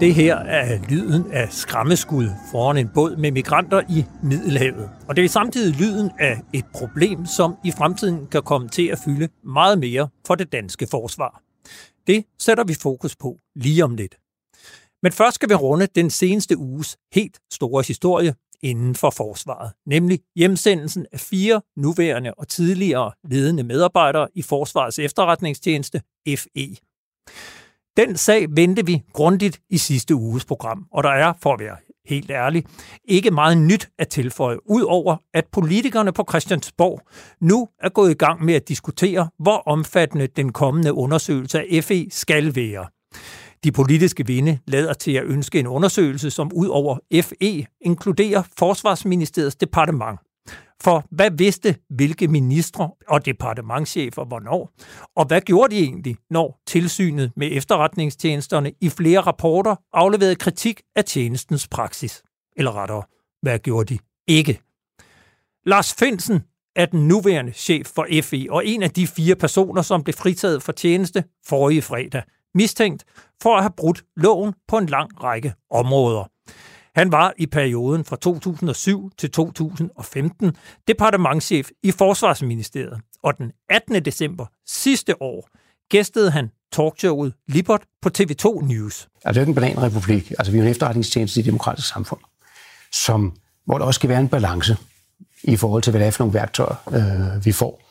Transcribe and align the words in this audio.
Det 0.00 0.14
her 0.14 0.36
er 0.36 0.78
lyden 0.88 1.32
af 1.32 1.52
skræmmeskud 1.52 2.28
foran 2.50 2.76
en 2.76 2.88
båd 2.94 3.16
med 3.16 3.32
migranter 3.32 3.82
i 3.90 4.04
Middelhavet. 4.22 4.90
Og 5.08 5.16
det 5.16 5.24
er 5.24 5.28
samtidig 5.28 5.80
lyden 5.80 6.10
af 6.18 6.40
et 6.52 6.64
problem, 6.74 7.26
som 7.26 7.54
i 7.64 7.70
fremtiden 7.70 8.26
kan 8.26 8.42
komme 8.42 8.68
til 8.68 8.86
at 8.86 8.98
fylde 9.04 9.28
meget 9.44 9.78
mere 9.78 10.08
for 10.26 10.34
det 10.34 10.52
danske 10.52 10.86
forsvar. 10.90 11.42
Det 12.06 12.24
sætter 12.38 12.64
vi 12.64 12.74
fokus 12.74 13.16
på 13.16 13.38
lige 13.56 13.84
om 13.84 13.94
lidt. 13.94 14.16
Men 15.02 15.12
først 15.12 15.34
skal 15.34 15.48
vi 15.48 15.54
runde 15.54 15.86
den 15.86 16.10
seneste 16.10 16.58
uges 16.58 16.96
helt 17.14 17.38
store 17.52 17.84
historie 17.86 18.34
inden 18.62 18.94
for 18.94 19.10
forsvaret, 19.10 19.72
nemlig 19.86 20.20
hjemsendelsen 20.36 21.06
af 21.12 21.20
fire 21.20 21.62
nuværende 21.76 22.34
og 22.34 22.48
tidligere 22.48 23.12
ledende 23.24 23.62
medarbejdere 23.62 24.28
i 24.34 24.42
Forsvarets 24.42 24.98
efterretningstjeneste, 24.98 26.02
FE. 26.36 26.76
Den 27.98 28.16
sag 28.16 28.46
vendte 28.50 28.86
vi 28.86 29.02
grundigt 29.12 29.60
i 29.70 29.78
sidste 29.78 30.14
uges 30.14 30.44
program, 30.44 30.86
og 30.92 31.02
der 31.02 31.10
er, 31.10 31.32
for 31.42 31.52
at 31.52 31.60
være 31.60 31.76
helt 32.06 32.30
ærlig, 32.30 32.64
ikke 33.04 33.30
meget 33.30 33.58
nyt 33.58 33.88
at 33.98 34.08
tilføje, 34.08 34.70
udover 34.70 35.16
at 35.34 35.44
politikerne 35.52 36.12
på 36.12 36.24
Christiansborg 36.28 37.00
nu 37.40 37.68
er 37.82 37.88
gået 37.88 38.10
i 38.10 38.14
gang 38.14 38.44
med 38.44 38.54
at 38.54 38.68
diskutere, 38.68 39.28
hvor 39.38 39.62
omfattende 39.66 40.26
den 40.26 40.52
kommende 40.52 40.92
undersøgelse 40.92 41.58
af 41.58 41.84
FE 41.84 42.06
skal 42.10 42.56
være. 42.56 42.86
De 43.64 43.72
politiske 43.72 44.26
vinde 44.26 44.58
lader 44.66 44.92
til 44.92 45.12
at 45.12 45.24
ønske 45.24 45.60
en 45.60 45.66
undersøgelse, 45.66 46.30
som 46.30 46.50
ud 46.54 46.66
over 46.66 46.98
FE 47.22 47.66
inkluderer 47.80 48.42
Forsvarsministeriets 48.58 49.56
departement. 49.56 50.18
For 50.82 51.04
hvad 51.10 51.30
vidste 51.30 51.76
hvilke 51.90 52.28
ministre 52.28 52.90
og 53.08 53.24
departementchefer 53.24 54.24
hvornår? 54.24 54.70
Og 55.16 55.24
hvad 55.26 55.40
gjorde 55.40 55.74
de 55.76 55.80
egentlig, 55.80 56.16
når 56.30 56.60
tilsynet 56.66 57.32
med 57.36 57.48
efterretningstjenesterne 57.52 58.72
i 58.80 58.88
flere 58.88 59.20
rapporter 59.20 59.76
afleverede 59.92 60.36
kritik 60.36 60.80
af 60.96 61.04
tjenestens 61.04 61.68
praksis? 61.68 62.22
Eller 62.56 62.76
rettere, 62.76 63.02
hvad 63.42 63.58
gjorde 63.58 63.94
de 63.94 63.98
ikke? 64.26 64.60
Lars 65.66 65.94
Finsen 65.94 66.42
er 66.76 66.86
den 66.86 67.08
nuværende 67.08 67.52
chef 67.52 67.86
for 67.86 68.06
FE 68.22 68.46
og 68.50 68.66
en 68.66 68.82
af 68.82 68.90
de 68.90 69.06
fire 69.06 69.36
personer, 69.36 69.82
som 69.82 70.04
blev 70.04 70.14
fritaget 70.14 70.62
for 70.62 70.72
tjeneste 70.72 71.24
forrige 71.46 71.82
fredag, 71.82 72.22
mistænkt 72.54 73.04
for 73.42 73.56
at 73.56 73.62
have 73.62 73.72
brudt 73.76 74.04
loven 74.16 74.54
på 74.68 74.78
en 74.78 74.86
lang 74.86 75.22
række 75.22 75.54
områder. 75.70 76.24
Han 76.98 77.12
var 77.12 77.32
i 77.36 77.46
perioden 77.46 78.04
fra 78.04 78.16
2007 78.16 79.10
til 79.18 79.30
2015 79.30 80.56
departementchef 80.88 81.68
i 81.82 81.90
Forsvarsministeriet, 81.90 83.00
og 83.22 83.38
den 83.38 83.52
18. 83.70 84.04
december 84.04 84.46
sidste 84.66 85.22
år 85.22 85.48
gæstede 85.90 86.30
han 86.30 86.50
talkshowet 86.72 87.32
Libert 87.48 87.82
på 88.02 88.10
TV2 88.18 88.66
News. 88.66 89.08
Altså, 89.24 89.28
det 89.28 89.36
er 89.36 89.40
jo 89.40 89.48
en 89.48 89.54
bananrepublik. 89.54 90.30
Altså, 90.30 90.52
vi 90.52 90.58
er 90.58 90.62
en 90.62 90.68
efterretningstjeneste 90.68 91.38
i 91.38 91.40
et 91.40 91.46
demokratisk 91.46 91.88
samfund, 91.88 92.20
som, 92.92 93.32
hvor 93.64 93.78
der 93.78 93.84
også 93.84 93.98
skal 93.98 94.10
være 94.10 94.20
en 94.20 94.28
balance 94.28 94.76
i 95.42 95.56
forhold 95.56 95.82
til, 95.82 95.90
hvad 95.90 96.00
det 96.00 96.06
er 96.06 96.10
for 96.10 96.24
nogle 96.24 96.34
værktøjer, 96.34 96.74
øh, 97.36 97.44
vi 97.44 97.52
får. 97.52 97.82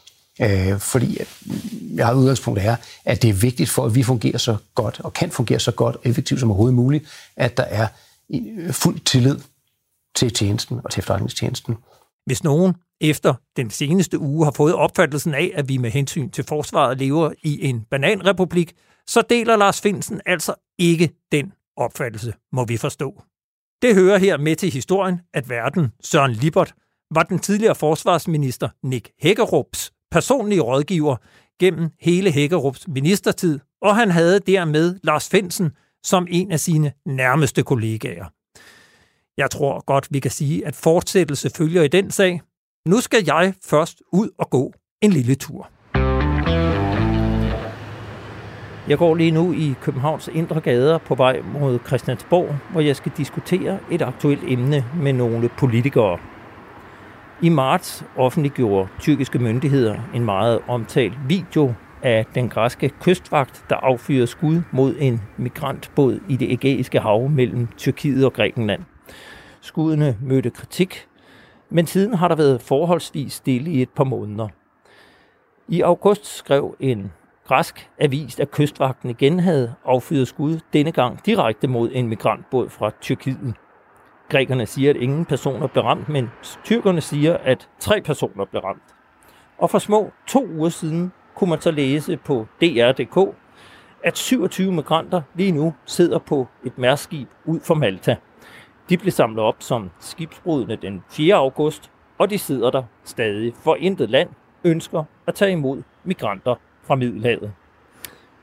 Øh, 0.42 0.80
fordi 0.80 1.18
mm, 1.46 1.98
jeg 1.98 2.06
har 2.06 2.14
udgangspunkt 2.14 2.60
er, 2.60 2.76
at 3.06 3.22
det 3.22 3.30
er 3.30 3.34
vigtigt 3.34 3.70
for, 3.70 3.86
at 3.86 3.96
vi 3.96 4.04
fungerer 4.04 4.38
så 4.38 4.58
godt, 4.76 5.00
og 5.00 5.14
kan 5.14 5.32
fungere 5.32 5.60
så 5.60 5.72
godt 5.72 5.96
og 5.96 6.02
effektivt 6.04 6.40
som 6.40 6.50
overhovedet 6.52 6.76
muligt, 6.76 7.06
at 7.36 7.58
der 7.58 7.64
er 7.64 7.88
Øh, 8.36 8.74
fuld 8.74 9.00
tillid 9.00 9.40
til 10.16 10.34
tjenesten 10.34 10.82
og 10.84 10.92
til 10.92 11.00
efterretningstjenesten. 11.00 11.76
Hvis 12.26 12.44
nogen 12.44 12.76
efter 13.02 13.34
den 13.58 13.70
seneste 13.70 14.20
uge 14.20 14.46
har 14.46 14.52
fået 14.52 14.74
opfattelsen 14.74 15.34
af, 15.34 15.52
at 15.56 15.70
vi 15.70 15.78
med 15.78 15.92
hensyn 15.92 16.30
til 16.30 16.44
forsvaret 16.44 16.98
lever 16.98 17.34
i 17.44 17.66
en 17.66 17.82
bananrepublik, 17.82 18.74
så 19.08 19.22
deler 19.30 19.56
Lars 19.56 19.82
Finsen 19.82 20.22
altså 20.26 20.54
ikke 20.78 21.10
den 21.32 21.54
opfattelse, 21.76 22.34
må 22.52 22.66
vi 22.66 22.78
forstå. 22.78 23.22
Det 23.82 23.96
hører 23.96 24.18
her 24.18 24.38
med 24.38 24.56
til 24.56 24.72
historien, 24.72 25.22
at 25.34 25.50
verden 25.50 25.92
Søren 26.04 26.32
Libert 26.32 26.74
var 27.12 27.24
den 27.24 27.40
tidligere 27.40 27.76
forsvarsminister 27.76 28.70
Nick 28.84 29.10
Hækkerups 29.20 29.92
personlige 30.12 30.62
rådgiver 30.62 31.16
gennem 31.60 31.90
hele 32.00 32.32
Hækkerups 32.32 32.88
ministertid, 32.88 33.60
og 33.82 33.96
han 33.96 34.12
havde 34.12 34.40
dermed 34.40 35.00
Lars 35.04 35.30
Finsen 35.30 35.72
som 36.08 36.28
en 36.30 36.52
af 36.52 36.60
sine 36.60 36.92
nærmeste 37.06 37.64
kollegaer. 37.64 38.26
Jeg 39.38 39.52
tror 39.52 39.86
godt, 39.86 40.08
vi 40.12 40.20
kan 40.20 40.32
sige, 40.32 40.68
at 40.68 40.76
fortsættelse 40.76 41.50
følger 41.58 41.84
i 41.84 41.88
den 41.88 42.12
sag. 42.12 42.42
Nu 42.88 43.00
skal 43.02 43.24
jeg 43.26 43.54
først 43.66 44.02
ud 44.14 44.30
og 44.38 44.50
gå 44.50 44.74
en 45.02 45.12
lille 45.12 45.36
tur. 45.36 45.70
Jeg 48.88 48.98
går 48.98 49.16
lige 49.16 49.32
nu 49.32 49.54
i 49.54 49.76
Københavns 49.82 50.30
indre 50.34 50.62
gader 50.62 50.98
på 50.98 51.16
vej 51.16 51.42
mod 51.42 51.80
Christiansborg, 51.88 52.56
hvor 52.72 52.82
jeg 52.82 52.96
skal 52.96 53.12
diskutere 53.18 53.80
et 53.92 54.02
aktuelt 54.02 54.44
emne 54.48 54.86
med 54.96 55.14
nogle 55.14 55.50
politikere. 55.50 56.20
I 57.42 57.50
marts 57.50 58.06
offentliggjorde 58.16 58.90
tyrkiske 59.00 59.40
myndigheder 59.40 60.00
en 60.14 60.26
meget 60.26 60.60
omtalt 60.68 61.14
video 61.28 61.74
af 62.08 62.26
den 62.36 62.50
græske 62.50 62.90
kystvagt, 62.90 63.66
der 63.70 63.76
affyrede 63.76 64.28
skud 64.28 64.62
mod 64.72 64.96
en 65.00 65.22
migrantbåd 65.38 66.20
i 66.30 66.36
det 66.36 66.52
ægæiske 66.52 67.00
hav 67.00 67.30
mellem 67.30 67.68
Tyrkiet 67.78 68.26
og 68.26 68.34
Grækenland. 68.34 68.84
Skuddene 69.62 70.18
mødte 70.22 70.50
kritik, 70.50 71.08
men 71.70 71.88
siden 71.88 72.14
har 72.14 72.28
der 72.28 72.36
været 72.36 72.62
forholdsvis 72.62 73.34
stille 73.34 73.72
i 73.72 73.82
et 73.82 73.90
par 73.90 74.04
måneder. 74.04 74.48
I 75.68 75.82
august 75.82 76.26
skrev 76.26 76.76
en 76.80 77.12
græsk 77.46 77.90
avis, 78.00 78.40
at 78.40 78.52
kystvagten 78.52 79.10
igen 79.10 79.40
havde 79.40 79.74
affyret 79.86 80.28
skud, 80.28 80.60
denne 80.74 80.92
gang 80.92 81.26
direkte 81.26 81.68
mod 81.68 81.90
en 81.94 82.08
migrantbåd 82.08 82.70
fra 82.70 82.92
Tyrkiet. 83.02 83.54
Grækerne 84.30 84.66
siger, 84.66 84.90
at 84.90 84.96
ingen 84.96 85.26
personer 85.26 85.68
blev 85.68 85.84
ramt, 85.84 86.10
men 86.10 86.30
tyrkerne 86.64 87.02
siger, 87.02 87.38
at 87.38 87.70
tre 87.80 88.02
personer 88.02 88.46
blev 88.46 88.62
ramt. 88.62 88.96
Og 89.58 89.70
for 89.70 89.80
små 89.80 90.12
to 90.28 90.48
uger 90.48 90.70
siden 90.70 91.12
kunne 91.38 91.50
man 91.50 91.62
så 91.62 91.72
læse 91.72 92.18
på 92.18 92.48
dr.dk, 92.62 93.36
at 94.04 94.18
27 94.18 94.72
migranter 94.72 95.22
lige 95.36 95.52
nu 95.52 95.74
sidder 95.86 96.20
på 96.20 96.48
et 96.64 96.78
mærskib 96.78 97.30
ud 97.46 97.60
for 97.60 97.76
Malta. 97.76 98.16
De 98.90 98.98
blev 98.98 99.12
samlet 99.12 99.40
op 99.40 99.56
som 99.60 99.90
skibsbrudne 100.00 100.76
den 100.76 101.04
4. 101.10 101.36
august, 101.36 101.92
og 102.18 102.30
de 102.30 102.38
sidder 102.38 102.72
der 102.72 102.84
stadig, 103.04 103.54
for 103.56 103.76
intet 103.76 104.10
land 104.10 104.30
ønsker 104.64 105.04
at 105.28 105.36
tage 105.36 105.52
imod 105.52 105.84
migranter 106.04 106.56
fra 106.84 106.96
Middelhavet. 106.96 107.54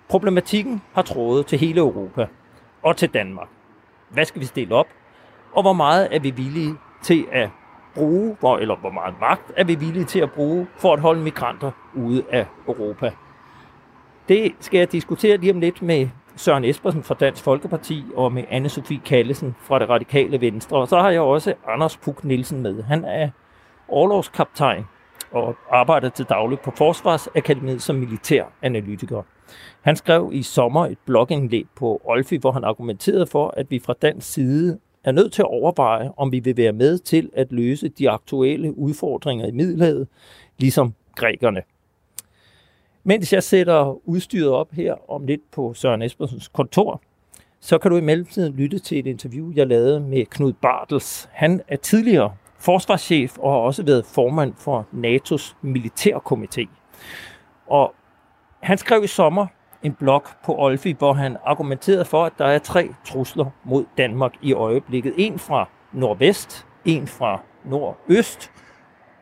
Problematikken 0.08 0.82
har 0.92 1.02
trådet 1.02 1.46
til 1.46 1.58
hele 1.58 1.80
Europa 1.80 2.26
og 2.82 2.96
til 2.96 3.08
Danmark. 3.08 3.48
Hvad 4.08 4.24
skal 4.24 4.40
vi 4.40 4.46
stille 4.46 4.74
op? 4.74 4.86
Og 5.52 5.62
hvor 5.62 5.72
meget 5.72 6.08
er 6.16 6.20
vi 6.20 6.30
villige 6.30 6.74
til 7.02 7.26
at 7.32 7.50
bruge, 7.94 8.36
hvor, 8.40 8.58
eller 8.58 8.76
hvor 8.76 8.90
meget 8.90 9.14
magt 9.20 9.52
er 9.56 9.64
vi 9.64 9.74
villige 9.74 10.04
til 10.04 10.20
at 10.20 10.32
bruge 10.32 10.66
for 10.76 10.92
at 10.92 11.00
holde 11.00 11.20
migranter 11.20 11.70
ude 11.94 12.24
af 12.30 12.46
Europa. 12.68 13.12
Det 14.28 14.52
skal 14.60 14.78
jeg 14.78 14.92
diskutere 14.92 15.36
lige 15.36 15.52
om 15.52 15.60
lidt 15.60 15.82
med 15.82 16.08
Søren 16.36 16.64
Espersen 16.64 17.02
fra 17.02 17.14
Dansk 17.14 17.44
Folkeparti 17.44 18.04
og 18.16 18.32
med 18.32 18.44
anne 18.50 18.68
Sofie 18.68 19.00
Kallesen 19.04 19.56
fra 19.58 19.78
det 19.78 19.88
radikale 19.88 20.40
Venstre. 20.40 20.76
Og 20.76 20.88
så 20.88 20.98
har 20.98 21.10
jeg 21.10 21.20
også 21.20 21.54
Anders 21.68 21.96
Puk 21.96 22.24
Nielsen 22.24 22.62
med. 22.62 22.82
Han 22.82 23.04
er 23.04 23.30
overlovskaptajn 23.88 24.84
og 25.30 25.56
arbejder 25.70 26.08
til 26.08 26.24
daglig 26.28 26.60
på 26.60 26.70
Forsvarsakademiet 26.70 27.82
som 27.82 27.96
militær 27.96 28.44
analytiker. 28.62 29.22
Han 29.80 29.96
skrev 29.96 30.30
i 30.32 30.42
sommer 30.42 30.86
et 30.86 30.98
blogindlæg 31.06 31.66
på 31.76 32.00
Olfi, 32.04 32.36
hvor 32.36 32.52
han 32.52 32.64
argumenterede 32.64 33.26
for, 33.26 33.54
at 33.56 33.70
vi 33.70 33.78
fra 33.78 33.94
dansk 34.02 34.32
side 34.32 34.78
er 35.04 35.12
nødt 35.12 35.32
til 35.32 35.42
at 35.42 35.48
overveje, 35.48 36.10
om 36.16 36.32
vi 36.32 36.38
vil 36.38 36.56
være 36.56 36.72
med 36.72 36.98
til 36.98 37.30
at 37.32 37.52
løse 37.52 37.88
de 37.88 38.10
aktuelle 38.10 38.78
udfordringer 38.78 39.46
i 39.46 39.50
Middelhavet, 39.50 40.08
ligesom 40.58 40.94
grækerne. 41.16 41.62
Mens 43.04 43.32
jeg 43.32 43.42
sætter 43.42 44.08
udstyret 44.08 44.50
op 44.50 44.72
her 44.72 45.10
om 45.10 45.26
lidt 45.26 45.50
på 45.52 45.74
Søren 45.74 46.02
Espersens 46.02 46.48
kontor, 46.48 47.02
så 47.60 47.78
kan 47.78 47.90
du 47.90 47.96
i 47.96 48.00
mellemtiden 48.00 48.54
lytte 48.54 48.78
til 48.78 48.98
et 48.98 49.06
interview, 49.06 49.52
jeg 49.54 49.66
lavede 49.66 50.00
med 50.00 50.26
Knud 50.26 50.52
Bartels. 50.52 51.28
Han 51.32 51.60
er 51.68 51.76
tidligere 51.76 52.34
forsvarschef 52.58 53.38
og 53.38 53.52
har 53.52 53.58
også 53.58 53.82
været 53.82 54.06
formand 54.06 54.54
for 54.56 54.86
NATO's 54.92 55.54
militærkomité. 55.62 56.66
Og 57.66 57.94
han 58.60 58.78
skrev 58.78 59.04
i 59.04 59.06
sommer 59.06 59.46
en 59.84 59.94
blog 59.94 60.22
på 60.44 60.54
Olfi, 60.58 60.92
hvor 60.92 61.12
han 61.12 61.36
argumenterede 61.44 62.04
for, 62.04 62.24
at 62.24 62.32
der 62.38 62.44
er 62.44 62.58
tre 62.58 62.88
trusler 63.06 63.50
mod 63.64 63.84
Danmark 63.98 64.32
i 64.42 64.52
øjeblikket. 64.52 65.14
En 65.16 65.38
fra 65.38 65.68
nordvest, 65.92 66.66
en 66.84 67.06
fra 67.06 67.40
nordøst, 67.64 68.50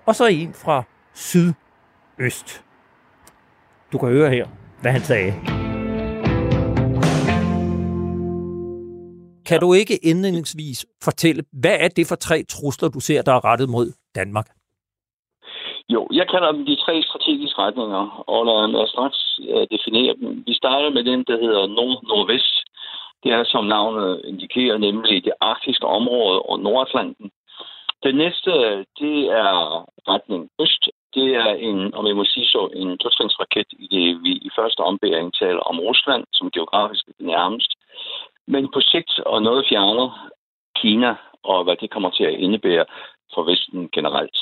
og 0.07 0.15
så 0.15 0.27
en 0.27 0.55
fra 0.55 0.83
sydøst. 1.15 2.65
Du 3.93 3.99
kan 3.99 4.09
høre 4.09 4.31
her, 4.31 4.47
hvad 4.81 4.93
han 4.93 5.01
sagde. 5.01 5.35
Kan 9.47 9.61
du 9.61 9.73
ikke 9.73 9.97
indledningsvis 9.97 10.87
fortælle, 11.03 11.45
hvad 11.53 11.77
er 11.81 11.89
det 11.89 12.07
for 12.07 12.17
tre 12.17 12.45
trusler, 12.49 12.89
du 12.89 13.01
ser, 13.01 13.23
der 13.23 13.33
er 13.33 13.45
rettet 13.45 13.69
mod 13.69 13.93
Danmark? 14.15 14.47
Jo, 15.89 16.09
jeg 16.13 16.29
kalder 16.29 16.53
dem 16.53 16.67
de 16.67 16.77
tre 16.77 17.03
strategiske 17.03 17.59
retninger, 17.63 18.25
og 18.27 18.47
lad 18.47 18.69
mig 18.69 18.89
straks 18.89 19.41
øh, 19.49 19.67
definere 19.71 20.15
dem. 20.21 20.45
Vi 20.47 20.55
starter 20.55 20.91
med 20.91 21.05
den, 21.05 21.25
der 21.25 21.37
hedder 21.41 21.67
nord-nordvest, 21.67 22.57
Det 23.25 23.33
er, 23.33 23.45
som 23.45 23.65
navnet 23.65 24.23
indikerer, 24.25 24.79
nemlig 24.79 25.25
det 25.25 25.33
arktiske 25.41 25.87
område 25.87 26.43
og 26.43 26.61
Nordatlanten. 26.61 27.31
Det 28.03 28.15
næste, 28.15 28.51
det 29.01 29.19
er 29.43 29.85
retning 30.09 30.51
øst. 30.61 30.89
Det 31.15 31.35
er 31.35 31.53
en, 31.69 31.95
om 31.95 32.07
jeg 32.07 32.17
må 32.17 32.25
sige 32.25 32.47
så, 32.47 32.69
en 32.75 32.99
totrinsraket 32.99 33.67
i 33.79 33.87
det, 33.95 34.23
vi 34.23 34.33
i 34.33 34.51
første 34.59 34.81
ombæring 34.81 35.35
taler 35.35 35.61
om 35.61 35.81
Rusland, 35.81 36.25
som 36.33 36.51
geografisk 36.51 37.05
er 37.09 37.25
nærmest. 37.25 37.73
Men 38.47 38.71
på 38.75 38.81
sigt 38.81 39.21
og 39.21 39.43
noget 39.43 39.67
fjerner 39.69 40.29
Kina 40.77 41.15
og 41.43 41.65
hvad 41.65 41.77
det 41.77 41.91
kommer 41.91 42.11
til 42.11 42.25
at 42.25 42.39
indebære 42.45 42.85
for 43.35 43.43
Vesten 43.43 43.89
generelt. 43.93 44.39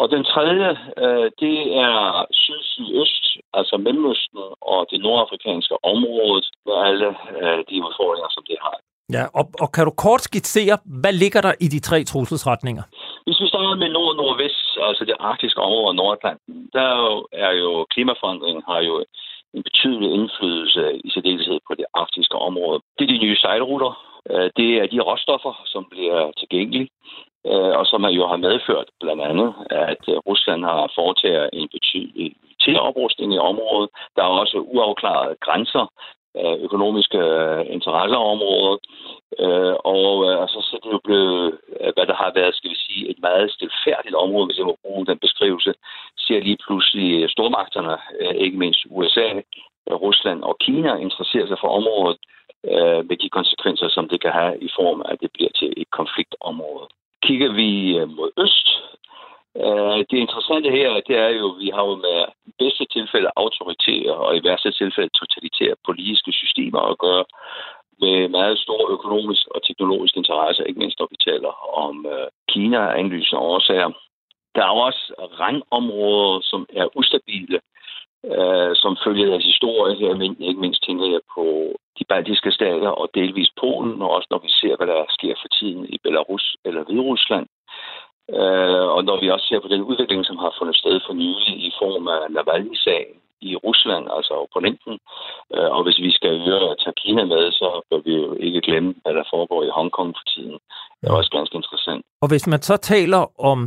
Og 0.00 0.06
den 0.14 0.24
tredje, 0.24 0.68
øh, 1.02 1.26
det 1.42 1.56
er 1.86 2.24
syd-sydøst, 2.42 3.24
altså 3.58 3.74
Mellemøsten 3.76 4.40
og 4.72 4.86
det 4.90 4.98
nordafrikanske 5.00 5.76
område, 5.92 6.42
med 6.66 6.76
alle 6.88 7.08
øh, 7.40 7.58
de 7.68 7.76
udfordringer, 7.86 8.30
som 8.36 8.44
det 8.50 8.58
har. 8.66 8.76
Ja, 9.16 9.24
og, 9.38 9.44
og 9.62 9.68
kan 9.74 9.84
du 9.84 9.92
kort 10.04 10.22
skitsere, 10.28 10.78
hvad 11.02 11.14
ligger 11.22 11.40
der 11.40 11.54
i 11.60 11.68
de 11.74 11.80
tre 11.88 11.98
trusselsretninger? 12.04 12.84
Hvis 13.26 13.40
vi 13.40 13.48
starter 13.48 13.76
med 13.82 13.88
nord 13.88 14.16
nordvest, 14.16 14.78
altså 14.88 15.04
det 15.04 15.16
arktiske 15.20 15.60
område 15.60 15.86
og 15.92 15.94
Nordatlanten, 15.94 16.54
der 16.72 16.90
er 17.32 17.52
jo, 17.62 17.86
klimaforandringen 17.94 18.62
har 18.70 18.80
jo 18.80 19.04
en 19.54 19.62
betydelig 19.62 20.08
indflydelse 20.16 20.82
i 21.06 21.10
særdeleshed 21.10 21.58
på 21.68 21.72
det 21.80 21.86
arktiske 21.94 22.36
område. 22.48 22.78
Det 22.98 23.04
er 23.04 23.12
de 23.12 23.24
nye 23.24 23.36
sejlruter, 23.36 23.92
øh, 24.30 24.50
det 24.58 24.70
er 24.80 24.86
de 24.94 25.00
råstoffer, 25.00 25.54
som 25.72 25.82
bliver 25.92 26.20
tilgængelige, 26.40 26.88
Øh, 27.52 27.72
og 27.80 27.86
som 27.86 28.04
jo 28.04 28.26
har 28.26 28.36
medført 28.36 28.88
blandt 29.00 29.22
andet, 29.22 29.54
at 29.70 30.02
øh, 30.08 30.16
Rusland 30.28 30.64
har 30.64 30.92
foretaget 30.94 31.50
en 31.52 31.68
betydelig 31.74 32.80
oprustning 32.80 33.34
i 33.34 33.38
området. 33.38 33.90
Der 34.16 34.22
er 34.22 34.40
også 34.42 34.58
uafklarede 34.58 35.36
grænser 35.40 35.84
øh, 36.38 36.56
økonomiske 36.66 37.20
interesseområder. 37.76 38.76
Og 39.94 40.08
altså, 40.42 40.58
så 40.66 40.72
er 40.76 40.82
det 40.84 40.92
jo 40.92 41.00
blevet, 41.08 41.58
hvad 41.94 42.06
der 42.10 42.16
har 42.22 42.32
været, 42.34 42.54
skal 42.54 42.70
vi 42.70 42.78
sige, 42.86 43.10
et 43.10 43.18
meget 43.28 43.52
stilfærdigt 43.52 44.14
område, 44.14 44.46
hvis 44.46 44.58
jeg 44.58 44.66
må 44.66 44.76
bruge 44.84 45.06
den 45.06 45.18
beskrivelse, 45.18 45.72
ser 46.18 46.40
lige 46.40 46.62
pludselig 46.66 47.30
stormagterne, 47.30 47.96
ikke 48.44 48.58
mindst 48.58 48.86
USA, 48.90 49.28
Rusland 50.04 50.42
og 50.42 50.56
Kina, 50.58 50.94
interesserer 50.94 51.46
sig 51.46 51.58
for 51.60 51.68
området 51.78 52.18
med 53.08 53.16
de 53.22 53.28
konsekvenser, 53.28 53.88
som 53.88 54.08
det 54.08 54.20
kan 54.20 54.32
have 54.32 54.54
i 54.68 54.68
form 54.78 55.00
af, 55.00 55.12
at 55.12 55.20
det 55.20 55.30
bliver 55.32 55.50
til 55.58 55.74
et 55.76 55.90
konfliktområde. 55.90 56.86
Kigger 57.26 57.52
vi 57.52 57.98
øh, 57.98 58.08
mod 58.16 58.30
øst, 58.44 58.68
øh, 59.64 59.98
det 60.10 60.18
interessante 60.24 60.70
her, 60.70 60.90
det 61.08 61.16
er 61.26 61.28
jo, 61.40 61.46
at 61.52 61.58
vi 61.62 61.68
har 61.74 61.84
jo 61.90 61.94
med 62.06 62.18
bedste 62.58 62.84
tilfælde 62.96 63.30
autoritære 63.36 64.14
og 64.24 64.36
i 64.36 64.44
værste 64.44 64.70
tilfælde 64.72 65.18
totalitære 65.20 65.76
politiske 65.88 66.32
systemer 66.32 66.80
at 66.80 66.98
gøre 66.98 67.24
med 68.00 68.28
meget 68.28 68.58
stor 68.58 68.90
økonomisk 68.96 69.44
og 69.54 69.62
teknologisk 69.62 70.16
interesse, 70.16 70.68
ikke 70.68 70.80
mindst 70.80 70.98
når 70.98 71.08
vi 71.10 71.16
taler 71.30 71.52
om 71.86 72.06
uh, 72.06 72.28
Kina 72.48 72.78
og 72.86 72.98
indlysende 73.00 73.40
årsager. 73.40 73.90
Der 74.54 74.62
er 74.64 74.74
også 74.88 75.02
rangområder, 75.40 76.40
som 76.40 76.66
er 76.80 76.96
ustabile, 76.96 77.58
uh, 78.22 78.72
som 78.82 78.96
følger 79.04 79.34
af 79.34 79.42
historie 79.42 79.94
her, 79.96 80.14
men 80.14 80.42
ikke 80.42 80.60
mindst 80.60 80.82
tænker 80.86 81.06
jeg 81.06 81.20
på 81.34 81.44
de 81.98 82.04
baltiske 82.08 82.50
stater 82.58 82.88
og 82.88 83.06
delvis 83.14 83.50
Polen, 83.60 84.02
og 84.02 84.10
også 84.16 84.28
når 84.30 84.40
vi 84.46 84.50
ser, 84.60 84.76
hvad 84.76 84.86
der 84.86 85.00
sker 85.16 85.34
for 85.42 85.48
tiden 85.58 85.84
i 85.94 85.98
Belarus 86.04 86.56
eller 86.64 86.84
Hviderusland. 86.84 87.46
Øh, 88.38 88.86
og 88.96 89.00
når 89.08 89.16
vi 89.20 89.30
også 89.30 89.46
ser 89.46 89.60
på 89.60 89.68
den 89.74 89.82
udvikling, 89.90 90.22
som 90.26 90.38
har 90.44 90.52
fundet 90.58 90.76
sted 90.76 91.00
for 91.06 91.12
nylig 91.12 91.54
i 91.68 91.70
form 91.80 92.08
af 92.08 92.20
Navalny-sagen 92.30 93.16
i 93.40 93.56
Rusland, 93.56 94.04
altså 94.16 94.32
opponenten, 94.44 94.94
øh, 95.54 95.70
og 95.76 95.80
hvis 95.84 95.98
vi 96.06 96.10
skal 96.18 96.34
høre 96.48 96.76
tage 96.82 96.98
Kina 97.02 97.24
med, 97.24 97.52
så 97.60 97.68
bør 97.90 98.00
vi 98.06 98.14
jo 98.22 98.34
ikke 98.46 98.60
glemme, 98.60 98.94
hvad 99.02 99.14
der 99.14 99.24
foregår 99.34 99.62
i 99.62 99.74
Hongkong 99.76 100.10
for 100.18 100.26
tiden. 100.34 100.58
Det 101.00 101.06
er 101.08 101.14
også 101.20 101.30
ganske 101.38 101.56
interessant. 101.56 102.02
Og 102.22 102.28
hvis 102.28 102.46
man 102.46 102.62
så 102.62 102.76
taler 102.76 103.22
om 103.50 103.58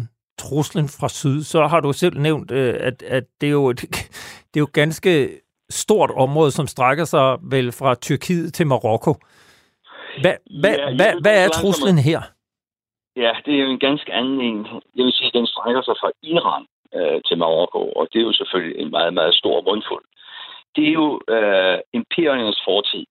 truslen 0.43 0.87
fra 0.99 1.09
syd, 1.09 1.43
så 1.43 1.67
har 1.67 1.79
du 1.79 1.93
selv 1.93 2.17
nævnt, 2.27 2.51
øh, 2.51 2.75
at, 2.79 3.03
at 3.03 3.25
det, 3.41 3.47
er 3.47 3.57
jo 3.61 3.69
et, 3.69 3.81
det 4.49 4.55
er 4.59 4.65
jo 4.65 4.69
ganske 4.73 5.11
stort 5.69 6.11
område, 6.11 6.51
som 6.51 6.67
strækker 6.67 7.05
sig 7.05 7.37
vel 7.41 7.71
fra 7.71 7.95
Tyrkiet 7.95 8.53
til 8.53 8.67
Marokko. 8.67 9.13
Hvad, 10.21 10.35
hvad, 10.61 10.75
ja, 10.77 10.95
hvad, 10.95 11.21
hvad 11.21 11.43
er 11.43 11.49
truslen 11.49 11.97
her? 11.97 12.21
Ja, 13.15 13.31
det 13.45 13.53
er 13.53 13.63
jo 13.63 13.69
en 13.69 13.85
ganske 13.87 14.13
anden 14.13 14.41
en. 14.41 14.67
Jeg 14.95 15.05
vil 15.05 15.13
sige, 15.13 15.27
at 15.27 15.33
den 15.33 15.47
strækker 15.47 15.81
sig 15.81 15.95
fra 16.01 16.11
Iran 16.23 16.65
øh, 16.95 17.21
til 17.27 17.37
Marokko, 17.37 17.91
og 17.91 18.07
det 18.11 18.19
er 18.19 18.27
jo 18.29 18.33
selvfølgelig 18.33 18.77
en 18.81 18.91
meget, 18.91 19.13
meget 19.13 19.35
stor 19.35 19.61
mundfuld. 19.61 20.05
Det 20.75 20.87
er 20.87 20.95
jo 21.01 21.21
øh, 21.35 21.79
imperiernes 21.93 22.61
fortid, 22.67 23.05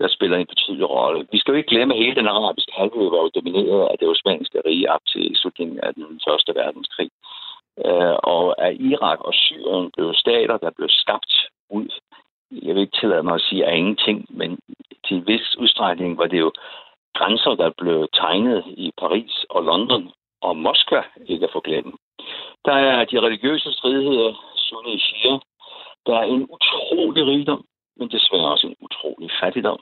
der 0.00 0.08
spiller 0.08 0.36
en 0.38 0.52
betydelig 0.52 0.90
rolle. 0.90 1.26
Vi 1.32 1.38
skal 1.38 1.52
jo 1.52 1.58
ikke 1.58 1.72
glemme, 1.74 1.94
at 1.94 2.00
hele 2.00 2.16
den 2.16 2.28
arabiske 2.28 2.72
halvø 2.78 3.02
var 3.14 3.20
jo 3.24 3.30
domineret 3.34 3.88
af 3.90 3.96
det 4.00 4.08
osmanske 4.08 4.58
rige 4.66 4.92
op 4.94 5.04
til 5.12 5.36
slutningen 5.40 5.80
af 5.80 5.94
den 5.94 6.20
første 6.28 6.52
verdenskrig. 6.54 7.10
Øh, 7.86 8.16
og 8.34 8.44
at 8.66 8.72
Irak 8.90 9.20
og 9.28 9.34
Syrien 9.34 9.90
blev 9.96 10.14
stater, 10.14 10.56
der 10.64 10.70
blev 10.76 10.88
skabt 10.88 11.32
ud. 11.74 11.88
Jeg 12.50 12.74
vil 12.74 12.82
ikke 12.82 12.98
tillade 13.00 13.22
mig 13.22 13.34
at 13.34 13.46
sige 13.48 13.66
af 13.66 13.76
ingenting, 13.76 14.26
men 14.30 14.58
til 15.06 15.16
en 15.16 15.26
vis 15.26 15.56
udstrækning 15.58 16.18
var 16.18 16.26
det 16.26 16.40
jo 16.40 16.52
grænser, 17.14 17.54
der 17.54 17.70
blev 17.78 18.08
tegnet 18.12 18.64
i 18.66 18.92
Paris 18.98 19.34
og 19.50 19.62
London 19.62 20.10
og 20.40 20.56
Moskva, 20.56 21.02
ikke 21.26 21.44
at 21.46 21.52
forglemme. 21.52 21.92
Der 22.64 22.72
er 22.72 23.04
de 23.04 23.20
religiøse 23.20 23.72
stridigheder, 23.72 24.32
sunni 24.56 24.98
shia. 24.98 25.38
Der 26.06 26.14
er 26.18 26.22
en 26.22 26.46
utrolig 26.56 27.26
rigdom, 27.26 27.64
men 27.96 28.10
desværre 28.10 28.52
også 28.52 28.66
en 28.66 28.76
utrolig 28.80 29.30
fattigdom. 29.40 29.80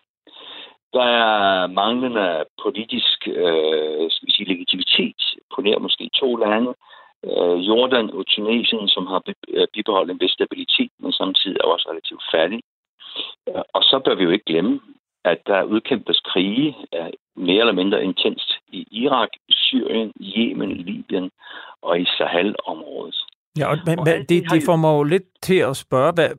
Der 0.93 1.03
er 1.03 1.67
manglende 1.67 2.45
politisk 2.63 3.29
øh, 3.29 4.11
skal 4.11 4.27
vi 4.27 4.33
sige, 4.33 4.49
legitimitet 4.49 5.23
på 5.55 5.61
nær 5.61 5.79
måske 5.79 6.11
to 6.15 6.37
lande. 6.37 6.75
Øh, 7.31 7.57
Jordan 7.69 8.11
og 8.11 8.27
Tunesien, 8.27 8.89
som 8.89 9.07
har 9.07 9.23
øh, 9.49 9.67
bibeholdt 9.75 10.11
en 10.11 10.21
vis 10.21 10.31
stabilitet, 10.31 10.93
men 11.03 11.13
samtidig 11.13 11.57
er 11.61 11.69
også 11.75 11.87
relativt 11.91 12.25
fattig. 12.35 12.61
Og 13.77 13.83
så 13.83 14.01
bør 14.05 14.15
vi 14.15 14.25
jo 14.25 14.31
ikke 14.31 14.51
glemme, 14.53 14.81
at 15.25 15.39
der 15.47 15.63
udkæmpes 15.63 16.21
krige 16.21 16.77
er 16.93 17.11
mere 17.37 17.61
eller 17.61 17.73
mindre 17.73 18.05
intenst 18.05 18.53
i 18.69 18.87
Irak, 18.91 19.29
Syrien, 19.51 20.13
Yemen, 20.21 20.73
Libyen 20.77 21.31
og 21.83 22.01
i 22.01 22.05
Sahel-området. 22.05 23.17
Ja, 23.59 23.67
og, 23.71 23.77
men, 23.87 23.99
og 23.99 24.07
det, 24.07 24.29
det, 24.29 24.51
det 24.53 24.63
får 24.67 24.77
mig 24.77 24.93
jo 24.99 25.03
lidt 25.03 25.29
til 25.43 25.59
at 25.71 25.77
spørge, 25.77 26.13
hvad, 26.13 26.31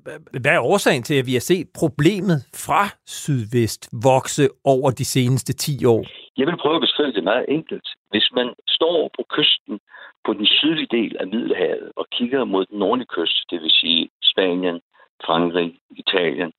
hvad 0.44 0.52
er 0.52 0.60
årsagen 0.60 1.04
til, 1.04 1.16
at 1.20 1.26
vi 1.26 1.34
har 1.34 1.46
set 1.52 1.68
problemet 1.82 2.38
fra 2.66 2.84
sydvest 3.08 3.82
vokse 4.04 4.46
over 4.66 4.92
de 4.92 5.06
seneste 5.06 5.54
10 5.54 5.86
år? 5.86 6.04
Jeg 6.38 6.48
vil 6.48 6.58
prøve 6.58 6.76
at 6.76 6.82
beskrive 6.82 7.12
det 7.14 7.24
meget 7.24 7.46
enkelt. 7.48 7.88
Hvis 8.12 8.28
man 8.38 8.48
står 8.68 9.10
på 9.18 9.22
kysten 9.36 9.80
på 10.26 10.34
den 10.34 10.46
sydlige 10.46 10.98
del 10.98 11.18
af 11.20 11.28
Middelhavet 11.28 11.92
og 11.96 12.08
kigger 12.12 12.44
mod 12.44 12.66
den 12.66 12.80
nordlige 12.80 13.08
kyst, 13.16 13.38
det 13.50 13.62
vil 13.62 13.72
sige 13.72 14.10
Spanien, 14.22 14.82
Frankrig, 15.26 15.80
Italien, 15.92 16.52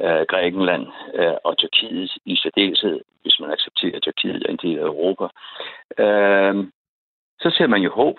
øh, 0.00 0.22
Grækenland 0.28 0.86
øh, 1.14 1.34
og 1.44 1.58
Tyrkiet 1.58 2.12
i 2.24 2.36
særdeleshed, 2.36 3.00
hvis 3.22 3.40
man 3.40 3.50
accepterer, 3.50 3.96
at 3.96 4.02
Tyrkiet 4.02 4.42
er 4.46 4.50
en 4.50 4.62
del 4.62 4.78
af 4.78 4.86
Europa, 4.86 5.24
øh, 5.98 6.54
så 7.40 7.50
ser 7.56 7.66
man 7.66 7.82
jo 7.82 7.90
håb. 7.90 8.18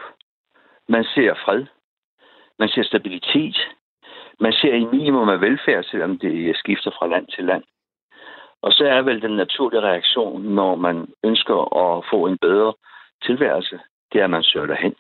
Man 0.89 1.03
ser 1.03 1.33
fred. 1.45 1.65
Man 2.59 2.69
ser 2.69 2.83
stabilitet. 2.83 3.57
Man 4.39 4.53
ser 4.53 4.73
en 4.73 4.91
minimum 4.91 5.29
af 5.29 5.41
velfærd, 5.41 5.83
selvom 5.83 6.19
det 6.19 6.57
skifter 6.57 6.91
fra 6.91 7.07
land 7.07 7.27
til 7.27 7.43
land. 7.43 7.63
Og 8.61 8.71
så 8.71 8.85
er 8.85 9.01
vel 9.01 9.21
den 9.21 9.35
naturlige 9.35 9.81
reaktion, 9.81 10.41
når 10.41 10.75
man 10.75 11.07
ønsker 11.23 11.57
at 11.83 12.05
få 12.11 12.25
en 12.25 12.37
bedre 12.37 12.73
tilværelse, 13.23 13.79
det 14.13 14.19
er, 14.19 14.23
at 14.23 14.29
man 14.29 14.43
søger 14.43 14.65
derhen. 14.65 14.95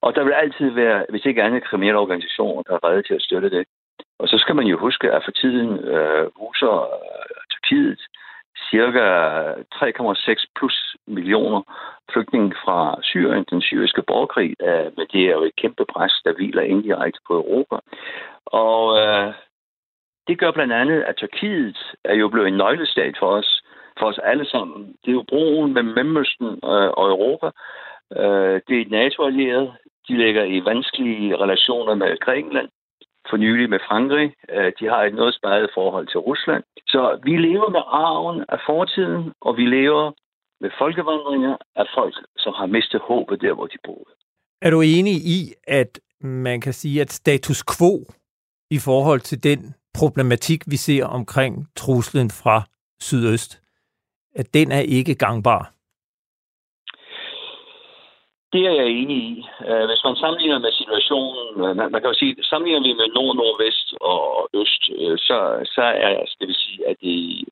Og 0.00 0.14
der 0.14 0.24
vil 0.24 0.32
altid 0.32 0.70
være, 0.70 1.06
hvis 1.08 1.24
ikke 1.26 1.42
andet 1.42 1.64
kriminelle 1.64 1.98
organisationer, 1.98 2.62
der 2.62 2.74
er 2.74 2.84
redde 2.84 3.02
til 3.02 3.14
at 3.14 3.22
støtte 3.22 3.50
det. 3.50 3.66
Og 4.18 4.28
så 4.28 4.38
skal 4.38 4.56
man 4.56 4.66
jo 4.66 4.78
huske, 4.78 5.12
at 5.12 5.22
for 5.24 5.30
tiden 5.30 5.78
øh, 5.78 6.30
huser 6.36 6.74
øh, 6.80 7.34
Tyrkiet 7.50 8.00
cirka 8.70 9.04
3,6 9.74 10.44
plus 10.56 10.96
millioner 11.06 11.62
flygtninge 12.12 12.54
fra 12.64 12.98
Syrien, 13.02 13.44
den 13.50 13.62
syriske 13.62 14.02
borgerkrig. 14.02 14.54
Øh, 14.62 14.88
men 14.96 15.06
det 15.12 15.22
er 15.24 15.32
jo 15.32 15.42
et 15.42 15.56
kæmpe 15.56 15.84
pres, 15.84 16.12
der 16.24 16.32
hviler 16.32 16.62
indirekte 16.62 17.20
på 17.26 17.34
Europa. 17.34 17.76
Og 18.46 18.98
øh, 19.00 19.34
det 20.28 20.38
gør 20.38 20.50
blandt 20.50 20.72
andet, 20.72 21.02
at 21.02 21.16
Tyrkiet 21.16 21.78
er 22.04 22.14
jo 22.14 22.28
blevet 22.28 22.48
en 22.48 22.56
nøglestat 22.56 23.16
for 23.18 23.26
os, 23.26 23.62
for 23.98 24.06
os 24.06 24.18
alle 24.18 24.46
sammen. 24.46 24.96
Det 25.04 25.10
er 25.10 25.18
jo 25.20 25.24
broen 25.28 25.74
mellem 25.74 25.94
Mellemøsten 25.94 26.46
øh, 26.46 26.90
og 27.00 27.08
Europa. 27.14 27.50
Øh, 28.16 28.60
det 28.66 28.74
er 28.76 28.82
et 28.82 28.90
NATO-allieret. 28.90 29.76
De 30.08 30.16
ligger 30.16 30.44
i 30.44 30.64
vanskelige 30.64 31.36
relationer 31.36 31.94
med 31.94 32.18
Grækenland 32.20 32.68
for 33.30 33.36
nylig 33.36 33.70
med 33.70 33.78
Frankrig. 33.88 34.34
Øh, 34.54 34.72
de 34.80 34.84
har 34.92 35.02
et 35.02 35.14
noget 35.14 35.34
spadet 35.34 35.70
forhold 35.74 36.06
til 36.06 36.20
Rusland. 36.20 36.62
Så 36.86 37.20
vi 37.22 37.36
lever 37.36 37.70
med 37.70 37.82
arven 37.86 38.44
af 38.48 38.60
fortiden, 38.66 39.32
og 39.40 39.56
vi 39.56 39.66
lever 39.66 40.12
med 40.60 40.70
folkevandringer 40.78 41.56
af 41.76 41.86
folk, 41.94 42.14
som 42.36 42.52
har 42.56 42.66
mistet 42.66 43.00
håbet 43.00 43.40
der, 43.40 43.54
hvor 43.54 43.66
de 43.66 43.78
boede. 43.84 44.10
Er 44.62 44.70
du 44.70 44.80
enig 44.80 45.14
i, 45.14 45.52
at 45.66 46.00
man 46.20 46.60
kan 46.60 46.72
sige, 46.72 47.00
at 47.00 47.12
status 47.12 47.64
quo 47.78 48.04
i 48.70 48.78
forhold 48.78 49.20
til 49.20 49.42
den 49.42 49.74
problematik, 49.98 50.60
vi 50.66 50.76
ser 50.76 51.04
omkring 51.04 51.68
truslen 51.76 52.30
fra 52.30 52.62
sydøst, 53.00 53.62
at 54.34 54.54
den 54.54 54.72
er 54.72 54.80
ikke 54.80 55.14
gangbar. 55.14 55.77
Det 58.52 58.62
er 58.66 58.74
jeg 58.80 58.86
enig 58.86 59.16
i. 59.16 59.46
Øh, 59.68 59.84
hvis 59.88 60.04
man 60.04 60.16
sammenligner 60.16 60.58
med 60.58 60.72
situationen, 60.72 61.64
øh, 61.64 61.76
man, 61.76 62.00
kan 62.00 62.10
jo 62.12 62.14
sige, 62.14 62.44
sammenligner 62.44 62.82
vi 62.82 62.92
med 62.92 63.08
nord, 63.14 63.36
nordvest 63.36 63.88
og 64.00 64.48
øst, 64.60 64.82
øh, 64.98 65.18
så, 65.18 65.38
så 65.74 65.82
er, 65.82 66.24
skal 66.26 66.48
vi 66.48 66.54
sige, 66.54 66.88
at 66.88 66.96
det, 67.02 67.44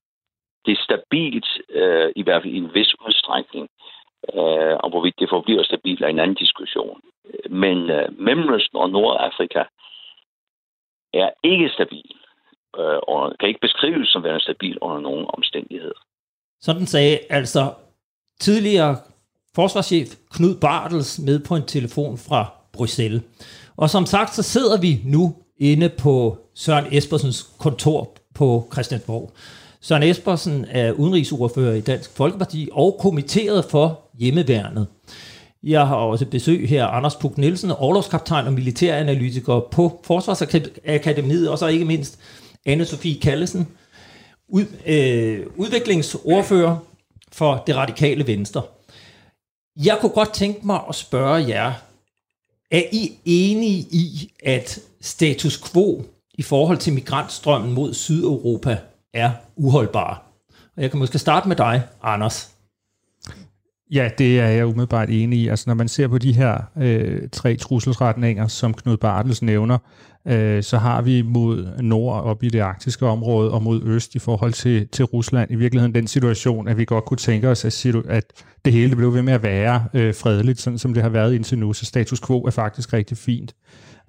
det 0.64 0.72
er 0.72 0.84
stabilt, 0.88 1.48
i 2.16 2.22
hvert 2.22 2.42
fald 2.42 2.54
i 2.54 2.56
en 2.64 2.74
vis 2.74 2.94
udstrækning. 3.06 3.68
Og 4.82 4.88
hvorvidt 4.90 5.18
det 5.18 5.28
forbliver 5.28 5.62
stabilt 5.62 6.02
er 6.02 6.08
en 6.08 6.18
anden 6.18 6.36
diskussion. 6.44 7.00
Men 7.50 7.78
Mellemøsten 8.26 8.78
og 8.78 8.90
Nordafrika 8.90 9.62
er 11.14 11.30
ikke 11.44 11.68
stabil, 11.68 12.16
og 13.08 13.34
kan 13.40 13.48
ikke 13.48 13.60
beskrives 13.60 14.08
som 14.08 14.22
værende 14.22 14.40
stabil 14.40 14.78
under 14.80 15.00
nogen 15.00 15.26
omstændigheder. 15.28 16.00
Sådan 16.60 16.86
sagde 16.86 17.18
altså 17.30 17.74
tidligere 18.40 18.96
forsvarschef 19.56 20.14
Knud 20.30 20.54
Bartels 20.54 21.18
med 21.18 21.38
på 21.38 21.56
en 21.56 21.62
telefon 21.66 22.18
fra 22.18 22.52
Bruxelles. 22.72 23.22
Og 23.76 23.90
som 23.90 24.06
sagt, 24.06 24.34
så 24.34 24.42
sidder 24.42 24.80
vi 24.80 25.00
nu 25.04 25.34
inde 25.58 25.88
på 25.88 26.38
Søren 26.54 26.84
Espersens 26.92 27.48
kontor 27.58 28.16
på 28.34 28.68
Christiansborg. 28.72 29.32
Søren 29.80 30.02
Espersen 30.02 30.64
er 30.70 30.92
udenrigsordfører 30.92 31.74
i 31.74 31.80
Dansk 31.80 32.10
Folkeparti 32.16 32.68
og 32.72 32.96
kommitteret 33.00 33.64
for 33.64 34.00
hjemmeværnet. 34.18 34.86
Jeg 35.62 35.86
har 35.86 35.96
også 35.96 36.26
besøg 36.26 36.68
her 36.68 36.86
Anders 36.86 37.16
Puk 37.16 37.38
Nielsen, 37.38 37.70
overlovskaptajn 37.70 38.46
og 38.46 38.52
militæranalytiker 38.52 39.60
på 39.70 40.00
Forsvarsakademiet, 40.04 41.50
og 41.50 41.58
så 41.58 41.66
ikke 41.66 41.84
mindst 41.84 42.18
Anne-Sophie 42.68 43.18
Kallesen, 43.20 43.68
ud, 44.48 44.64
øh, 44.86 45.46
udviklingsordfører 45.56 46.76
for 47.32 47.64
det 47.66 47.76
radikale 47.76 48.26
venstre. 48.26 48.62
Jeg 49.76 49.98
kunne 50.00 50.12
godt 50.12 50.34
tænke 50.34 50.66
mig 50.66 50.80
at 50.88 50.94
spørge 50.94 51.48
jer, 51.48 51.72
er 52.70 52.82
I 52.92 53.12
enige 53.24 53.86
i, 53.90 54.32
at 54.44 54.78
status 55.00 55.72
quo 55.72 56.04
i 56.34 56.42
forhold 56.42 56.78
til 56.78 56.92
migrantstrømmen 56.92 57.72
mod 57.72 57.94
Sydeuropa 57.94 58.78
er 59.14 59.30
uholdbar? 59.56 60.22
Og 60.76 60.82
jeg 60.82 60.90
kan 60.90 60.98
måske 60.98 61.18
starte 61.18 61.48
med 61.48 61.56
dig, 61.56 61.82
Anders. 62.02 62.50
Ja, 63.90 64.10
det 64.18 64.40
er 64.40 64.46
jeg 64.46 64.66
umiddelbart 64.66 65.10
enig 65.10 65.38
i. 65.38 65.48
Altså, 65.48 65.64
når 65.70 65.74
man 65.74 65.88
ser 65.88 66.08
på 66.08 66.18
de 66.18 66.32
her 66.32 66.58
øh, 66.76 67.28
tre 67.32 67.56
trusselsretninger, 67.56 68.48
som 68.48 68.74
Knud 68.74 68.96
Bartels 68.96 69.42
nævner, 69.42 69.78
øh, 70.28 70.62
så 70.62 70.78
har 70.78 71.02
vi 71.02 71.22
mod 71.22 71.66
nord 71.82 72.22
op 72.22 72.42
i 72.42 72.48
det 72.48 72.60
arktiske 72.60 73.06
område 73.06 73.50
og 73.50 73.62
mod 73.62 73.82
øst 73.84 74.14
i 74.14 74.18
forhold 74.18 74.52
til, 74.52 74.88
til 74.88 75.04
Rusland 75.04 75.50
i 75.50 75.54
virkeligheden 75.54 75.94
den 75.94 76.06
situation, 76.06 76.68
at 76.68 76.78
vi 76.78 76.84
godt 76.84 77.04
kunne 77.04 77.18
tænke 77.18 77.48
os, 77.48 77.64
at, 77.64 77.86
at 78.08 78.24
det 78.64 78.72
hele 78.72 78.88
det 78.88 78.96
blev 78.96 79.14
ved 79.14 79.22
med 79.22 79.32
at 79.32 79.42
være 79.42 79.84
øh, 79.94 80.14
fredeligt, 80.14 80.60
sådan 80.60 80.78
som 80.78 80.94
det 80.94 81.02
har 81.02 81.10
været 81.10 81.34
indtil 81.34 81.58
nu. 81.58 81.72
Så 81.72 81.84
status 81.84 82.20
quo 82.20 82.42
er 82.42 82.50
faktisk 82.50 82.92
rigtig 82.92 83.16
fint. 83.16 83.54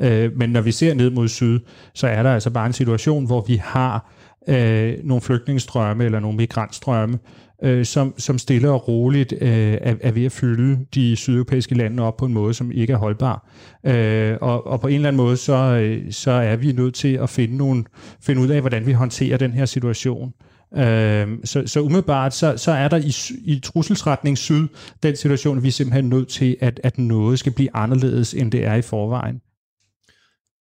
Øh, 0.01 0.31
men 0.37 0.49
når 0.49 0.61
vi 0.61 0.71
ser 0.71 0.93
ned 0.93 1.09
mod 1.09 1.27
syd, 1.27 1.59
så 1.93 2.07
er 2.07 2.23
der 2.23 2.33
altså 2.33 2.49
bare 2.49 2.65
en 2.65 2.73
situation, 2.73 3.25
hvor 3.25 3.45
vi 3.47 3.55
har 3.55 4.11
øh, 4.47 4.93
nogle 5.03 5.21
flygtningestrømme 5.21 6.05
eller 6.05 6.19
nogle 6.19 6.37
migrantstrømme, 6.37 7.19
øh, 7.63 7.85
som, 7.85 8.13
som 8.17 8.37
stille 8.37 8.71
og 8.71 8.87
roligt 8.87 9.33
øh, 9.41 9.77
er, 9.81 9.95
er 10.01 10.11
ved 10.11 10.25
at 10.25 10.31
fylde 10.31 10.85
de 10.95 11.15
sydeuropæiske 11.15 11.75
lande 11.75 12.03
op 12.03 12.17
på 12.17 12.25
en 12.25 12.33
måde, 12.33 12.53
som 12.53 12.71
ikke 12.71 12.93
er 12.93 12.97
holdbar. 12.97 13.49
Øh, 13.85 14.37
og, 14.41 14.67
og 14.67 14.81
på 14.81 14.87
en 14.87 14.95
eller 14.95 15.07
anden 15.07 15.17
måde, 15.17 15.37
så, 15.37 15.53
øh, 15.53 16.11
så 16.11 16.31
er 16.31 16.55
vi 16.55 16.71
nødt 16.71 16.95
til 16.95 17.13
at 17.13 17.29
finde, 17.29 17.57
nogle, 17.57 17.83
finde 18.21 18.41
ud 18.41 18.47
af, 18.47 18.61
hvordan 18.61 18.85
vi 18.85 18.91
håndterer 18.91 19.37
den 19.37 19.51
her 19.51 19.65
situation. 19.65 20.33
Øh, 20.77 21.27
så, 21.43 21.63
så 21.65 21.81
umiddelbart, 21.81 22.33
så, 22.33 22.57
så 22.57 22.71
er 22.71 22.87
der 22.87 22.97
i, 22.97 23.13
i 23.45 23.59
trusselsretning 23.59 24.37
syd 24.37 24.67
den 25.03 25.15
situation, 25.15 25.63
vi 25.63 25.67
er 25.67 25.71
simpelthen 25.71 26.09
nødt 26.09 26.27
til, 26.27 26.57
at, 26.59 26.79
at 26.83 26.97
noget 26.97 27.39
skal 27.39 27.51
blive 27.51 27.75
anderledes, 27.75 28.33
end 28.33 28.51
det 28.51 28.65
er 28.65 28.75
i 28.75 28.81
forvejen. 28.81 29.41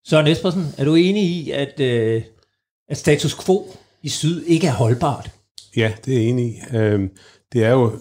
Søren 0.08 0.26
Espersen, 0.26 0.64
er 0.78 0.84
du 0.84 0.94
enig 0.94 1.22
i, 1.22 1.50
at, 1.50 1.80
øh, 1.80 2.22
at 2.88 2.96
status 2.96 3.44
quo 3.44 3.76
i 4.02 4.08
syd 4.08 4.44
ikke 4.44 4.66
er 4.66 4.72
holdbart? 4.72 5.30
Ja, 5.76 5.92
det 6.04 6.14
er 6.14 6.18
jeg 6.18 6.28
enig 6.28 6.46
i. 6.46 6.76
Øhm, 6.76 7.10
det 7.52 7.64
er 7.64 7.70
jo, 7.70 7.98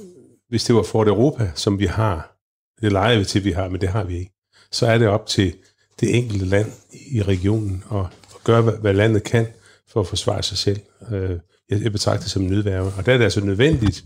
hvis 0.49 0.63
det 0.63 0.75
var 0.75 0.83
Fort 0.83 1.07
Europa, 1.07 1.51
som 1.55 1.79
vi 1.79 1.85
har, 1.85 2.37
det 2.81 2.91
leger 2.91 3.17
vi 3.17 3.25
til, 3.25 3.43
vi 3.43 3.51
har, 3.51 3.69
men 3.69 3.81
det 3.81 3.89
har 3.89 4.03
vi 4.03 4.17
ikke, 4.17 4.31
så 4.71 4.87
er 4.87 4.97
det 4.97 5.07
op 5.07 5.27
til 5.27 5.53
det 5.99 6.17
enkelte 6.17 6.45
land 6.45 6.71
i 7.11 7.21
regionen 7.21 7.83
at, 7.91 8.05
gøre, 8.43 8.61
hvad, 8.61 8.93
landet 8.93 9.23
kan 9.23 9.47
for 9.87 9.99
at 9.99 10.07
forsvare 10.07 10.43
sig 10.43 10.57
selv. 10.57 10.79
Øh, 11.11 11.39
jeg, 11.69 11.91
betragter 11.91 12.21
det 12.21 12.31
som 12.31 12.41
nødværve. 12.41 12.93
Og 12.97 13.05
der 13.05 13.13
er 13.13 13.17
det 13.17 13.23
altså 13.23 13.41
nødvendigt, 13.41 14.05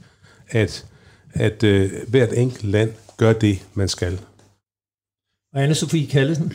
at, 0.49 0.85
at 1.33 1.63
øh, 1.63 1.91
hvert 2.07 2.33
enkelt 2.33 2.63
land 2.63 2.93
gør 3.17 3.33
det, 3.33 3.65
man 3.73 3.87
skal. 3.87 4.19
Og 5.53 5.65
Anne-Sophie 5.65 6.11
Kallesen? 6.11 6.53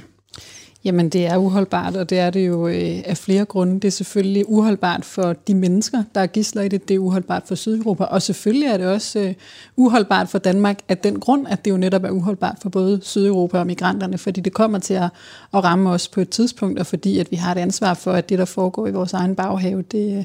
Jamen, 0.85 1.09
det 1.09 1.27
er 1.27 1.37
uholdbart, 1.37 1.97
og 1.97 2.11
det 2.11 2.19
er 2.19 2.31
det 2.31 2.47
jo 2.47 2.69
øh, 2.69 3.03
af 3.05 3.17
flere 3.17 3.45
grunde. 3.45 3.75
Det 3.75 3.85
er 3.85 3.91
selvfølgelig 3.91 4.49
uholdbart 4.49 5.05
for 5.05 5.33
de 5.33 5.55
mennesker, 5.55 6.03
der 6.15 6.21
er 6.21 6.27
gisler 6.27 6.63
i 6.63 6.69
det. 6.69 6.89
Det 6.89 6.95
er 6.95 6.99
uholdbart 6.99 7.43
for 7.47 7.55
Sydeuropa, 7.55 8.05
og 8.05 8.23
selvfølgelig 8.23 8.67
er 8.67 8.77
det 8.77 8.87
også 8.87 9.19
øh, 9.19 9.35
uholdbart 9.77 10.29
for 10.29 10.39
Danmark 10.39 10.79
af 10.89 10.99
den 10.99 11.21
grund, 11.21 11.47
at 11.49 11.65
det 11.65 11.71
jo 11.71 11.77
netop 11.77 12.05
er 12.05 12.11
uholdbart 12.11 12.57
for 12.63 12.69
både 12.69 13.01
Sydeuropa 13.03 13.59
og 13.59 13.67
migranterne, 13.67 14.19
fordi 14.19 14.41
det 14.41 14.53
kommer 14.53 14.79
til 14.79 14.95
at, 14.95 15.11
at 15.55 15.65
ramme 15.65 15.91
os 15.91 16.09
på 16.09 16.21
et 16.21 16.29
tidspunkt, 16.29 16.79
og 16.79 16.87
fordi 16.87 17.19
at 17.19 17.31
vi 17.31 17.37
har 17.37 17.53
et 17.53 17.59
ansvar 17.59 17.95
for, 17.95 18.13
at 18.13 18.29
det, 18.29 18.39
der 18.39 18.45
foregår 18.45 18.87
i 18.87 18.93
vores 18.93 19.13
egen 19.13 19.35
baghave, 19.35 19.83
det, 19.83 20.19
øh, 20.19 20.25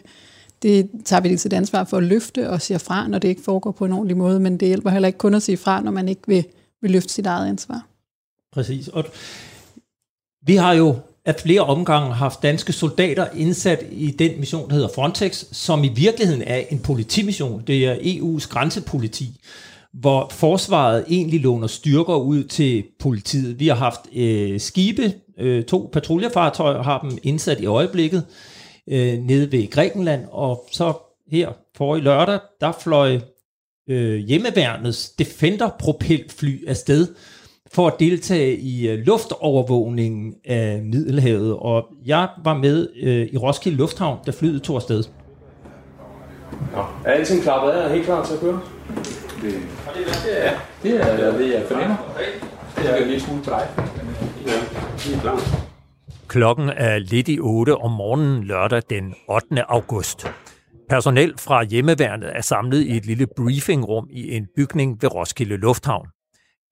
det 0.61 0.89
tager 1.05 1.21
vi 1.21 1.29
et 1.29 1.53
ansvar 1.53 1.83
for 1.83 1.97
at 1.97 2.03
løfte 2.03 2.49
og 2.49 2.61
sige 2.61 2.79
fra, 2.79 3.07
når 3.07 3.19
det 3.19 3.27
ikke 3.27 3.43
foregår 3.43 3.71
på 3.71 3.85
en 3.85 3.91
ordentlig 3.91 4.17
måde, 4.17 4.39
men 4.39 4.57
det 4.57 4.67
hjælper 4.67 4.89
heller 4.89 5.07
ikke 5.07 5.19
kun 5.19 5.33
at 5.33 5.41
sige 5.41 5.57
fra, 5.57 5.81
når 5.81 5.91
man 5.91 6.09
ikke 6.09 6.21
vil, 6.27 6.45
vil 6.81 6.91
løfte 6.91 7.13
sit 7.13 7.25
eget 7.25 7.47
ansvar. 7.47 7.85
Præcis. 8.53 8.87
Og 8.87 9.05
vi 10.49 10.55
har 10.55 10.73
jo 10.73 10.95
af 11.25 11.35
flere 11.35 11.61
omgange 11.61 12.13
haft 12.13 12.43
danske 12.43 12.73
soldater 12.73 13.27
indsat 13.35 13.83
i 13.91 14.11
den 14.11 14.39
mission, 14.39 14.69
der 14.69 14.75
hedder 14.75 14.89
Frontex, 14.95 15.45
som 15.51 15.83
i 15.83 15.87
virkeligheden 15.87 16.41
er 16.41 16.63
en 16.69 16.79
politimission. 16.79 17.63
Det 17.67 17.85
er 17.85 17.95
EU's 17.95 18.49
grænsepoliti, 18.49 19.41
hvor 19.93 20.29
forsvaret 20.31 21.05
egentlig 21.09 21.41
låner 21.41 21.67
styrker 21.67 22.15
ud 22.15 22.43
til 22.43 22.83
politiet. 22.99 23.59
Vi 23.59 23.67
har 23.67 23.75
haft 23.75 23.99
øh, 24.15 24.59
skibe, 24.59 25.13
øh, 25.39 25.63
to 25.63 25.89
patruljefartøjer 25.93 26.83
har 26.83 26.99
dem 26.99 27.17
indsat 27.23 27.59
i 27.59 27.65
øjeblikket 27.65 28.25
øh, 28.89 29.13
nede 29.13 29.51
ved 29.51 29.69
Grækenland, 29.69 30.25
og 30.31 30.67
så 30.71 30.93
her 31.31 31.49
for 31.77 31.95
i 31.95 31.99
lørdag, 31.99 32.39
der 32.61 32.71
fløj 32.83 33.19
øh, 33.89 34.15
hjemmeværnets 34.15 35.09
Defender-propelfly 35.09 36.67
afsted, 36.67 37.07
for 37.73 37.87
at 37.87 37.93
deltage 37.99 38.57
i 38.57 38.89
øh, 38.89 38.99
luftovervågningen 38.99 40.33
af 40.45 40.81
Middelhavet, 40.83 41.57
og 41.57 41.85
jeg 42.05 42.27
var 42.43 42.53
med 42.53 42.87
øh, 43.01 43.27
i 43.31 43.37
Roskilde 43.37 43.77
Lufthavn, 43.77 44.19
da 44.25 44.31
flyet 44.31 44.63
tog 44.63 44.75
afsted. 44.75 45.03
Nå, 46.75 46.81
er 47.05 47.11
alting 47.11 47.43
klappet 47.43 47.71
af? 47.71 47.85
Er 47.85 47.93
helt 47.93 48.05
klar 48.05 48.25
til 48.25 48.33
at 48.33 48.39
køre? 48.39 48.61
Det, 49.41 49.53
ja, 50.27 50.51
det 50.83 51.01
er 51.01 51.37
det, 51.37 51.53
jeg 51.53 51.63
fornemmer. 51.67 51.97
Det 52.77 52.99
er 52.99 53.05
lille 53.05 53.19
smule 53.19 53.43
på 53.43 53.49
dig. 53.49 53.67
Ja, 54.45 54.51
det 54.97 55.15
er 55.15 55.21
klar. 55.21 55.69
Klokken 56.27 56.69
er 56.69 56.97
lidt 56.97 57.27
i 57.27 57.39
8 57.39 57.75
om 57.75 57.91
morgenen 57.91 58.43
lørdag 58.43 58.81
den 58.89 59.15
8. 59.27 59.71
august. 59.71 60.27
Personel 60.89 61.33
fra 61.37 61.63
hjemmeværnet 61.63 62.29
er 62.35 62.41
samlet 62.41 62.81
i 62.81 62.97
et 62.97 63.05
lille 63.05 63.27
briefingrum 63.37 64.07
i 64.11 64.35
en 64.35 64.47
bygning 64.55 64.97
ved 65.01 65.15
Roskilde 65.15 65.57
Lufthavn. 65.57 66.07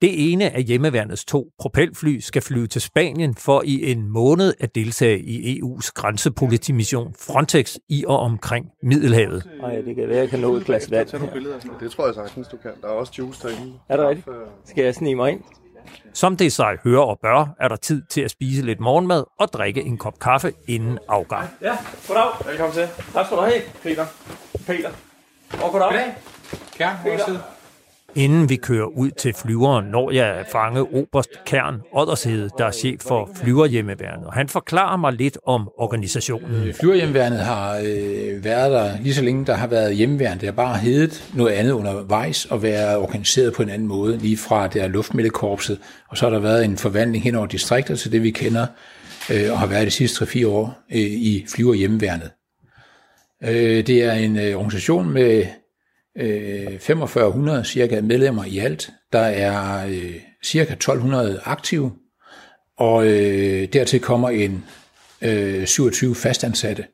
Det 0.01 0.31
ene 0.31 0.49
af 0.49 0.63
hjemmeværnets 0.63 1.25
to 1.25 1.51
propelfly 1.59 2.19
skal 2.19 2.41
flyve 2.41 2.67
til 2.67 2.81
Spanien 2.81 3.35
for 3.35 3.61
i 3.65 3.91
en 3.91 4.09
måned 4.09 4.53
at 4.59 4.75
deltage 4.75 5.19
i 5.19 5.59
EU's 5.59 5.91
grænsepolitimission 5.93 7.15
Frontex 7.19 7.75
i 7.89 8.05
og 8.07 8.19
omkring 8.19 8.65
Middelhavet. 8.83 9.49
Nej, 9.61 9.75
det 9.75 9.95
kan 9.95 10.09
være, 10.09 10.17
jeg 10.17 10.29
kan 10.29 10.39
nå 10.39 10.55
et 10.55 10.65
glas 10.65 10.91
vand. 10.91 11.07
Det 11.79 11.91
tror 11.91 12.05
jeg 12.05 12.15
sagtens, 12.15 12.47
du 12.47 12.57
kan. 12.57 12.71
Der 12.81 12.87
er 12.87 12.91
også 12.91 13.13
juice 13.17 13.47
derinde. 13.47 13.73
Er 13.89 13.97
det 13.97 14.07
rigtigt? 14.07 14.27
Skal 14.65 14.83
jeg 14.83 14.95
snige 14.95 15.15
mig 15.15 15.31
ind? 15.31 15.41
Som 16.13 16.37
det 16.37 16.51
sig 16.53 16.77
hører 16.83 17.03
og 17.03 17.19
bør, 17.21 17.55
er 17.59 17.67
der 17.67 17.75
tid 17.75 18.01
til 18.09 18.21
at 18.21 18.31
spise 18.31 18.65
lidt 18.65 18.79
morgenmad 18.79 19.23
og 19.39 19.47
drikke 19.47 19.81
en 19.81 19.97
kop 19.97 20.19
kaffe 20.19 20.53
inden 20.67 20.99
afgang. 21.07 21.49
Ja, 21.61 21.77
goddag. 22.07 22.47
Velkommen 22.47 22.73
til. 22.73 22.87
Tak 23.13 23.25
skal 23.25 23.37
du 23.37 23.41
have. 23.41 23.61
Peter. 23.83 24.05
Peter. 24.67 24.89
Og 25.63 25.71
goddag. 25.71 25.89
Goddag. 25.89 26.13
Kjern, 26.77 26.97
Peter. 27.03 27.56
Inden 28.15 28.49
vi 28.49 28.55
kører 28.55 28.85
ud 28.85 29.11
til 29.11 29.33
flyveren, 29.33 29.85
når 29.85 30.11
jeg 30.11 30.25
at 30.25 30.45
fange 30.51 30.81
Oberst 30.81 31.29
Kern 31.45 31.81
Oddershede, 31.91 32.49
der 32.57 32.65
er 32.65 32.71
chef 32.71 33.01
for 33.01 33.29
flyverhjemmeværnet. 33.35 34.27
Og 34.27 34.33
han 34.33 34.47
forklarer 34.49 34.97
mig 34.97 35.13
lidt 35.13 35.37
om 35.45 35.69
organisationen. 35.77 36.67
Øh, 36.67 36.73
flyverhjemmeværnet 36.73 37.39
har 37.39 37.77
øh, 37.77 38.43
været 38.43 38.71
der 38.71 39.01
lige 39.01 39.13
så 39.13 39.21
længe, 39.21 39.45
der 39.45 39.53
har 39.53 39.67
været 39.67 39.95
hjemmeværn. 39.95 40.39
Det 40.39 40.45
har 40.45 40.51
bare 40.51 40.77
heddet 40.77 41.29
noget 41.33 41.51
andet 41.51 41.71
undervejs 41.71 42.45
og 42.45 42.63
været 42.63 42.97
organiseret 42.97 43.53
på 43.53 43.63
en 43.63 43.69
anden 43.69 43.87
måde, 43.87 44.17
lige 44.17 44.37
fra 44.37 44.67
der 44.67 44.87
luftmiddelkorpset. 44.87 45.79
Og 46.09 46.17
så 46.17 46.25
har 46.25 46.29
der 46.29 46.39
været 46.39 46.65
en 46.65 46.77
forvandling 46.77 47.23
hen 47.23 47.35
over 47.35 47.47
distrikter 47.47 47.95
til 47.95 48.11
det, 48.11 48.23
vi 48.23 48.31
kender 48.31 48.65
øh, 49.31 49.51
og 49.51 49.59
har 49.59 49.67
været 49.67 49.85
de 49.85 49.91
sidste 49.91 50.25
3-4 50.25 50.47
år 50.47 50.79
øh, 50.91 50.99
i 50.99 51.45
flyverhjemmeværnet. 51.55 52.31
Øh, 53.43 53.87
det 53.87 54.03
er 54.03 54.11
en 54.11 54.37
øh, 54.37 54.55
organisation 54.55 55.09
med 55.09 55.45
øh, 56.17 56.79
4500 56.79 57.65
cirka 57.65 58.01
medlemmer 58.01 58.45
i 58.45 58.57
alt. 58.57 58.89
Der 59.13 59.19
er 59.19 59.87
øh, 59.87 60.15
cirka 60.43 60.73
1200 60.73 61.41
aktive, 61.43 61.91
og 62.77 63.07
øh, 63.07 63.67
dertil 63.73 63.99
kommer 63.99 64.29
en 64.29 64.65
øh, 65.21 65.65
27 65.65 66.15
fastansatte, 66.15 66.85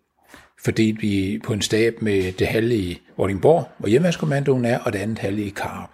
fordelt 0.65 1.01
vi 1.01 1.41
på 1.43 1.53
en 1.53 1.61
stab 1.61 2.01
med 2.01 2.31
det 2.31 2.47
halve 2.47 2.75
i 2.75 3.01
Vordingborg, 3.17 3.67
hvor 3.77 3.87
hjemmeværnskommandoen 3.87 4.65
er, 4.65 4.79
og 4.79 4.93
det 4.93 4.99
andet 4.99 5.19
halve 5.19 5.43
i 5.43 5.49
Karup. 5.49 5.89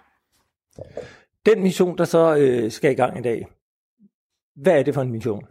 Den 1.46 1.62
mission, 1.62 1.98
der 1.98 2.04
så 2.04 2.36
øh, 2.36 2.70
skal 2.70 2.90
i 2.90 2.94
gang 2.94 3.18
i 3.18 3.22
dag, 3.22 3.46
hvad 4.56 4.78
er 4.78 4.82
det 4.82 4.94
for 4.94 5.02
en 5.02 5.12
mission? 5.12 5.44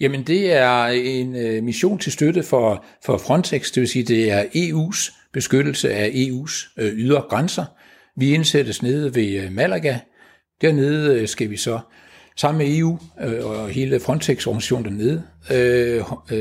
Jamen 0.00 0.22
det 0.22 0.52
er 0.52 0.84
en 0.86 1.36
øh, 1.36 1.62
mission 1.62 1.98
til 1.98 2.12
støtte 2.12 2.42
for, 2.42 2.84
for 3.04 3.18
Frontex, 3.18 3.72
det 3.72 3.80
vil 3.80 3.88
sige 3.88 4.04
det 4.04 4.30
er 4.30 4.44
EU's 4.44 5.17
beskyttelse 5.38 5.94
af 5.94 6.08
EU's 6.08 6.74
øh, 6.76 6.92
ydre 6.92 7.22
grænser. 7.30 7.64
Vi 8.16 8.34
indsættes 8.34 8.82
nede 8.82 9.14
ved 9.14 9.42
øh, 9.42 9.52
Malaga. 9.52 9.98
Dernede 10.60 11.20
øh, 11.20 11.28
skal 11.28 11.50
vi 11.50 11.56
så 11.56 11.80
sammen 12.36 12.66
med 12.66 12.78
EU 12.78 12.98
og 13.42 13.68
hele 13.68 14.00
Frontex-organisationen 14.00 14.84
dernede, 14.84 15.22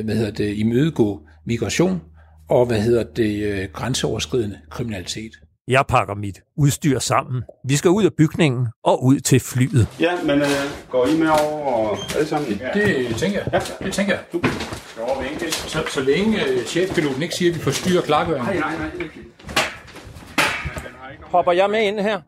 hvad 0.03 0.15
hedder 0.15 0.31
det, 0.31 0.57
imødegå 0.57 1.21
migration 1.45 2.01
og 2.49 2.65
hvad 2.65 2.81
hedder 2.81 3.03
det, 3.03 3.73
grænseoverskridende 3.73 4.59
kriminalitet. 4.69 5.31
Jeg 5.67 5.85
pakker 5.87 6.15
mit 6.15 6.41
udstyr 6.57 6.99
sammen. 6.99 7.43
Vi 7.63 7.75
skal 7.75 7.91
ud 7.91 8.05
af 8.05 8.13
bygningen 8.17 8.67
og 8.83 9.03
ud 9.03 9.19
til 9.19 9.39
flyet. 9.39 9.87
Ja, 9.99 10.23
men 10.23 10.41
øh, 10.41 10.47
går 10.89 11.05
I 11.05 11.17
med 11.19 11.27
over 11.29 11.75
og 11.75 11.97
alle 12.15 12.27
sammen? 12.27 12.51
Ja. 12.51 12.71
Det 12.73 13.15
tænker 13.15 13.39
jeg. 13.39 13.49
Ja. 13.53 13.85
Det 13.85 13.93
tænker 13.93 14.13
jeg. 14.13 14.23
Du. 14.33 14.41
Så, 15.51 15.83
så 15.89 16.01
længe 16.01 16.45
øh, 16.45 16.65
chefpiloten 16.65 17.21
ikke 17.23 17.35
siger, 17.35 17.51
at 17.51 17.57
vi 17.57 17.63
forstyrrer 17.63 18.01
klargøringen. 18.01 18.55
Nej, 18.59 18.77
nej, 18.77 18.91
nej. 18.97 19.17
Hopper 21.21 21.51
jeg 21.51 21.69
med 21.69 21.81
ind 21.81 21.99
her? 21.99 22.21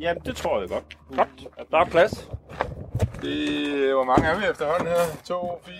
Ja, 0.00 0.14
det 0.26 0.36
tror 0.36 0.60
jeg 0.60 0.68
godt. 0.68 0.98
Godt. 1.16 1.70
Der 1.70 1.78
er 1.78 1.84
plads. 1.84 2.28
Det, 3.22 3.92
hvor 3.94 4.04
mange 4.04 4.26
er 4.28 4.38
vi 4.38 4.44
efterhånden 4.50 4.86
her? 4.88 5.16
2, 5.24 5.62
4, 5.66 5.74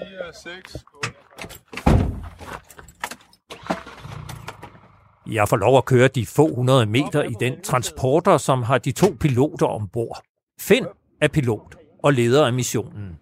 6, 0.62 0.84
8. 0.94 2.05
Jeg 5.30 5.49
får 5.49 5.56
lov 5.56 5.76
at 5.78 5.85
køre 5.85 6.09
de 6.09 6.26
få 6.26 6.54
hundrede 6.54 6.87
meter 6.87 7.23
i 7.23 7.35
den 7.40 7.54
transporter, 7.62 8.38
som 8.38 8.62
har 8.62 8.78
de 8.78 8.92
to 8.92 9.06
piloter 9.21 9.66
ombord. 9.66 10.23
Finn 10.61 10.87
er 11.21 11.28
pilot 11.28 11.76
og 12.02 12.12
leder 12.12 12.47
af 12.47 12.52
missionen. 12.52 13.18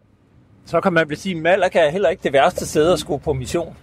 Så 0.66 0.80
kan 0.80 0.92
man 0.92 1.08
vel 1.08 1.16
sige, 1.16 1.36
at 1.36 1.42
Malaga 1.42 1.78
er 1.86 1.90
heller 1.90 2.08
ikke 2.08 2.22
det 2.22 2.32
værste 2.32 2.66
sted 2.66 2.92
at 2.92 2.98
skulle 2.98 3.22
på 3.22 3.32
mission. 3.32 3.76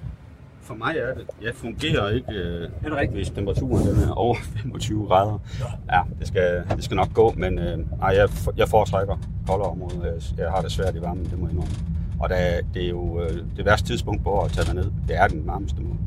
For 0.61 0.73
mig 0.73 0.95
er 0.97 1.13
det. 1.13 1.27
Jeg 1.41 1.55
fungerer 1.55 2.09
ikke, 2.09 2.33
øh, 2.33 3.11
hvis 3.11 3.29
temperaturen 3.29 3.87
den 3.87 4.03
er 4.09 4.11
over 4.11 4.35
25 4.61 5.07
grader. 5.07 5.39
Ja, 5.91 6.01
det 6.19 6.27
skal, 6.27 6.63
det 6.75 6.83
skal 6.83 6.95
nok 6.97 7.13
gå, 7.13 7.33
men 7.37 7.59
øh, 7.59 7.79
ej, 8.01 8.07
jeg, 8.09 8.29
jeg 8.57 8.69
foretrækker 8.69 9.17
koldere 9.47 9.69
områder. 9.69 10.05
Jeg, 10.05 10.13
jeg 10.37 10.49
har 10.51 10.61
det 10.61 10.71
svært 10.71 10.95
i 10.95 11.01
varmen, 11.01 11.25
det 11.25 11.39
må 11.39 11.45
jeg 11.45 11.53
indrømme. 11.53 11.75
Og 12.19 12.29
der, 12.29 12.61
det 12.73 12.85
er 12.85 12.89
jo 12.89 13.21
øh, 13.21 13.37
det 13.57 13.65
værste 13.65 13.87
tidspunkt 13.87 14.23
på 14.23 14.39
at 14.41 14.51
tage 14.51 14.65
derned. 14.67 14.91
Det 15.07 15.15
er 15.15 15.27
den 15.27 15.47
varmeste 15.47 15.81
måde. 15.81 15.97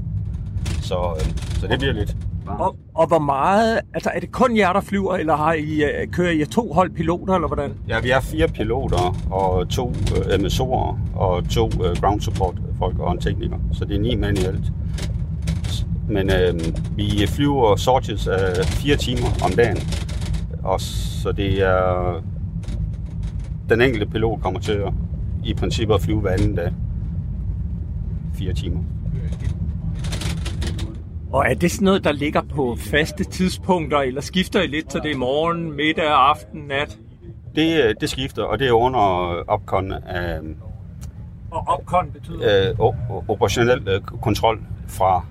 Så, 0.83 0.95
øh, 1.17 1.27
så 1.61 1.67
det 1.67 1.79
bliver 1.79 1.93
lidt 1.93 2.17
varmt. 2.47 2.61
Og, 2.61 2.77
og 2.95 3.07
hvor 3.07 3.19
meget, 3.19 3.81
altså 3.95 4.11
er 4.15 4.21
det 4.21 4.33
kun 4.33 4.57
jer, 4.57 4.73
der 4.73 4.81
flyver, 4.81 5.15
eller 5.15 5.37
har 5.37 5.53
I, 5.53 5.83
øh, 5.83 6.09
kører 6.13 6.31
I 6.31 6.45
to 6.45 6.73
hold 6.73 6.91
piloter, 6.91 7.35
eller 7.35 7.49
hvordan? 7.49 7.73
Ja, 7.89 8.01
vi 8.01 8.11
er 8.11 8.21
fire 8.21 8.49
piloter 8.49 9.17
og 9.31 9.69
to 9.69 9.89
øh, 9.91 10.41
MSO'er 10.41 10.97
og 11.15 11.49
to 11.49 11.67
øh, 11.85 11.97
ground 12.01 12.21
support 12.21 12.55
folk 12.79 12.99
og 12.99 13.13
en 13.13 13.19
tekniker. 13.19 13.57
Så 13.73 13.85
det 13.85 13.97
er 13.97 14.01
ni 14.01 14.15
mænd 14.15 14.39
i 14.39 14.45
alt. 14.45 14.73
Men 16.09 16.31
øh, 16.31 16.61
vi 16.97 17.27
flyver 17.29 17.77
sorties 17.77 18.27
af 18.27 18.65
fire 18.65 18.97
timer 18.97 19.29
om 19.45 19.51
dagen. 19.51 19.79
Og 20.63 20.81
så 20.81 21.33
det 21.33 21.63
er... 21.63 22.23
Den 23.69 23.81
enkelte 23.81 24.07
pilot 24.07 24.43
kommer 24.43 24.61
til 24.61 24.73
at 24.73 24.93
i 25.45 25.55
princippet 25.55 25.95
at 25.95 26.01
flyve 26.03 26.21
hver 26.21 26.31
anden 26.31 26.55
dag. 26.55 26.73
Fire 28.35 28.53
timer. 28.53 28.81
Og 31.35 31.45
er 31.51 31.55
det 31.55 31.71
sådan 31.71 31.85
noget, 31.85 32.05
der 32.05 32.13
ligger 32.13 32.43
på 32.43 32.77
faste 32.79 33.25
tidspunkter, 33.25 33.99
eller 33.99 34.21
skifter 34.21 34.63
I 34.63 34.67
lidt, 34.67 34.93
så 34.93 34.99
det 34.99 35.11
er 35.11 35.17
morgen, 35.17 35.73
middag, 35.73 36.05
aften, 36.05 36.61
nat? 36.61 36.99
Det, 37.55 37.85
øh, 37.85 37.95
det 38.01 38.11
skifter, 38.11 38.43
og 38.43 38.59
det 38.59 38.69
er 38.69 38.73
under 38.73 39.01
opkon 39.49 39.93
af 39.93 40.41
Og 41.51 41.65
opkon 41.67 42.11
betyder? 42.11 42.71
øh, 42.81 42.81
operationel 43.29 43.89
øh, 43.89 44.01
kontrol 44.01 44.61
fra 44.89 45.25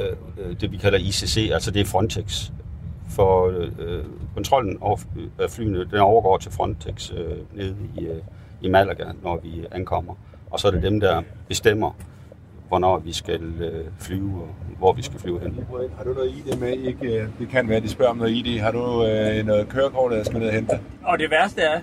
øh, 0.00 0.16
øh, 0.38 0.60
det, 0.60 0.72
vi 0.72 0.76
kalder 0.76 0.98
ICC, 0.98 1.50
altså 1.52 1.70
det 1.70 1.80
er 1.80 1.84
Frontex. 1.84 2.50
For 3.08 3.46
øh, 3.78 4.04
kontrollen 4.34 4.78
over 4.80 4.98
af 5.38 5.50
flyene, 5.50 5.84
den 5.84 5.98
overgår 5.98 6.38
til 6.38 6.52
Frontex 6.52 7.12
øh, 7.12 7.38
nede 7.54 7.76
i, 7.96 8.04
øh, 8.04 8.16
i 8.60 8.68
Malaga, 8.68 9.04
når 9.22 9.40
vi 9.42 9.66
ankommer. 9.70 10.14
Og 10.50 10.60
så 10.60 10.68
er 10.68 10.72
det 10.72 10.82
dem, 10.82 11.00
der 11.00 11.22
bestemmer, 11.48 11.96
hvornår 12.68 12.98
vi 12.98 13.12
skal 13.12 13.42
øh, 13.62 13.84
flyve, 14.00 14.42
og 14.42 14.48
hvor 14.78 14.92
vi 14.92 15.02
skal 15.02 15.20
flyve 15.20 15.40
hen. 15.40 15.66
Har 15.96 16.04
du 16.04 16.12
noget 16.12 16.30
ID 16.30 16.56
med? 16.56 16.72
Ikke, 16.72 17.20
øh, 17.20 17.28
det 17.38 17.48
kan 17.48 17.68
være, 17.68 17.80
de 17.80 17.88
spørger 17.88 18.10
om 18.10 18.16
noget 18.16 18.30
ID. 18.32 18.60
Har 18.60 18.70
du 18.72 19.06
øh, 19.06 19.46
noget 19.46 19.68
kørekort, 19.68 20.12
der 20.12 20.24
skal 20.24 20.38
ned 20.38 20.48
og 20.48 20.54
hente? 20.54 20.80
Og 21.02 21.18
det 21.18 21.30
værste 21.30 21.60
er... 21.60 21.80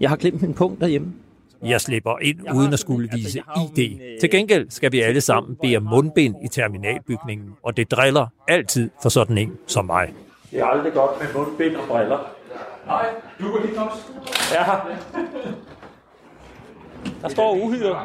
Jeg 0.00 0.08
har 0.08 0.16
glemt 0.16 0.42
min 0.42 0.54
punkt 0.54 0.80
derhjemme. 0.80 1.12
Jeg 1.62 1.80
slipper 1.80 2.18
ind 2.22 2.54
uden 2.54 2.72
at 2.72 2.78
skulle 2.78 3.08
vise 3.12 3.42
ID. 3.78 3.98
Til 4.20 4.30
gengæld 4.30 4.70
skal 4.70 4.92
vi 4.92 5.00
alle 5.00 5.20
sammen 5.20 5.56
om 5.76 5.82
mundbind 5.82 6.34
i 6.44 6.48
terminalbygningen, 6.48 7.54
og 7.62 7.76
det 7.76 7.90
driller 7.90 8.26
altid 8.48 8.90
for 9.02 9.08
sådan 9.08 9.38
en 9.38 9.52
som 9.66 9.84
mig. 9.84 10.14
Det 10.50 10.60
er 10.60 10.66
aldrig 10.66 10.92
godt 10.92 11.10
med 11.20 11.26
mundbind 11.34 11.76
og 11.76 11.88
briller. 11.88 12.18
Nej, 12.86 13.06
du 13.40 13.44
går 13.52 13.60
lige 13.66 13.80
også. 13.80 14.02
Ja. 14.52 14.64
Der 17.22 17.28
står 17.28 17.54
uhyret. 17.54 17.96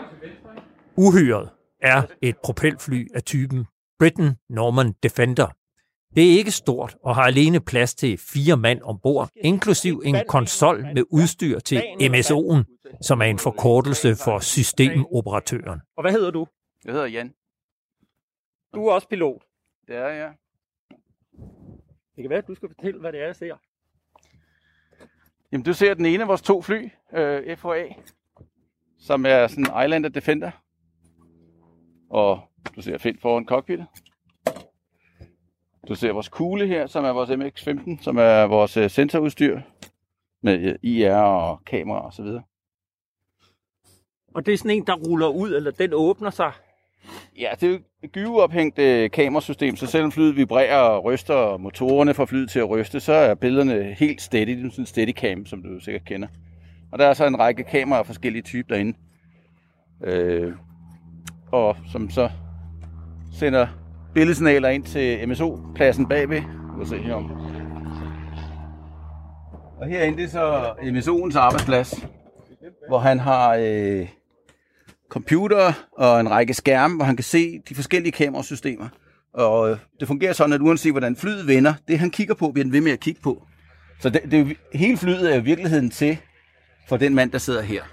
Uhyret 1.01 1.49
er 1.81 2.03
et 2.21 2.35
propelfly 2.43 3.07
af 3.15 3.23
typen 3.23 3.65
Britain 3.99 4.35
Norman 4.49 4.93
Defender. 5.03 5.47
Det 6.15 6.33
er 6.33 6.37
ikke 6.37 6.51
stort 6.51 6.97
og 7.03 7.15
har 7.15 7.23
alene 7.23 7.59
plads 7.59 7.95
til 7.95 8.17
fire 8.17 8.57
mand 8.57 8.81
ombord, 8.81 9.29
inklusiv 9.35 10.01
en 10.05 10.15
konsol 10.27 10.83
med 10.93 11.03
udstyr 11.11 11.59
til 11.59 11.77
MSO'en, 12.01 12.97
som 13.01 13.21
er 13.21 13.25
en 13.25 13.39
forkortelse 13.39 14.15
for 14.15 14.39
systemoperatøren. 14.39 15.81
Og 15.97 16.03
hvad 16.03 16.11
hedder 16.11 16.31
du? 16.31 16.47
Jeg 16.85 16.93
hedder 16.93 17.07
Jan. 17.07 17.33
Du 18.73 18.87
er 18.87 18.93
også 18.93 19.07
pilot. 19.07 19.43
Det 19.87 19.95
er 19.95 20.07
jeg. 20.07 20.33
Det 22.15 22.23
kan 22.23 22.29
være, 22.29 22.39
at 22.39 22.47
du 22.47 22.55
skal 22.55 22.69
fortælle, 22.69 22.99
hvad 22.99 23.11
det 23.11 23.21
er, 23.21 23.25
jeg 23.25 23.35
ser. 23.35 23.55
Jamen, 25.51 25.65
du 25.65 25.73
ser 25.73 25.93
den 25.93 26.05
ene 26.05 26.23
af 26.23 26.27
vores 26.27 26.41
to 26.41 26.61
fly, 26.61 26.89
øh, 27.13 27.57
FHA, 27.57 27.87
som 28.97 29.25
er 29.25 29.47
sådan 29.47 29.65
en 29.65 29.85
Islander 29.85 30.09
Defender. 30.09 30.51
Og 32.09 32.41
du 32.75 32.81
ser 32.81 32.97
fedt 32.97 33.21
foran 33.21 33.45
cockpittet. 33.45 33.87
Du 35.87 35.95
ser 35.95 36.11
vores 36.11 36.29
kugle 36.29 36.67
her, 36.67 36.87
som 36.87 37.05
er 37.05 37.09
vores 37.09 37.29
MX-15, 37.29 38.03
som 38.03 38.17
er 38.17 38.43
vores 38.43 38.77
øh, 38.77 38.89
sensorudstyr 38.89 39.59
med 40.41 40.59
øh, 40.59 40.75
IR 40.83 41.15
og 41.15 41.65
kamera 41.65 42.05
og 42.05 42.13
så 42.13 42.23
videre. 42.23 42.43
Og 44.33 44.45
det 44.45 44.53
er 44.53 44.57
sådan 44.57 44.71
en, 44.71 44.87
der 44.87 44.95
ruller 44.95 45.27
ud, 45.27 45.53
eller 45.53 45.71
den 45.71 45.93
åbner 45.93 46.29
sig. 46.29 46.51
Ja, 47.39 47.49
det 47.61 47.63
er 47.63 47.71
jo 47.71 47.79
et 48.03 48.11
gyveophængt 48.11 48.79
øh, 48.79 49.11
kamerasystem, 49.11 49.75
så 49.75 49.87
selvom 49.87 50.11
flyet 50.11 50.35
vibrerer 50.35 50.77
og 50.77 51.03
ryster, 51.03 51.33
og 51.33 51.61
motorerne 51.61 52.13
får 52.13 52.25
flyet 52.25 52.49
til 52.49 52.59
at 52.59 52.69
ryste, 52.69 52.99
så 52.99 53.13
er 53.13 53.35
billederne 53.35 53.93
helt 53.93 54.21
steady. 54.21 54.57
Det 54.57 54.65
er 54.65 54.69
sådan 54.69 54.81
en 54.81 54.85
steadicam, 54.85 55.45
som 55.45 55.63
du 55.63 55.79
sikkert 55.79 56.05
kender. 56.05 56.27
Og 56.91 56.99
der 56.99 57.05
er 57.05 57.13
så 57.13 57.25
en 57.25 57.39
række 57.39 57.63
kameraer 57.63 57.99
af 57.99 58.05
forskellige 58.05 58.43
typer 58.43 58.75
derinde. 58.75 58.97
Øh, 60.03 60.53
og 61.51 61.77
som 61.91 62.09
så 62.09 62.29
sender 63.33 63.67
billedsignaler 64.13 64.69
ind 64.69 64.83
til 64.83 65.29
MSO-pladsen 65.29 66.07
bagved. 66.07 66.41
Vi 66.41 66.77
kan 66.77 66.87
se 66.87 66.97
herom. 66.97 67.31
Og 69.81 69.87
herinde 69.87 70.17
det 70.17 70.23
er 70.23 70.29
så 70.29 70.73
MSO'ens 70.81 71.39
arbejdsplads, 71.39 72.07
hvor 72.87 72.99
han 72.99 73.19
har 73.19 73.55
øh, 73.61 74.07
computer 75.09 75.73
og 75.91 76.19
en 76.19 76.31
række 76.31 76.53
skærme, 76.53 76.95
hvor 76.95 77.05
han 77.05 77.15
kan 77.15 77.23
se 77.23 77.59
de 77.69 77.75
forskellige 77.75 78.11
kamerasystemer. 78.11 78.87
Og 79.33 79.71
øh, 79.71 79.77
det 79.99 80.07
fungerer 80.07 80.33
sådan, 80.33 80.53
at 80.53 80.61
uanset 80.61 80.91
hvordan 80.93 81.15
flyet 81.15 81.47
vender, 81.47 81.73
det 81.87 81.99
han 81.99 82.09
kigger 82.09 82.33
på, 82.33 82.51
bliver 82.51 82.63
den 82.63 82.73
ved 82.73 82.81
med 82.81 82.91
at 82.91 82.99
kigge 82.99 83.21
på. 83.21 83.43
Så 83.99 84.09
det, 84.09 84.21
det, 84.31 84.39
er 84.39 84.77
hele 84.77 84.97
flyet 84.97 85.31
er 85.31 85.35
jo 85.35 85.41
i 85.41 85.43
virkeligheden 85.43 85.89
til 85.89 86.17
for 86.89 86.97
den 86.97 87.15
mand, 87.15 87.31
der 87.31 87.37
sidder 87.37 87.61
her. 87.61 87.83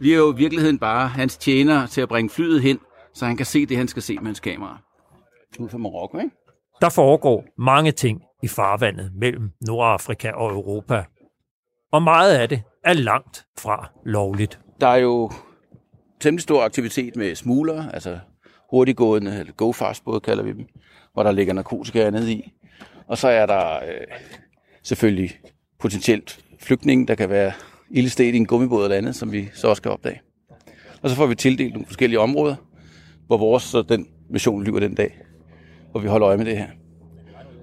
Vi 0.00 0.12
er 0.12 0.16
jo 0.16 0.32
i 0.32 0.36
virkeligheden 0.36 0.78
bare 0.78 1.08
hans 1.08 1.36
tjener 1.36 1.86
til 1.86 2.00
at 2.00 2.08
bringe 2.08 2.30
flyet 2.30 2.62
hen, 2.62 2.78
så 3.14 3.26
han 3.26 3.36
kan 3.36 3.46
se 3.46 3.66
det, 3.66 3.76
han 3.76 3.88
skal 3.88 4.02
se 4.02 4.14
med 4.14 4.24
hans 4.24 4.40
kamera. 4.40 4.78
Ud 5.58 5.68
fra 5.68 5.78
Marokko, 5.78 6.18
ikke? 6.18 6.30
Der 6.80 6.88
foregår 6.88 7.44
mange 7.58 7.92
ting 7.92 8.22
i 8.42 8.48
farvandet 8.48 9.12
mellem 9.14 9.50
Nordafrika 9.66 10.30
og 10.30 10.52
Europa. 10.52 11.04
Og 11.92 12.02
meget 12.02 12.34
af 12.34 12.48
det 12.48 12.62
er 12.84 12.92
langt 12.92 13.46
fra 13.58 13.90
lovligt. 14.04 14.60
Der 14.80 14.86
er 14.86 14.96
jo 14.96 15.30
temmelig 16.20 16.42
stor 16.42 16.64
aktivitet 16.64 17.16
med 17.16 17.34
smugler, 17.34 17.90
altså 17.90 18.18
hurtiggående, 18.70 19.38
eller 19.38 19.52
go-fast 19.52 20.04
både 20.04 20.20
kalder 20.20 20.42
vi 20.42 20.52
dem, 20.52 20.66
hvor 21.12 21.22
der 21.22 21.32
ligger 21.32 21.52
narkotika 21.52 22.10
ned 22.10 22.28
i. 22.28 22.52
Og 23.06 23.18
så 23.18 23.28
er 23.28 23.46
der 23.46 23.76
øh, 23.76 24.06
selvfølgelig 24.82 25.38
potentielt 25.80 26.44
flygtninge, 26.60 27.06
der 27.06 27.14
kan 27.14 27.30
være 27.30 27.52
ildested 27.90 28.34
i 28.34 28.36
en 28.36 28.46
gummibåd 28.46 28.84
eller 28.84 28.96
andet, 28.96 29.16
som 29.16 29.32
vi 29.32 29.48
så 29.54 29.68
også 29.68 29.80
skal 29.80 29.90
opdage. 29.90 30.20
Og 31.02 31.10
så 31.10 31.16
får 31.16 31.26
vi 31.26 31.34
tildelt 31.34 31.72
nogle 31.72 31.86
forskellige 31.86 32.20
områder, 32.20 32.56
hvor 33.26 33.38
vores 33.38 33.62
så 33.62 33.82
den 33.82 34.06
mission 34.30 34.64
lyver 34.64 34.80
den 34.80 34.94
dag, 34.94 35.18
hvor 35.90 36.00
vi 36.00 36.08
holder 36.08 36.28
øje 36.28 36.36
med 36.36 36.44
det 36.44 36.58
her. 36.58 36.68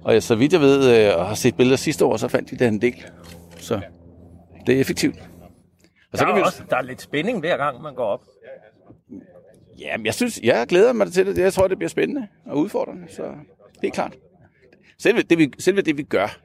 Og 0.02 0.14
ja, 0.14 0.20
så 0.20 0.34
vidt 0.34 0.52
jeg 0.52 0.60
ved, 0.60 1.08
øh, 1.08 1.18
og 1.18 1.26
har 1.26 1.34
set 1.34 1.56
billeder 1.56 1.76
sidste 1.76 2.04
år, 2.04 2.16
så 2.16 2.28
fandt 2.28 2.50
de 2.50 2.56
der 2.56 2.68
en 2.68 2.80
del. 2.80 3.04
Så 3.56 3.80
det 4.66 4.76
er 4.76 4.80
effektivt. 4.80 5.16
Og 6.12 6.18
så 6.18 6.24
der, 6.24 6.30
er 6.30 6.34
kan 6.34 6.36
vi... 6.36 6.42
også, 6.46 6.62
der 6.70 6.76
er 6.76 6.82
lidt 6.82 7.02
spænding 7.02 7.40
hver 7.40 7.56
gang, 7.56 7.82
man 7.82 7.94
går 7.94 8.04
op. 8.04 8.24
Jamen, 9.78 10.06
jeg 10.06 10.14
synes, 10.14 10.40
jeg 10.42 10.66
glæder 10.68 10.92
mig 10.92 11.12
til 11.12 11.26
det. 11.26 11.38
Jeg 11.38 11.52
tror, 11.52 11.68
det 11.68 11.78
bliver 11.78 11.88
spændende 11.88 12.28
og 12.46 12.58
udfordrende, 12.58 13.02
så 13.08 13.22
helt 13.82 13.94
klart. 13.94 14.16
Selve 14.98 15.22
det, 15.22 15.38
vi, 15.38 15.52
selve 15.58 15.82
det, 15.82 15.98
vi 15.98 16.02
gør, 16.02 16.38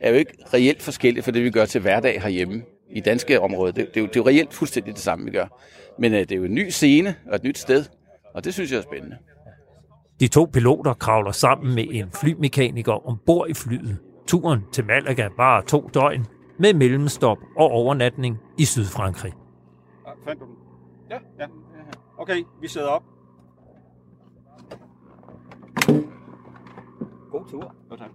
er 0.00 0.10
jo 0.10 0.16
ikke 0.16 0.32
reelt 0.54 0.82
forskelligt 0.82 1.24
fra 1.24 1.32
det, 1.32 1.44
vi 1.44 1.50
gør 1.50 1.64
til 1.64 1.80
hverdag 1.80 2.22
herhjemme 2.22 2.62
i 2.90 3.00
danske 3.00 3.40
områder. 3.40 3.72
Det, 3.72 3.88
det, 3.94 3.96
er, 3.96 4.00
jo, 4.00 4.06
det 4.06 4.16
er 4.16 4.20
jo 4.20 4.26
reelt 4.26 4.54
fuldstændig 4.54 4.94
det 4.94 5.02
samme, 5.02 5.24
vi 5.24 5.30
gør. 5.30 5.46
Men 5.98 6.12
uh, 6.12 6.18
det 6.18 6.32
er 6.32 6.36
jo 6.36 6.44
en 6.44 6.54
ny 6.54 6.68
scene 6.68 7.14
og 7.28 7.36
et 7.36 7.44
nyt 7.44 7.58
sted, 7.58 7.84
og 8.34 8.44
det 8.44 8.54
synes 8.54 8.72
jeg 8.72 8.78
er 8.78 8.82
spændende. 8.82 9.16
De 10.20 10.28
to 10.28 10.48
piloter 10.52 10.94
kravler 10.94 11.32
sammen 11.32 11.74
med 11.74 11.86
en 11.90 12.10
flymekaniker 12.20 13.08
ombord 13.08 13.48
i 13.50 13.54
flyet. 13.54 13.98
Turen 14.26 14.60
til 14.72 14.84
Malaga 14.84 15.28
var 15.36 15.60
to 15.60 15.90
døgn 15.94 16.26
med 16.58 16.74
mellemstop 16.74 17.38
og 17.56 17.70
overnatning 17.70 18.38
i 18.58 18.64
Sydfrankrig. 18.64 19.32
Fandt 20.24 20.40
du 20.40 20.46
den? 20.46 20.54
Ja, 21.10 21.18
ja. 21.38 21.46
Okay, 22.18 22.44
vi 22.60 22.68
sidder 22.68 22.88
op. 22.88 23.02
God 27.30 27.44
tur. 27.50 27.74
Jo, 27.90 27.96
tak. 27.96 28.10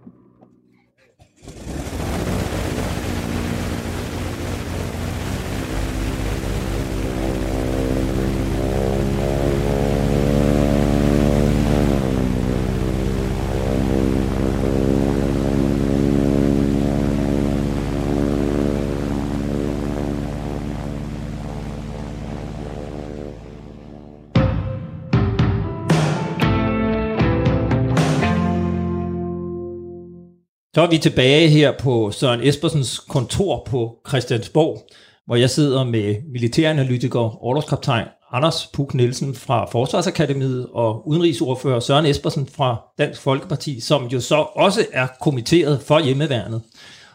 Så 30.74 30.82
er 30.82 30.90
vi 30.90 30.98
tilbage 30.98 31.48
her 31.48 31.72
på 31.78 32.10
Søren 32.10 32.40
Espersens 32.40 32.98
kontor 32.98 33.62
på 33.66 33.96
Christiansborg, 34.08 34.86
hvor 35.26 35.36
jeg 35.36 35.50
sidder 35.50 35.84
med 35.84 36.16
militæranalytiker, 36.32 37.44
overlovskaptajn 37.44 38.06
Anders 38.32 38.66
Puk 38.66 38.94
Nielsen 38.94 39.34
fra 39.34 39.64
Forsvarsakademiet 39.64 40.66
og 40.72 41.08
udenrigsordfører 41.08 41.80
Søren 41.80 42.06
Espersen 42.06 42.46
fra 42.46 42.76
Dansk 42.98 43.20
Folkeparti, 43.20 43.80
som 43.80 44.06
jo 44.06 44.20
så 44.20 44.36
også 44.36 44.86
er 44.92 45.06
kommitteret 45.20 45.82
for 45.82 46.00
hjemmeværnet. 46.00 46.62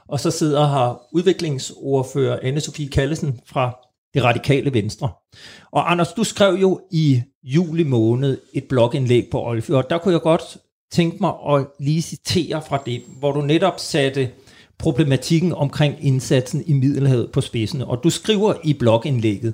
Og 0.07 0.19
så 0.19 0.31
sidder 0.31 0.67
her 0.67 1.01
udviklingsordfører 1.11 2.39
Anne-Sophie 2.39 2.89
Kallesen 2.89 3.39
fra 3.45 3.77
det 4.13 4.23
radikale 4.23 4.73
venstre. 4.73 5.09
Og 5.71 5.91
Anders, 5.91 6.13
du 6.13 6.23
skrev 6.23 6.53
jo 6.53 6.79
i 6.91 7.21
juli 7.43 7.83
måned 7.83 8.37
et 8.53 8.63
blogindlæg 8.63 9.27
på 9.31 9.43
Olfjord. 9.45 9.89
Der 9.89 9.97
kunne 9.97 10.13
jeg 10.13 10.21
godt 10.21 10.57
tænke 10.91 11.17
mig 11.21 11.33
at 11.49 11.65
lige 11.79 12.01
citere 12.01 12.61
fra 12.67 12.83
det, 12.85 13.01
hvor 13.19 13.31
du 13.31 13.41
netop 13.41 13.79
satte 13.79 14.29
problematikken 14.77 15.53
omkring 15.53 15.95
indsatsen 16.01 16.63
i 16.67 16.73
Middelhavet 16.73 17.31
på 17.31 17.41
spidsen. 17.41 17.81
Og 17.81 18.03
du 18.03 18.09
skriver 18.09 18.53
i 18.63 18.73
blogindlægget, 18.73 19.53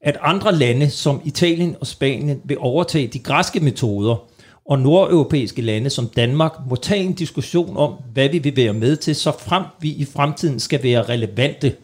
at 0.00 0.16
andre 0.22 0.54
lande 0.54 0.90
som 0.90 1.20
Italien 1.24 1.76
og 1.80 1.86
Spanien 1.86 2.40
vil 2.44 2.56
overtage 2.60 3.06
de 3.06 3.18
græske 3.18 3.60
metoder, 3.60 4.30
og 4.70 4.78
nordeuropæiske 4.78 5.62
lande 5.62 5.90
som 5.90 6.08
Danmark 6.08 6.52
må 6.68 6.76
tage 6.76 7.04
en 7.04 7.12
diskussion 7.12 7.76
om, 7.76 7.94
hvad 8.12 8.28
vi 8.28 8.38
vil 8.38 8.56
være 8.56 8.72
med 8.72 8.96
til, 8.96 9.14
så 9.14 9.32
frem 9.38 9.62
vi 9.80 9.90
i 9.90 10.04
fremtiden 10.04 10.60
skal 10.60 10.82
være 10.82 11.02
relevante. 11.02 11.74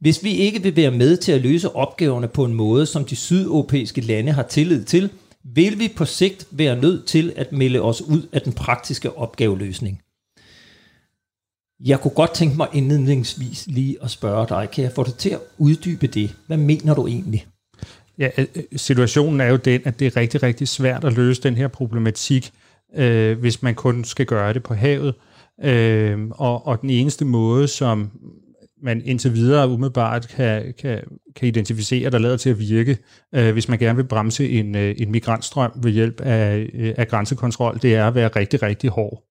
Hvis 0.00 0.24
vi 0.24 0.30
ikke 0.30 0.62
vil 0.62 0.76
være 0.76 0.90
med 0.90 1.16
til 1.16 1.32
at 1.32 1.40
løse 1.40 1.76
opgaverne 1.76 2.28
på 2.28 2.44
en 2.44 2.54
måde, 2.54 2.86
som 2.86 3.04
de 3.04 3.16
sydeuropæiske 3.16 4.00
lande 4.00 4.32
har 4.32 4.42
tillid 4.42 4.84
til, 4.84 5.10
vil 5.44 5.78
vi 5.78 5.92
på 5.96 6.04
sigt 6.04 6.46
være 6.50 6.76
nødt 6.76 7.06
til 7.06 7.32
at 7.36 7.52
melde 7.52 7.80
os 7.80 8.02
ud 8.02 8.28
af 8.32 8.42
den 8.42 8.52
praktiske 8.52 9.16
opgaveløsning. 9.16 10.02
Jeg 11.84 12.00
kunne 12.00 12.14
godt 12.14 12.34
tænke 12.34 12.56
mig 12.56 12.68
indledningsvis 12.72 13.66
lige 13.66 13.96
at 14.02 14.10
spørge 14.10 14.48
dig, 14.48 14.68
kan 14.72 14.84
jeg 14.84 14.92
få 14.92 15.04
dig 15.04 15.14
til 15.14 15.30
at 15.30 15.40
uddybe 15.58 16.06
det? 16.06 16.36
Hvad 16.46 16.56
mener 16.56 16.94
du 16.94 17.06
egentlig? 17.06 17.46
Ja, 18.18 18.28
øh, 18.38 18.46
øh, 18.54 18.62
situationen 18.76 19.40
er 19.40 19.46
jo 19.46 19.56
den, 19.56 19.80
at 19.84 19.98
det 19.98 20.06
er 20.06 20.16
rigtig, 20.16 20.42
rigtig 20.42 20.68
svært 20.68 21.04
at 21.04 21.12
løse 21.12 21.42
den 21.42 21.56
her 21.56 21.68
problematik, 21.68 22.52
øh, 22.96 23.38
hvis 23.38 23.62
man 23.62 23.74
kun 23.74 24.04
skal 24.04 24.26
gøre 24.26 24.52
det 24.52 24.62
på 24.62 24.74
havet. 24.74 25.14
Øh, 25.62 26.18
og, 26.30 26.66
og 26.66 26.80
den 26.82 26.90
eneste 26.90 27.24
måde, 27.24 27.68
som 27.68 28.10
man 28.82 29.02
indtil 29.04 29.34
videre 29.34 29.68
umiddelbart 29.68 30.28
kan, 30.28 30.74
kan, 30.78 31.00
kan 31.36 31.48
identificere, 31.48 32.10
der 32.10 32.18
lader 32.18 32.36
til 32.36 32.50
at 32.50 32.58
virke, 32.58 32.98
øh, 33.34 33.52
hvis 33.52 33.68
man 33.68 33.78
gerne 33.78 33.96
vil 33.96 34.04
bremse 34.04 34.50
en, 34.50 34.76
øh, 34.76 34.94
en 34.98 35.10
migrantstrøm 35.10 35.72
ved 35.82 35.90
hjælp 35.90 36.20
af, 36.20 36.70
øh, 36.74 36.94
af 36.96 37.08
grænsekontrol, 37.08 37.78
det 37.82 37.94
er 37.94 38.06
at 38.06 38.14
være 38.14 38.28
rigtig, 38.28 38.62
rigtig 38.62 38.90
hård. 38.90 39.24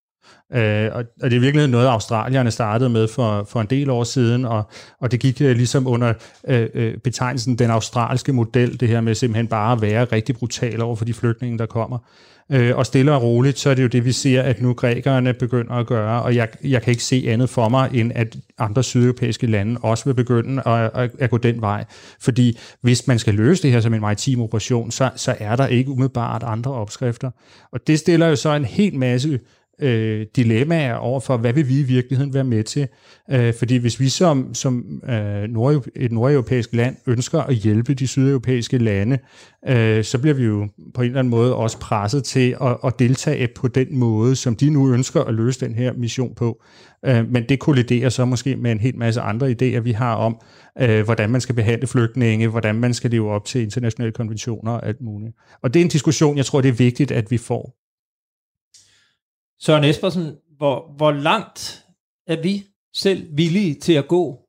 Øh, 0.54 0.90
og, 0.94 1.04
og 1.22 1.30
det 1.30 1.36
er 1.36 1.40
virkelig 1.40 1.68
noget, 1.68 1.88
australierne 1.88 2.52
startede 2.52 2.90
med 2.90 3.08
for, 3.08 3.44
for 3.44 3.62
en 3.62 3.68
del 3.70 3.90
år 3.90 4.04
siden, 4.04 4.46
og, 4.46 4.70
og 5.02 5.12
det 5.12 5.20
gik 5.20 5.42
øh, 5.42 5.56
ligesom 5.56 5.88
under 5.88 6.14
øh, 6.48 6.70
øh, 6.74 6.98
betegnelsen 6.98 7.56
den 7.56 7.70
australske 7.70 8.34
model, 8.34 8.80
det 8.80 8.88
her 8.88 9.02
med 9.02 9.16
simpelthen 9.16 9.48
bare 9.48 9.72
at 9.72 9.82
være 9.82 10.06
rigtig 10.06 10.36
brutal 10.36 10.82
over 10.82 10.96
for 10.96 11.06
de 11.06 11.14
flygtninge, 11.14 11.58
der 11.58 11.66
kommer. 11.66 11.98
Øh, 12.52 12.78
og 12.78 12.86
stille 12.86 13.12
og 13.12 13.24
roligt, 13.24 13.60
så 13.60 13.70
er 13.70 13.74
det 13.74 13.84
jo 13.84 13.88
det, 13.88 14.06
vi 14.06 14.12
ser, 14.12 14.42
at 14.42 14.62
nu 14.62 14.74
grækerne 14.74 15.34
begynder 15.34 15.74
at 15.74 15.88
gøre, 15.88 16.22
og 16.22 16.36
jeg, 16.36 16.48
jeg 16.64 16.82
kan 16.82 16.92
ikke 16.92 17.04
se 17.04 17.26
andet 17.28 17.50
for 17.50 17.70
mig, 17.70 17.90
end 17.94 18.12
at 18.16 18.38
andre 18.58 18.84
sydeuropæiske 18.84 19.48
lande 19.48 19.80
også 19.84 20.06
vil 20.06 20.14
begynde 20.14 20.68
at, 20.68 20.92
at, 20.94 21.12
at 21.20 21.30
gå 21.30 21.38
den 21.38 21.62
vej. 21.62 21.86
Fordi 22.20 22.58
hvis 22.82 23.08
man 23.08 23.20
skal 23.20 23.34
løse 23.34 23.64
det 23.64 23.72
her 23.72 23.80
som 23.80 23.94
en 23.94 24.02
maritim 24.02 24.42
operation, 24.42 24.92
så, 24.92 25.10
så 25.16 25.36
er 25.40 25.56
der 25.56 25.68
ikke 25.68 25.92
umiddelbart 25.92 26.44
andre 26.44 26.74
opskrifter. 26.74 27.32
Og 27.72 27.88
det 27.88 28.00
stiller 28.00 28.28
jo 28.28 28.36
så 28.36 28.54
en 28.54 28.66
hel 28.66 28.96
masse 28.96 29.40
øh, 29.82 30.26
dilemmaer 30.36 30.96
over 30.96 31.20
for, 31.20 31.38
hvad 31.38 31.54
vil 31.54 31.70
vi 31.70 31.80
i 31.80 31.84
virkeligheden 31.84 32.34
være 32.34 32.44
med 32.44 32.64
til? 32.64 32.88
Øh, 33.32 33.54
fordi 33.54 33.78
hvis 33.78 34.00
vi 34.00 34.10
som, 34.10 34.54
som 34.54 35.02
øh, 35.10 35.44
nord, 35.44 35.86
et 35.96 36.12
nordeuropæisk 36.12 36.74
land 36.74 36.96
ønsker 37.08 37.42
at 37.42 37.56
hjælpe 37.56 37.94
de 37.94 38.08
sydeuropæiske 38.08 38.78
lande, 38.78 39.18
øh, 39.68 40.04
så 40.04 40.18
bliver 40.18 40.34
vi 40.34 40.44
jo 40.44 40.68
på 40.94 41.02
en 41.02 41.08
eller 41.08 41.20
anden 41.20 41.32
måde 41.32 41.56
også 41.56 41.80
presset 41.80 42.24
til 42.24 42.56
at, 42.62 42.78
at 42.86 43.00
deltage 43.00 43.48
på 43.56 43.68
den 43.68 43.98
måde, 43.98 44.36
som 44.36 44.56
de 44.56 44.70
nu 44.70 44.94
ønsker 44.94 45.22
at 45.22 45.34
løse 45.34 45.66
den 45.66 45.76
her 45.76 45.94
mission 45.94 46.36
på. 46.36 46.62
Øh, 47.06 47.32
men 47.32 47.44
det 47.50 47.60
kolliderer 47.60 48.10
så 48.10 48.26
måske 48.26 48.56
med 48.56 48.72
en 48.72 48.80
hel 48.80 48.98
masse 48.98 49.22
andre 49.22 49.52
idéer, 49.52 49.80
vi 49.80 49.92
har 49.92 50.16
om, 50.16 50.38
øh, 50.82 51.06
hvordan 51.06 51.30
man 51.30 51.42
skal 51.42 51.56
behandle 51.56 51.88
flygtninge, 51.88 52.48
hvordan 52.48 52.76
man 52.76 52.94
skal 52.94 53.12
leve 53.12 53.32
op 53.32 53.46
til 53.46 53.62
internationale 53.62 54.12
konventioner 54.12 54.72
og 54.72 54.88
alt 54.88 55.02
muligt. 55.02 55.36
Og 55.64 55.74
det 55.74 55.80
er 55.80 55.84
en 55.84 55.90
diskussion, 55.90 56.38
jeg 56.38 56.46
tror, 56.46 56.62
det 56.62 56.70
er 56.70 56.74
vigtigt, 56.74 57.12
at 57.12 57.32
vi 57.32 57.38
får. 57.38 57.89
Søren 59.62 59.84
Espersen, 59.84 60.38
hvor, 60.58 60.94
hvor 60.98 61.12
langt 61.12 61.86
er 62.28 62.42
vi 62.42 62.66
selv 62.96 63.28
villige 63.38 63.76
til 63.76 63.94
at 63.94 64.08
gå 64.08 64.40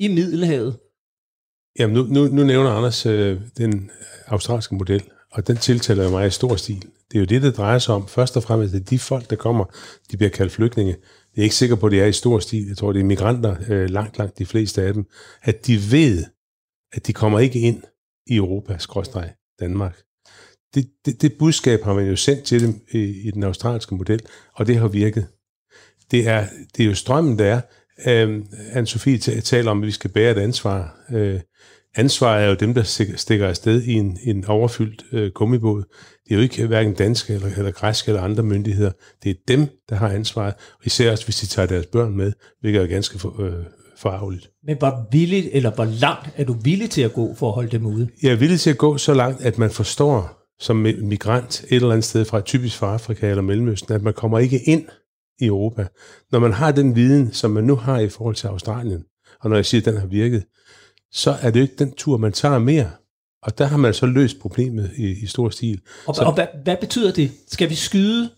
i 0.00 0.08
Middelhavet? 0.08 0.78
Jamen, 1.78 1.96
nu, 1.96 2.02
nu, 2.02 2.34
nu 2.34 2.44
nævner 2.44 2.70
Anders 2.70 3.06
øh, 3.06 3.40
den 3.58 3.90
australske 4.26 4.74
model, 4.74 5.02
og 5.32 5.46
den 5.46 5.56
tiltaler 5.56 6.04
jo 6.04 6.10
mig 6.10 6.26
i 6.26 6.30
stor 6.30 6.56
stil. 6.56 6.82
Det 6.82 7.14
er 7.14 7.18
jo 7.18 7.24
det, 7.24 7.42
det 7.42 7.56
drejer 7.56 7.78
sig 7.78 7.94
om. 7.94 8.08
Først 8.08 8.36
og 8.36 8.42
fremmest, 8.42 8.74
at 8.74 8.90
de 8.90 8.98
folk, 8.98 9.30
der 9.30 9.36
kommer, 9.36 9.64
de 10.10 10.16
bliver 10.16 10.30
kaldt 10.30 10.52
flygtninge. 10.52 10.96
Jeg 11.36 11.42
er 11.42 11.44
ikke 11.44 11.54
sikker 11.54 11.76
på, 11.76 11.86
at 11.86 11.92
det 11.92 12.02
er 12.02 12.06
i 12.06 12.12
stor 12.12 12.38
stil. 12.38 12.66
Jeg 12.66 12.76
tror, 12.76 12.92
det 12.92 13.00
er 13.00 13.04
migranter, 13.04 13.56
øh, 13.68 13.90
langt, 13.90 14.18
langt 14.18 14.38
de 14.38 14.46
fleste 14.46 14.82
af 14.82 14.94
dem. 14.94 15.06
At 15.42 15.66
de 15.66 15.76
ved, 15.90 16.24
at 16.92 17.06
de 17.06 17.12
kommer 17.12 17.38
ikke 17.38 17.60
ind 17.60 17.82
i 18.26 18.36
Europa, 18.36 18.78
skråstreg 18.78 19.34
Danmark 19.60 20.07
det, 20.74 20.86
det, 21.06 21.22
det 21.22 21.32
budskab 21.38 21.82
har 21.82 21.94
man 21.94 22.06
jo 22.06 22.16
sendt 22.16 22.44
til 22.44 22.62
dem 22.62 22.74
i, 22.92 22.98
i 22.98 23.30
den 23.30 23.42
australske 23.42 23.94
model, 23.94 24.20
og 24.54 24.66
det 24.66 24.76
har 24.76 24.88
virket. 24.88 25.26
Det 26.10 26.28
er, 26.28 26.46
det 26.76 26.82
er 26.82 26.86
jo 26.86 26.94
strømmen, 26.94 27.38
der 27.38 27.44
er. 27.44 27.60
Øh, 28.06 28.40
Anne-Sophie 28.50 29.40
taler 29.40 29.70
om, 29.70 29.82
at 29.82 29.86
vi 29.86 29.92
skal 29.92 30.10
bære 30.10 30.30
et 30.30 30.38
ansvar. 30.38 30.96
Øh, 31.12 31.40
ansvar 31.96 32.38
er 32.38 32.48
jo 32.48 32.54
dem, 32.54 32.74
der 32.74 32.82
stikker 33.16 33.48
afsted 33.48 33.82
i 33.82 33.92
en, 33.92 34.18
en 34.24 34.44
overfyldt 34.44 35.04
øh, 35.12 35.30
gummibåd. 35.34 35.82
Det 36.24 36.30
er 36.30 36.34
jo 36.34 36.42
ikke 36.42 36.66
hverken 36.66 36.94
danske 36.94 37.34
eller, 37.34 37.48
eller 37.56 37.70
græske 37.70 38.08
eller 38.08 38.22
andre 38.22 38.42
myndigheder. 38.42 38.92
Det 39.22 39.30
er 39.30 39.34
dem, 39.48 39.66
der 39.88 39.96
har 39.96 40.08
ansvaret. 40.08 40.54
Og 40.54 40.86
især 40.86 41.10
også, 41.10 41.24
hvis 41.24 41.36
de 41.36 41.46
tager 41.46 41.66
deres 41.66 41.86
børn 41.86 42.16
med, 42.16 42.32
hvilket 42.60 42.82
er 42.82 42.86
ganske 42.86 43.18
for, 43.18 43.42
øh, 43.42 43.64
forarveligt. 43.98 44.50
Men 44.66 44.76
hvor 44.78 45.08
villigt, 45.12 45.48
eller 45.52 45.70
hvor 45.70 45.84
langt 45.84 46.30
er 46.36 46.44
du 46.44 46.52
villig 46.52 46.90
til 46.90 47.02
at 47.02 47.12
gå 47.12 47.34
for 47.34 47.48
at 47.48 47.54
holde 47.54 47.70
dem 47.70 47.86
ude? 47.86 48.08
Jeg 48.22 48.32
er 48.32 48.36
villig 48.36 48.60
til 48.60 48.70
at 48.70 48.78
gå 48.78 48.98
så 48.98 49.14
langt, 49.14 49.42
at 49.42 49.58
man 49.58 49.70
forstår, 49.70 50.37
som 50.60 50.76
migrant 50.76 51.64
et 51.68 51.76
eller 51.76 51.90
andet 51.90 52.04
sted 52.04 52.24
fra, 52.24 52.40
typisk 52.40 52.76
fra 52.76 52.92
Afrika 52.92 53.30
eller 53.30 53.42
Mellemøsten, 53.42 53.94
at 53.94 54.02
man 54.02 54.14
kommer 54.14 54.38
ikke 54.38 54.58
ind 54.58 54.86
i 55.40 55.46
Europa. 55.46 55.86
Når 56.32 56.38
man 56.38 56.52
har 56.52 56.72
den 56.72 56.96
viden, 56.96 57.32
som 57.32 57.50
man 57.50 57.64
nu 57.64 57.76
har 57.76 57.98
i 57.98 58.08
forhold 58.08 58.34
til 58.34 58.46
Australien, 58.46 59.04
og 59.40 59.50
når 59.50 59.56
jeg 59.56 59.66
siger, 59.66 59.80
at 59.80 59.84
den 59.84 59.96
har 59.96 60.06
virket, 60.06 60.44
så 61.12 61.36
er 61.42 61.50
det 61.50 61.60
jo 61.60 61.62
ikke 61.62 61.76
den 61.78 61.92
tur, 61.92 62.16
man 62.16 62.32
tager 62.32 62.58
mere. 62.58 62.90
Og 63.42 63.58
der 63.58 63.64
har 63.64 63.76
man 63.76 63.94
så 63.94 64.06
løst 64.06 64.38
problemet 64.40 64.90
i, 64.96 65.22
i 65.22 65.26
stor 65.26 65.50
stil. 65.50 65.80
Og, 66.06 66.14
så, 66.14 66.22
og 66.22 66.34
hvad, 66.34 66.46
hvad 66.64 66.76
betyder 66.76 67.12
det? 67.12 67.30
Skal 67.48 67.70
vi 67.70 67.74
skyde 67.74 68.30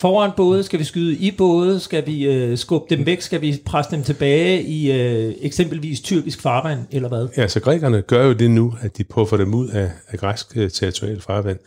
foran 0.00 0.30
både? 0.36 0.62
Skal 0.62 0.78
vi 0.78 0.84
skyde 0.84 1.16
i 1.16 1.30
både? 1.30 1.80
Skal 1.80 2.06
vi 2.06 2.26
øh, 2.26 2.58
skubbe 2.58 2.96
dem 2.96 3.06
væk? 3.06 3.20
Skal 3.20 3.40
vi 3.40 3.62
presse 3.66 3.96
dem 3.96 4.02
tilbage 4.02 4.62
i 4.62 4.92
øh, 4.92 5.34
eksempelvis 5.40 6.00
tyrkisk 6.00 6.40
farvand, 6.40 6.80
eller 6.90 7.08
hvad? 7.08 7.28
Ja, 7.36 7.48
så 7.48 7.60
grækerne 7.60 8.02
gør 8.02 8.26
jo 8.26 8.32
det 8.32 8.50
nu, 8.50 8.74
at 8.80 8.98
de 8.98 9.04
puffer 9.04 9.36
dem 9.36 9.54
ud 9.54 9.68
af, 9.68 9.90
af 10.08 10.18
græsk 10.18 10.56
øh, 10.56 10.70
territorial 10.70 11.20
farvand. 11.20 11.58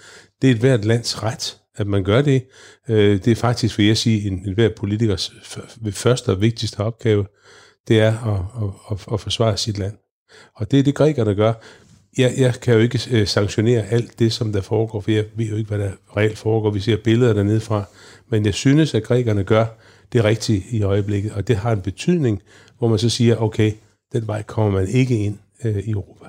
Det 0.42 0.48
er 0.48 0.52
et 0.52 0.60
hvert 0.60 0.86
lands 0.86 1.24
ret, 1.24 1.58
at 1.78 1.88
man 1.88 2.04
gør 2.04 2.22
det. 2.22 2.44
Øh, 2.90 3.26
det 3.26 3.28
er 3.28 3.36
faktisk, 3.36 3.78
vil 3.78 3.88
jeg 3.88 3.98
sige, 3.98 4.28
en, 4.28 4.34
en 4.48 4.54
hver 4.54 4.70
politikers 4.78 5.34
første 5.92 6.30
og 6.30 6.42
vigtigste 6.42 6.80
opgave, 6.80 7.26
det 7.88 8.00
er 8.00 8.14
at, 8.28 8.64
at, 8.64 8.70
at, 8.92 9.14
at 9.14 9.20
forsvare 9.20 9.58
sit 9.58 9.78
land. 9.78 9.94
Og 10.56 10.72
det 10.72 10.80
er 10.80 10.84
det, 10.84 10.96
grækerne 10.96 11.36
gør. 11.36 11.54
Jeg, 12.18 12.34
jeg 12.38 12.54
kan 12.54 12.74
jo 12.74 12.80
ikke 12.80 13.00
øh, 13.12 13.28
sanktionere 13.28 13.86
alt 13.86 14.20
det, 14.20 14.34
som 14.34 14.54
der 14.54 14.62
foregår, 14.62 15.02
for 15.02 15.12
jeg 15.12 15.26
ved 15.36 15.46
jo 15.46 15.56
ikke, 15.56 15.68
hvad 15.68 15.80
der 15.80 15.92
reelt 16.18 16.38
foregår. 16.38 16.72
Vi 16.72 16.80
ser 16.80 16.98
billeder 17.04 17.34
dernede 17.34 17.60
fra. 17.60 17.84
Men 18.30 18.46
jeg 18.46 18.54
synes, 18.54 18.94
at 18.94 19.04
grækerne 19.04 19.44
gør 19.44 19.66
det 20.14 20.24
rigtige 20.24 20.66
i 20.72 20.84
øjeblikket, 20.84 21.32
og 21.32 21.48
det 21.48 21.56
har 21.56 21.72
en 21.72 21.82
betydning, 21.82 22.42
hvor 22.78 22.88
man 22.88 23.00
så 23.00 23.10
siger, 23.10 23.36
okay, 23.36 23.72
den 24.14 24.28
vej 24.28 24.42
kommer 24.44 24.80
man 24.80 24.90
ikke 24.90 25.18
ind 25.18 25.38
øh, 25.64 25.78
i 25.78 25.92
Europa. 25.92 26.26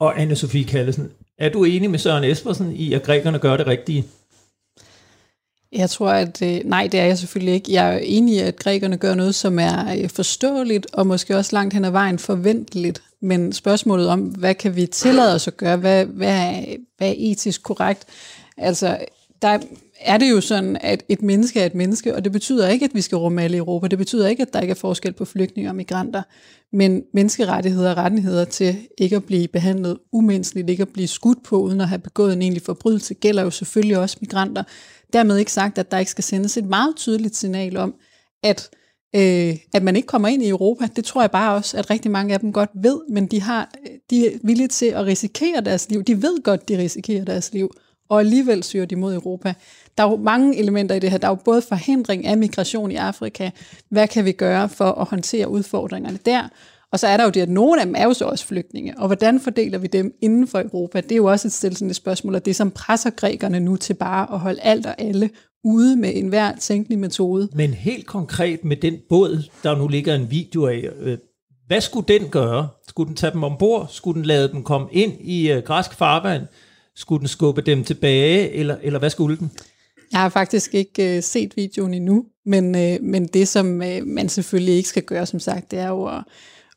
Og 0.00 0.18
Anne-Sophie 0.22 0.64
Kallesen, 0.64 1.10
er 1.38 1.48
du 1.48 1.64
enig 1.64 1.90
med 1.90 1.98
Søren 1.98 2.24
Espersen 2.24 2.72
i, 2.72 2.92
at 2.92 3.02
grækerne 3.02 3.38
gør 3.38 3.56
det 3.56 3.66
rigtige? 3.66 4.04
Jeg 5.72 5.90
tror, 5.90 6.10
at 6.10 6.42
øh, 6.42 6.60
nej, 6.64 6.88
det 6.92 7.00
er 7.00 7.04
jeg 7.04 7.18
selvfølgelig 7.18 7.54
ikke. 7.54 7.72
Jeg 7.72 7.94
er 7.94 7.98
enig 7.98 8.34
i, 8.34 8.38
at 8.38 8.56
grækerne 8.56 8.96
gør 8.96 9.14
noget, 9.14 9.34
som 9.34 9.58
er 9.58 10.02
øh, 10.02 10.08
forståeligt, 10.08 10.86
og 10.92 11.06
måske 11.06 11.36
også 11.36 11.56
langt 11.56 11.74
hen 11.74 11.84
ad 11.84 11.90
vejen 11.90 12.18
forventeligt. 12.18 13.02
Men 13.22 13.52
spørgsmålet 13.52 14.08
om, 14.08 14.20
hvad 14.20 14.54
kan 14.54 14.76
vi 14.76 14.86
tillade 14.86 15.34
os 15.34 15.48
at 15.48 15.56
gøre, 15.56 15.76
hvad, 15.76 16.04
hvad, 16.04 16.28
er, 16.28 16.76
hvad 16.96 17.08
er 17.08 17.14
etisk 17.16 17.62
korrekt? 17.62 18.04
Altså, 18.56 18.98
der 19.42 19.58
er 20.04 20.18
det 20.18 20.30
jo 20.30 20.40
sådan, 20.40 20.76
at 20.80 21.04
et 21.08 21.22
menneske 21.22 21.60
er 21.60 21.66
et 21.66 21.74
menneske, 21.74 22.14
og 22.14 22.24
det 22.24 22.32
betyder 22.32 22.68
ikke, 22.68 22.84
at 22.84 22.94
vi 22.94 23.00
skal 23.00 23.18
rumme 23.18 23.42
alle 23.42 23.56
i 23.56 23.58
Europa. 23.58 23.88
Det 23.88 23.98
betyder 23.98 24.28
ikke, 24.28 24.42
at 24.42 24.52
der 24.52 24.60
ikke 24.60 24.70
er 24.70 24.74
forskel 24.74 25.12
på 25.12 25.24
flygtninge 25.24 25.70
og 25.70 25.76
migranter. 25.76 26.22
Men 26.72 27.02
menneskerettigheder 27.14 27.90
og 27.90 27.96
rettigheder 27.96 28.44
til 28.44 28.76
ikke 28.98 29.16
at 29.16 29.24
blive 29.24 29.48
behandlet 29.48 29.98
umenneskeligt, 30.12 30.70
ikke 30.70 30.82
at 30.82 30.88
blive 30.88 31.08
skudt 31.08 31.42
på, 31.42 31.60
uden 31.60 31.80
at 31.80 31.88
have 31.88 31.98
begået 31.98 32.32
en 32.32 32.42
egentlig 32.42 32.62
forbrydelse, 32.62 33.14
gælder 33.14 33.42
jo 33.42 33.50
selvfølgelig 33.50 33.98
også 33.98 34.16
migranter. 34.20 34.62
Dermed 35.12 35.36
ikke 35.36 35.52
sagt, 35.52 35.78
at 35.78 35.90
der 35.90 35.98
ikke 35.98 36.10
skal 36.10 36.24
sendes 36.24 36.56
et 36.56 36.64
meget 36.64 36.96
tydeligt 36.96 37.36
signal 37.36 37.76
om, 37.76 37.94
at, 38.42 38.70
øh, 39.16 39.56
at 39.74 39.82
man 39.82 39.96
ikke 39.96 40.06
kommer 40.06 40.28
ind 40.28 40.42
i 40.42 40.48
Europa. 40.48 40.88
Det 40.96 41.04
tror 41.04 41.20
jeg 41.20 41.30
bare 41.30 41.54
også, 41.54 41.76
at 41.76 41.90
rigtig 41.90 42.10
mange 42.10 42.34
af 42.34 42.40
dem 42.40 42.52
godt 42.52 42.70
ved, 42.74 43.00
men 43.10 43.26
de, 43.26 43.40
har, 43.40 43.70
de 44.10 44.26
er 44.26 44.38
villige 44.42 44.68
til 44.68 44.86
at 44.86 45.06
risikere 45.06 45.60
deres 45.60 45.90
liv. 45.90 46.02
De 46.02 46.22
ved 46.22 46.42
godt, 46.42 46.68
de 46.68 46.78
risikerer 46.78 47.24
deres 47.24 47.52
liv, 47.52 47.70
og 48.08 48.20
alligevel 48.20 48.62
søger 48.62 48.86
de 48.86 48.96
mod 48.96 49.14
Europa. 49.14 49.54
Der 49.98 50.04
er 50.04 50.10
jo 50.10 50.16
mange 50.16 50.58
elementer 50.58 50.94
i 50.94 50.98
det 50.98 51.10
her. 51.10 51.18
Der 51.18 51.26
er 51.26 51.30
jo 51.30 51.38
både 51.44 51.62
forhindring 51.62 52.26
af 52.26 52.38
migration 52.38 52.90
i 52.90 52.94
Afrika. 52.94 53.50
Hvad 53.90 54.08
kan 54.08 54.24
vi 54.24 54.32
gøre 54.32 54.68
for 54.68 54.92
at 54.92 55.06
håndtere 55.06 55.48
udfordringerne 55.48 56.18
der? 56.26 56.48
Og 56.92 57.00
så 57.00 57.06
er 57.06 57.16
der 57.16 57.24
jo 57.24 57.30
det, 57.30 57.40
at 57.40 57.48
nogle 57.48 57.80
af 57.80 57.86
dem 57.86 57.94
er 57.98 58.04
jo 58.04 58.12
så 58.12 58.24
også 58.24 58.46
flygtninge. 58.46 58.98
Og 58.98 59.06
hvordan 59.06 59.40
fordeler 59.40 59.78
vi 59.78 59.86
dem 59.86 60.14
inden 60.22 60.48
for 60.48 60.60
Europa? 60.60 61.00
Det 61.00 61.12
er 61.12 61.16
jo 61.16 61.24
også 61.24 61.48
et 61.48 61.52
stillende 61.52 61.94
spørgsmål, 61.94 62.34
og 62.34 62.44
det 62.44 62.56
som 62.56 62.70
presser 62.70 63.10
grækerne 63.10 63.60
nu 63.60 63.76
til 63.76 63.94
bare 63.94 64.32
at 64.32 64.38
holde 64.38 64.60
alt 64.60 64.86
og 64.86 64.94
alle 64.98 65.30
ude 65.64 65.96
med 65.96 66.12
enhver 66.14 66.52
tænkelig 66.56 66.98
metode. 66.98 67.48
Men 67.52 67.74
helt 67.74 68.06
konkret 68.06 68.64
med 68.64 68.76
den 68.76 68.96
båd, 69.08 69.50
der 69.62 69.76
nu 69.76 69.88
ligger 69.88 70.14
en 70.14 70.30
video 70.30 70.66
af, 70.66 70.88
øh, 71.00 71.18
hvad 71.66 71.80
skulle 71.80 72.08
den 72.08 72.28
gøre? 72.28 72.68
Skulle 72.88 73.08
den 73.08 73.16
tage 73.16 73.32
dem 73.32 73.44
ombord? 73.44 73.86
Skulle 73.90 74.16
den 74.16 74.26
lade 74.26 74.48
dem 74.48 74.62
komme 74.62 74.88
ind 74.92 75.12
i 75.20 75.50
øh, 75.50 75.62
græsk 75.62 75.94
farvand? 75.94 76.42
Skulle 76.96 77.20
den 77.20 77.28
skubbe 77.28 77.60
dem 77.60 77.84
tilbage, 77.84 78.50
eller, 78.50 78.76
eller 78.82 78.98
hvad 78.98 79.10
skulle 79.10 79.36
den? 79.36 79.50
Jeg 80.14 80.22
har 80.22 80.28
faktisk 80.28 80.74
ikke 80.74 81.16
øh, 81.16 81.22
set 81.22 81.56
videoen 81.56 81.94
endnu, 81.94 82.24
men, 82.46 82.74
øh, 82.76 82.98
men 83.02 83.26
det, 83.26 83.48
som 83.48 83.82
øh, 83.82 84.06
man 84.06 84.28
selvfølgelig 84.28 84.74
ikke 84.74 84.88
skal 84.88 85.02
gøre, 85.02 85.26
som 85.26 85.40
sagt, 85.40 85.70
det 85.70 85.78
er 85.78 85.88
jo 85.88 86.04
at, 86.06 86.24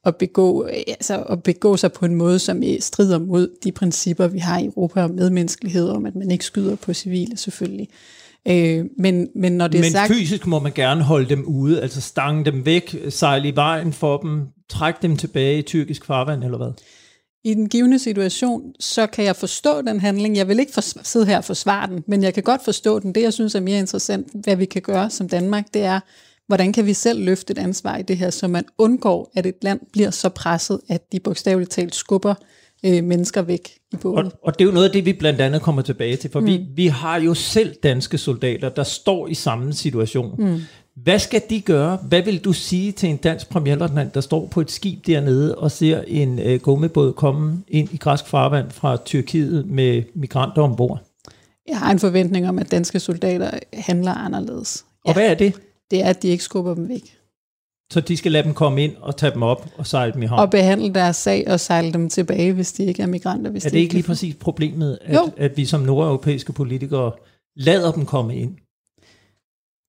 at, 0.05 0.15
begå, 0.15 0.65
øh, 0.65 0.73
altså 0.87 1.23
at 1.23 1.43
begå 1.43 1.77
sig 1.77 1.91
på 1.91 2.05
en 2.05 2.15
måde, 2.15 2.39
som 2.39 2.63
øh, 2.63 2.79
strider 2.79 3.19
mod 3.19 3.49
de 3.63 3.71
principper, 3.71 4.27
vi 4.27 4.39
har 4.39 4.59
i 4.59 4.65
Europa 4.65 5.03
om 5.03 5.11
medmenneskelighed, 5.11 5.89
om 5.89 6.05
at 6.05 6.15
man 6.15 6.31
ikke 6.31 6.45
skyder 6.45 6.75
på 6.75 6.93
civile 6.93 7.37
selvfølgelig. 7.37 7.87
Øh, 8.47 8.85
men, 8.97 9.27
men 9.35 9.51
når 9.51 9.67
det 9.67 9.79
men 9.79 9.87
er 9.87 9.91
sagt... 9.91 10.13
fysisk 10.13 10.47
må 10.47 10.59
man 10.59 10.71
gerne 10.71 11.03
holde 11.03 11.29
dem 11.29 11.45
ude, 11.45 11.81
altså 11.81 12.01
stange 12.01 12.45
dem 12.45 12.65
væk, 12.65 12.95
sejle 13.09 13.47
i 13.47 13.55
vejen 13.55 13.93
for 13.93 14.17
dem, 14.17 14.47
trække 14.69 14.99
dem 15.01 15.17
tilbage 15.17 15.59
i 15.59 15.61
tyrkisk 15.61 16.05
farvand, 16.05 16.43
eller 16.43 16.57
hvad? 16.57 16.71
I 17.47 17.53
den 17.53 17.69
givende 17.69 17.99
situation, 17.99 18.73
så 18.79 19.07
kan 19.07 19.25
jeg 19.25 19.35
forstå 19.35 19.81
den 19.81 19.99
handling. 19.99 20.37
Jeg 20.37 20.47
vil 20.47 20.59
ikke 20.59 20.73
for, 20.73 21.03
sidde 21.03 21.25
her 21.25 21.37
og 21.37 21.43
forsvare 21.43 21.87
den, 21.87 22.03
men 22.07 22.23
jeg 22.23 22.33
kan 22.33 22.43
godt 22.43 22.65
forstå 22.65 22.99
den. 22.99 23.15
Det, 23.15 23.21
jeg 23.21 23.33
synes 23.33 23.55
er 23.55 23.59
mere 23.59 23.79
interessant, 23.79 24.27
hvad 24.33 24.55
vi 24.55 24.65
kan 24.65 24.81
gøre 24.81 25.09
som 25.09 25.29
Danmark, 25.29 25.65
det 25.73 25.83
er, 25.83 25.99
hvordan 26.47 26.73
kan 26.73 26.85
vi 26.85 26.93
selv 26.93 27.25
løfte 27.25 27.51
et 27.51 27.57
ansvar 27.57 27.97
i 27.97 28.01
det 28.01 28.17
her, 28.17 28.29
så 28.29 28.47
man 28.47 28.65
undgår, 28.77 29.31
at 29.35 29.45
et 29.45 29.55
land 29.61 29.79
bliver 29.91 30.11
så 30.11 30.29
presset, 30.29 30.79
at 30.89 31.11
de 31.11 31.19
bogstaveligt 31.19 31.71
talt 31.71 31.95
skubber 31.95 32.35
øh, 32.85 33.03
mennesker 33.03 33.41
væk 33.41 33.69
i 33.93 33.95
båden. 33.95 34.25
Og, 34.25 34.31
og 34.43 34.59
det 34.59 34.61
er 34.61 34.65
jo 34.65 34.73
noget 34.73 34.85
af 34.85 34.91
det, 34.91 35.05
vi 35.05 35.13
blandt 35.13 35.41
andet 35.41 35.61
kommer 35.61 35.81
tilbage 35.81 36.15
til, 36.15 36.29
for 36.31 36.39
mm. 36.39 36.45
vi, 36.45 36.65
vi 36.75 36.87
har 36.87 37.19
jo 37.19 37.33
selv 37.33 37.75
danske 37.83 38.17
soldater, 38.17 38.69
der 38.69 38.83
står 38.83 39.27
i 39.27 39.33
samme 39.33 39.73
situation. 39.73 40.35
Mm. 40.37 40.59
Hvad 41.03 41.19
skal 41.19 41.41
de 41.49 41.61
gøre? 41.61 41.97
Hvad 41.97 42.21
vil 42.21 42.43
du 42.43 42.53
sige 42.53 42.91
til 42.91 43.09
en 43.09 43.17
dansk 43.17 43.49
premierløjtnant, 43.49 44.13
der 44.13 44.21
står 44.21 44.47
på 44.47 44.61
et 44.61 44.71
skib 44.71 45.07
dernede 45.07 45.55
og 45.55 45.71
ser 45.71 46.01
en 46.07 46.39
øh, 46.39 46.59
gummibåd 46.59 47.13
komme 47.13 47.63
ind 47.67 47.93
i 47.93 47.97
græsk 47.97 48.27
farvand 48.27 48.71
fra 48.71 48.97
Tyrkiet 49.05 49.67
med 49.67 50.03
migranter 50.15 50.61
ombord? 50.61 51.03
Jeg 51.67 51.79
har 51.79 51.91
en 51.91 51.99
forventning 51.99 52.49
om, 52.49 52.59
at 52.59 52.71
danske 52.71 52.99
soldater 52.99 53.51
handler 53.73 54.11
anderledes. 54.11 54.85
Og 55.05 55.13
hvad 55.13 55.29
er 55.29 55.33
det? 55.33 55.53
Det 55.91 56.03
er, 56.03 56.09
at 56.09 56.23
de 56.23 56.27
ikke 56.27 56.43
skubber 56.43 56.75
dem 56.75 56.89
væk. 56.89 57.17
Så 57.93 58.01
de 58.01 58.17
skal 58.17 58.31
lade 58.31 58.43
dem 58.43 58.53
komme 58.53 58.83
ind 58.83 58.95
og 59.01 59.17
tage 59.17 59.33
dem 59.33 59.43
op 59.43 59.67
og 59.77 59.87
sejle 59.87 60.13
dem 60.13 60.23
i 60.23 60.25
havn? 60.25 60.39
Og 60.39 60.51
behandle 60.51 60.93
deres 60.93 61.15
sag 61.15 61.43
og 61.47 61.59
sejle 61.59 61.93
dem 61.93 62.09
tilbage, 62.09 62.53
hvis 62.53 62.73
de 62.73 62.85
ikke 62.85 63.03
er 63.03 63.07
migranter. 63.07 63.51
Hvis 63.51 63.65
er 63.65 63.69
det 63.69 63.73
det 63.73 63.79
ikke 63.79 63.93
lige 63.93 64.03
præcis 64.03 64.35
problemet, 64.35 64.99
at, 65.01 65.19
at 65.37 65.57
vi 65.57 65.65
som 65.65 65.81
nordeuropæiske 65.81 66.53
politikere 66.53 67.11
lader 67.55 67.91
dem 67.91 68.05
komme 68.05 68.37
ind? 68.37 68.57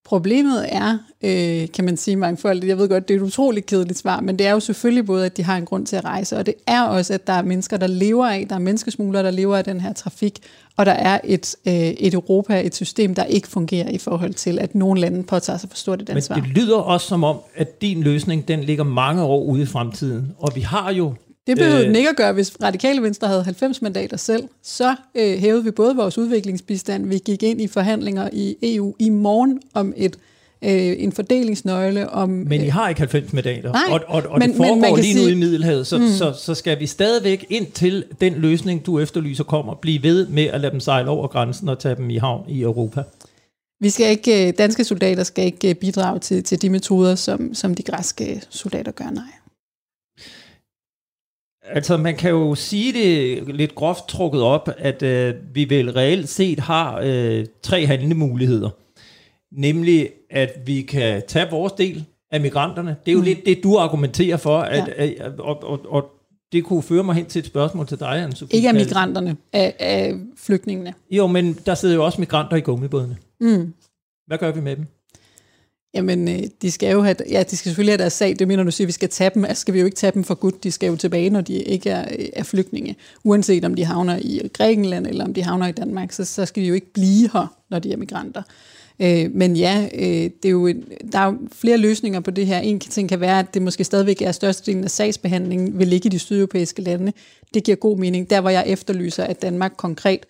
Problemet 0.08 0.66
er, 0.68 0.98
øh, 1.22 1.68
kan 1.74 1.84
man 1.84 1.96
sige 1.96 2.16
mangfoldigt, 2.16 2.68
jeg 2.68 2.78
ved 2.78 2.88
godt, 2.88 3.08
det 3.08 3.14
er 3.14 3.18
et 3.18 3.24
utroligt 3.24 3.66
kedeligt 3.66 3.98
svar, 3.98 4.20
men 4.20 4.38
det 4.38 4.46
er 4.46 4.52
jo 4.52 4.60
selvfølgelig 4.60 5.06
både, 5.06 5.26
at 5.26 5.36
de 5.36 5.42
har 5.42 5.56
en 5.56 5.64
grund 5.64 5.86
til 5.86 5.96
at 5.96 6.04
rejse, 6.04 6.36
og 6.36 6.46
det 6.46 6.54
er 6.66 6.82
også, 6.82 7.14
at 7.14 7.26
der 7.26 7.32
er 7.32 7.42
mennesker, 7.42 7.76
der 7.76 7.86
lever 7.86 8.26
af, 8.26 8.46
der 8.48 8.54
er 8.54 8.58
menneskesmuglere, 8.58 9.22
der 9.22 9.30
lever 9.30 9.56
af 9.56 9.64
den 9.64 9.80
her 9.80 9.92
trafik, 9.92 10.38
og 10.76 10.86
der 10.86 10.92
er 10.92 11.20
et, 11.24 11.56
øh, 11.66 11.74
et 11.74 12.14
Europa, 12.14 12.66
et 12.66 12.74
system, 12.74 13.14
der 13.14 13.24
ikke 13.24 13.48
fungerer 13.48 13.88
i 13.88 13.98
forhold 13.98 14.34
til, 14.34 14.58
at 14.58 14.74
nogle 14.74 15.00
lande 15.00 15.22
påtager 15.22 15.58
sig 15.58 15.70
for 15.70 15.76
stort 15.76 16.02
et 16.02 16.10
ansvar. 16.10 16.36
Men 16.36 16.44
det 16.44 16.52
lyder 16.52 16.76
også 16.76 17.06
som 17.06 17.24
om, 17.24 17.36
at 17.54 17.82
din 17.82 18.02
løsning, 18.02 18.48
den 18.48 18.60
ligger 18.60 18.84
mange 18.84 19.22
år 19.22 19.42
ude 19.42 19.62
i 19.62 19.66
fremtiden, 19.66 20.32
og 20.38 20.52
vi 20.54 20.60
har 20.60 20.92
jo 20.92 21.14
det 21.48 21.58
behøvede 21.58 21.80
øh, 21.80 21.86
den 21.86 21.96
ikke 21.96 22.08
at 22.08 22.16
gøre, 22.16 22.32
hvis 22.32 22.52
Radikale 22.62 23.02
Venstre 23.02 23.28
havde 23.28 23.44
90 23.44 23.82
mandater 23.82 24.16
selv. 24.16 24.42
Så 24.62 24.94
øh, 25.14 25.38
hævede 25.38 25.64
vi 25.64 25.70
både 25.70 25.96
vores 25.96 26.18
udviklingsbistand, 26.18 27.08
vi 27.08 27.18
gik 27.18 27.42
ind 27.42 27.60
i 27.60 27.66
forhandlinger 27.66 28.28
i 28.32 28.56
EU 28.62 28.94
i 28.98 29.08
morgen 29.08 29.60
om 29.74 29.94
et 29.96 30.18
øh, 30.62 30.94
en 30.98 31.12
fordelingsnøgle 31.12 32.10
om... 32.10 32.28
Men 32.28 32.60
I 32.60 32.66
øh, 32.66 32.72
har 32.72 32.88
ikke 32.88 33.00
90 33.00 33.32
mandater, 33.32 33.72
nej, 33.72 33.82
og, 33.90 34.00
og, 34.06 34.22
og 34.28 34.38
men, 34.38 34.48
det 34.48 34.56
foregår 34.56 34.96
lige 34.96 35.14
nu 35.14 35.20
sige, 35.20 35.32
i 35.32 35.34
Middelhavet, 35.34 35.86
så, 35.86 35.98
mm. 35.98 36.08
så, 36.08 36.32
så 36.32 36.54
skal 36.54 36.80
vi 36.80 36.86
stadigvæk 36.86 37.46
indtil 37.50 38.04
den 38.20 38.32
løsning, 38.32 38.86
du 38.86 38.98
efterlyser, 38.98 39.44
kommer, 39.44 39.74
blive 39.74 40.02
ved 40.02 40.26
med 40.26 40.44
at 40.44 40.60
lade 40.60 40.72
dem 40.72 40.80
sejle 40.80 41.10
over 41.10 41.26
grænsen 41.26 41.68
og 41.68 41.78
tage 41.78 41.94
dem 41.94 42.10
i 42.10 42.16
havn 42.16 42.44
i 42.48 42.62
Europa. 42.62 43.02
Vi 43.80 43.90
skal 43.90 44.10
ikke, 44.10 44.48
øh, 44.48 44.52
danske 44.58 44.84
soldater 44.84 45.22
skal 45.22 45.44
ikke 45.44 45.68
øh, 45.68 45.74
bidrage 45.74 46.18
til, 46.18 46.44
til 46.44 46.62
de 46.62 46.70
metoder, 46.70 47.14
som, 47.14 47.54
som 47.54 47.74
de 47.74 47.82
græske 47.82 48.42
soldater 48.50 48.92
gør, 48.92 49.10
nej. 49.10 49.24
Altså, 51.70 51.96
man 51.96 52.16
kan 52.16 52.30
jo 52.30 52.54
sige 52.54 52.92
det 52.92 53.42
lidt 53.54 53.74
groft 53.74 54.08
trukket 54.08 54.42
op, 54.42 54.68
at 54.78 55.02
øh, 55.02 55.34
vi 55.52 55.70
vel 55.70 55.92
reelt 55.92 56.28
set 56.28 56.60
har 56.60 57.00
øh, 57.04 57.46
tre 57.62 57.86
handlemuligheder. 57.86 58.70
Nemlig, 59.52 60.10
at 60.30 60.50
vi 60.66 60.82
kan 60.82 61.22
tage 61.28 61.50
vores 61.50 61.72
del 61.72 62.04
af 62.30 62.40
migranterne. 62.40 62.96
Det 63.06 63.10
er 63.10 63.12
jo 63.12 63.18
mm. 63.18 63.24
lidt 63.24 63.46
det, 63.46 63.60
du 63.62 63.76
argumenterer 63.76 64.36
for, 64.36 64.58
at, 64.58 64.88
ja. 64.98 65.04
at, 65.04 65.40
og, 65.40 65.64
og, 65.64 65.80
og 65.88 66.04
det 66.52 66.64
kunne 66.64 66.82
føre 66.82 67.04
mig 67.04 67.14
hen 67.14 67.26
til 67.26 67.38
et 67.40 67.46
spørgsmål 67.46 67.86
til 67.86 68.00
dig, 68.00 68.22
anne 68.22 68.34
-Sophie. 68.34 68.48
Ikke 68.50 68.68
af 68.68 68.74
migranterne, 68.74 69.36
af, 69.52 69.74
af 69.78 70.14
flygtningene. 70.36 70.94
Jo, 71.10 71.26
men 71.26 71.58
der 71.66 71.74
sidder 71.74 71.94
jo 71.94 72.04
også 72.04 72.20
migranter 72.20 72.56
i 72.56 72.60
gummibådene. 72.60 73.16
Mm. 73.40 73.74
Hvad 74.26 74.38
gør 74.38 74.52
vi 74.52 74.60
med 74.60 74.76
dem? 74.76 74.86
Jamen, 75.94 76.28
øh, 76.28 76.42
de 76.62 76.70
skal 76.70 76.92
jo 76.92 77.02
have, 77.02 77.16
ja, 77.30 77.42
de 77.42 77.56
skal 77.56 77.68
selvfølgelig 77.68 77.92
have 77.92 77.98
deres 77.98 78.12
sag. 78.12 78.38
Det 78.38 78.48
mener 78.48 78.62
du 78.62 78.70
siger, 78.70 78.86
at 78.86 78.88
vi 78.88 78.92
skal 78.92 79.08
tage 79.08 79.30
dem. 79.34 79.44
Altså, 79.44 79.60
skal 79.60 79.74
vi 79.74 79.78
jo 79.78 79.84
ikke 79.84 79.96
tage 79.96 80.12
dem 80.12 80.24
for 80.24 80.34
godt. 80.34 80.64
De 80.64 80.72
skal 80.72 80.86
jo 80.86 80.96
tilbage, 80.96 81.30
når 81.30 81.40
de 81.40 81.54
ikke 81.54 81.90
er, 81.90 82.08
øh, 82.18 82.26
er 82.32 82.42
flygtninge. 82.42 82.96
Uanset 83.24 83.64
om 83.64 83.74
de 83.74 83.84
havner 83.84 84.18
i 84.22 84.48
Grækenland, 84.52 85.06
eller 85.06 85.24
om 85.24 85.34
de 85.34 85.42
havner 85.42 85.66
i 85.66 85.72
Danmark, 85.72 86.12
så, 86.12 86.24
så 86.24 86.46
skal 86.46 86.62
de 86.62 86.68
jo 86.68 86.74
ikke 86.74 86.92
blive 86.92 87.30
her, 87.32 87.56
når 87.70 87.78
de 87.78 87.92
er 87.92 87.96
migranter. 87.96 88.42
Øh, 89.02 89.30
men 89.34 89.56
ja, 89.56 89.88
øh, 89.94 90.30
det 90.42 90.44
er 90.44 90.50
jo 90.50 90.66
en, 90.66 90.84
der 91.12 91.18
er 91.18 91.26
jo 91.26 91.38
flere 91.52 91.76
løsninger 91.76 92.20
på 92.20 92.30
det 92.30 92.46
her. 92.46 92.58
En 92.58 92.80
ting 92.80 93.08
kan 93.08 93.20
være, 93.20 93.38
at 93.38 93.54
det 93.54 93.62
måske 93.62 93.84
stadigvæk 93.84 94.22
er 94.22 94.32
størstedelen 94.32 94.84
af 94.84 94.90
sagsbehandlingen 94.90 95.78
vil 95.78 95.88
ligge 95.88 96.06
i 96.06 96.10
de 96.10 96.18
sydeuropæiske 96.18 96.82
lande. 96.82 97.12
Det 97.54 97.64
giver 97.64 97.76
god 97.76 97.98
mening. 97.98 98.30
Der, 98.30 98.40
hvor 98.40 98.50
jeg 98.50 98.64
efterlyser, 98.66 99.24
at 99.24 99.42
Danmark 99.42 99.72
konkret 99.76 100.26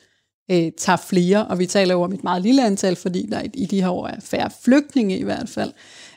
øh, 0.51 0.73
tager 0.77 0.97
flere, 0.97 1.47
og 1.47 1.59
vi 1.59 1.67
taler 1.67 1.95
jo 1.95 2.03
om 2.03 2.13
et 2.13 2.25
meget 2.25 2.43
lille 2.43 2.67
antal, 2.67 2.97
fordi 2.97 3.27
der 3.31 3.43
i 3.55 3.67
de 3.67 3.83
her 3.83 3.89
år 3.89 4.07
er 4.07 4.21
færre 4.21 4.51
flygtninge 4.65 5.19
i 5.19 5.23
hvert 5.23 5.49
fald. 5.49 5.73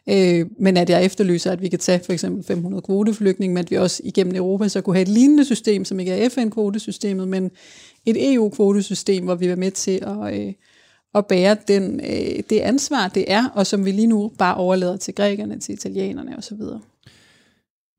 Øh, 0.09 0.45
men 0.59 0.77
at 0.77 0.89
jeg 0.89 1.05
efterlyser, 1.05 1.51
at 1.51 1.61
vi 1.61 1.69
kan 1.69 1.79
tage 1.79 2.01
for 2.05 2.13
eksempel 2.13 2.43
500 2.43 2.81
kvoteflygtninge, 2.81 3.53
men 3.53 3.63
at 3.63 3.71
vi 3.71 3.77
også 3.77 4.01
igennem 4.05 4.35
Europa 4.35 4.67
så 4.67 4.81
kunne 4.81 4.95
have 4.95 5.01
et 5.01 5.07
lignende 5.07 5.45
system, 5.45 5.85
som 5.85 5.99
ikke 5.99 6.11
er 6.11 6.29
FN-kvotesystemet, 6.29 7.27
men 7.27 7.51
et 8.05 8.33
EU-kvotesystem, 8.33 9.23
hvor 9.23 9.35
vi 9.35 9.45
er 9.45 9.55
med 9.55 9.71
til 9.71 9.99
at, 10.01 10.39
øh, 10.39 10.53
at 11.15 11.25
bære 11.25 11.57
den, 11.67 11.99
øh, 11.99 12.43
det 12.49 12.59
ansvar, 12.59 13.07
det 13.07 13.25
er, 13.27 13.47
og 13.55 13.67
som 13.67 13.85
vi 13.85 13.91
lige 13.91 14.07
nu 14.07 14.31
bare 14.37 14.55
overlader 14.55 14.97
til 14.97 15.15
grækerne, 15.15 15.59
til 15.59 15.73
italienerne 15.73 16.37
osv. 16.37 16.61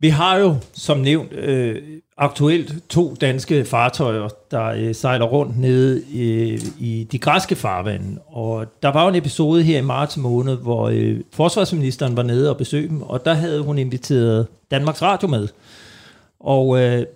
Vi 0.02 0.08
har 0.08 0.36
jo, 0.36 0.56
som 0.72 0.98
nævnt, 0.98 1.32
øh, 1.32 1.82
aktuelt 2.16 2.74
to 2.88 3.14
danske 3.14 3.64
fartøjer, 3.64 4.28
der 4.50 4.64
øh, 4.64 4.94
sejler 4.94 5.24
rundt 5.24 5.58
nede 5.58 6.02
i, 6.10 6.58
i 6.78 7.08
de 7.12 7.18
græske 7.18 7.56
farvande. 7.56 8.20
Og 8.26 8.66
der 8.82 8.88
var 8.88 9.02
jo 9.02 9.08
en 9.08 9.14
episode 9.14 9.62
her 9.62 9.78
i 9.78 9.82
marts 9.82 10.16
måned, 10.16 10.56
hvor 10.56 10.88
øh, 10.88 11.20
forsvarsministeren 11.32 12.16
var 12.16 12.22
nede 12.22 12.50
og 12.50 12.56
besøgte 12.56 12.88
dem, 12.88 13.02
og 13.02 13.24
der 13.24 13.34
havde 13.34 13.62
hun 13.62 13.78
inviteret 13.78 14.46
Danmarks 14.70 15.02
Radio 15.02 15.28
med. 15.28 15.48
Og 16.40 16.80
øh, 16.80 17.06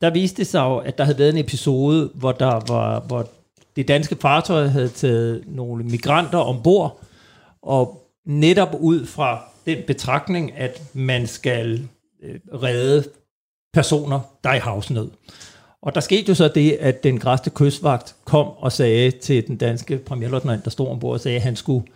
der 0.00 0.10
viste 0.10 0.36
det 0.36 0.46
sig 0.46 0.60
jo, 0.60 0.76
at 0.76 0.98
der 0.98 1.04
havde 1.04 1.18
været 1.18 1.32
en 1.32 1.38
episode, 1.38 2.10
hvor, 2.14 2.32
der 2.32 2.60
var, 2.68 3.00
hvor 3.00 3.28
det 3.76 3.88
danske 3.88 4.16
fartøj 4.20 4.66
havde 4.66 4.88
taget 4.88 5.42
nogle 5.46 5.84
migranter 5.84 6.38
ombord, 6.38 7.00
og 7.62 8.10
netop 8.26 8.76
ud 8.80 9.06
fra 9.06 9.40
den 9.66 9.78
betragtning, 9.86 10.56
at 10.56 10.82
man 10.94 11.26
skal 11.26 11.88
øh, 12.22 12.40
redde 12.62 13.04
personer, 13.72 14.20
der 14.44 14.50
er 14.50 14.54
i 14.54 14.58
havsnød. 14.58 15.10
Og 15.82 15.94
der 15.94 16.00
skete 16.00 16.28
jo 16.28 16.34
så 16.34 16.48
det, 16.48 16.72
at 16.72 17.02
den 17.02 17.18
græste 17.18 17.50
kystvagt 17.50 18.14
kom 18.24 18.46
og 18.46 18.72
sagde 18.72 19.10
til 19.10 19.46
den 19.46 19.56
danske 19.56 19.98
premierløjtnant, 19.98 20.64
der 20.64 20.70
stod 20.70 20.88
ombord, 20.88 21.12
og 21.12 21.20
sagde, 21.20 21.36
at 21.36 21.42
han 21.42 21.56
skulle 21.56 21.86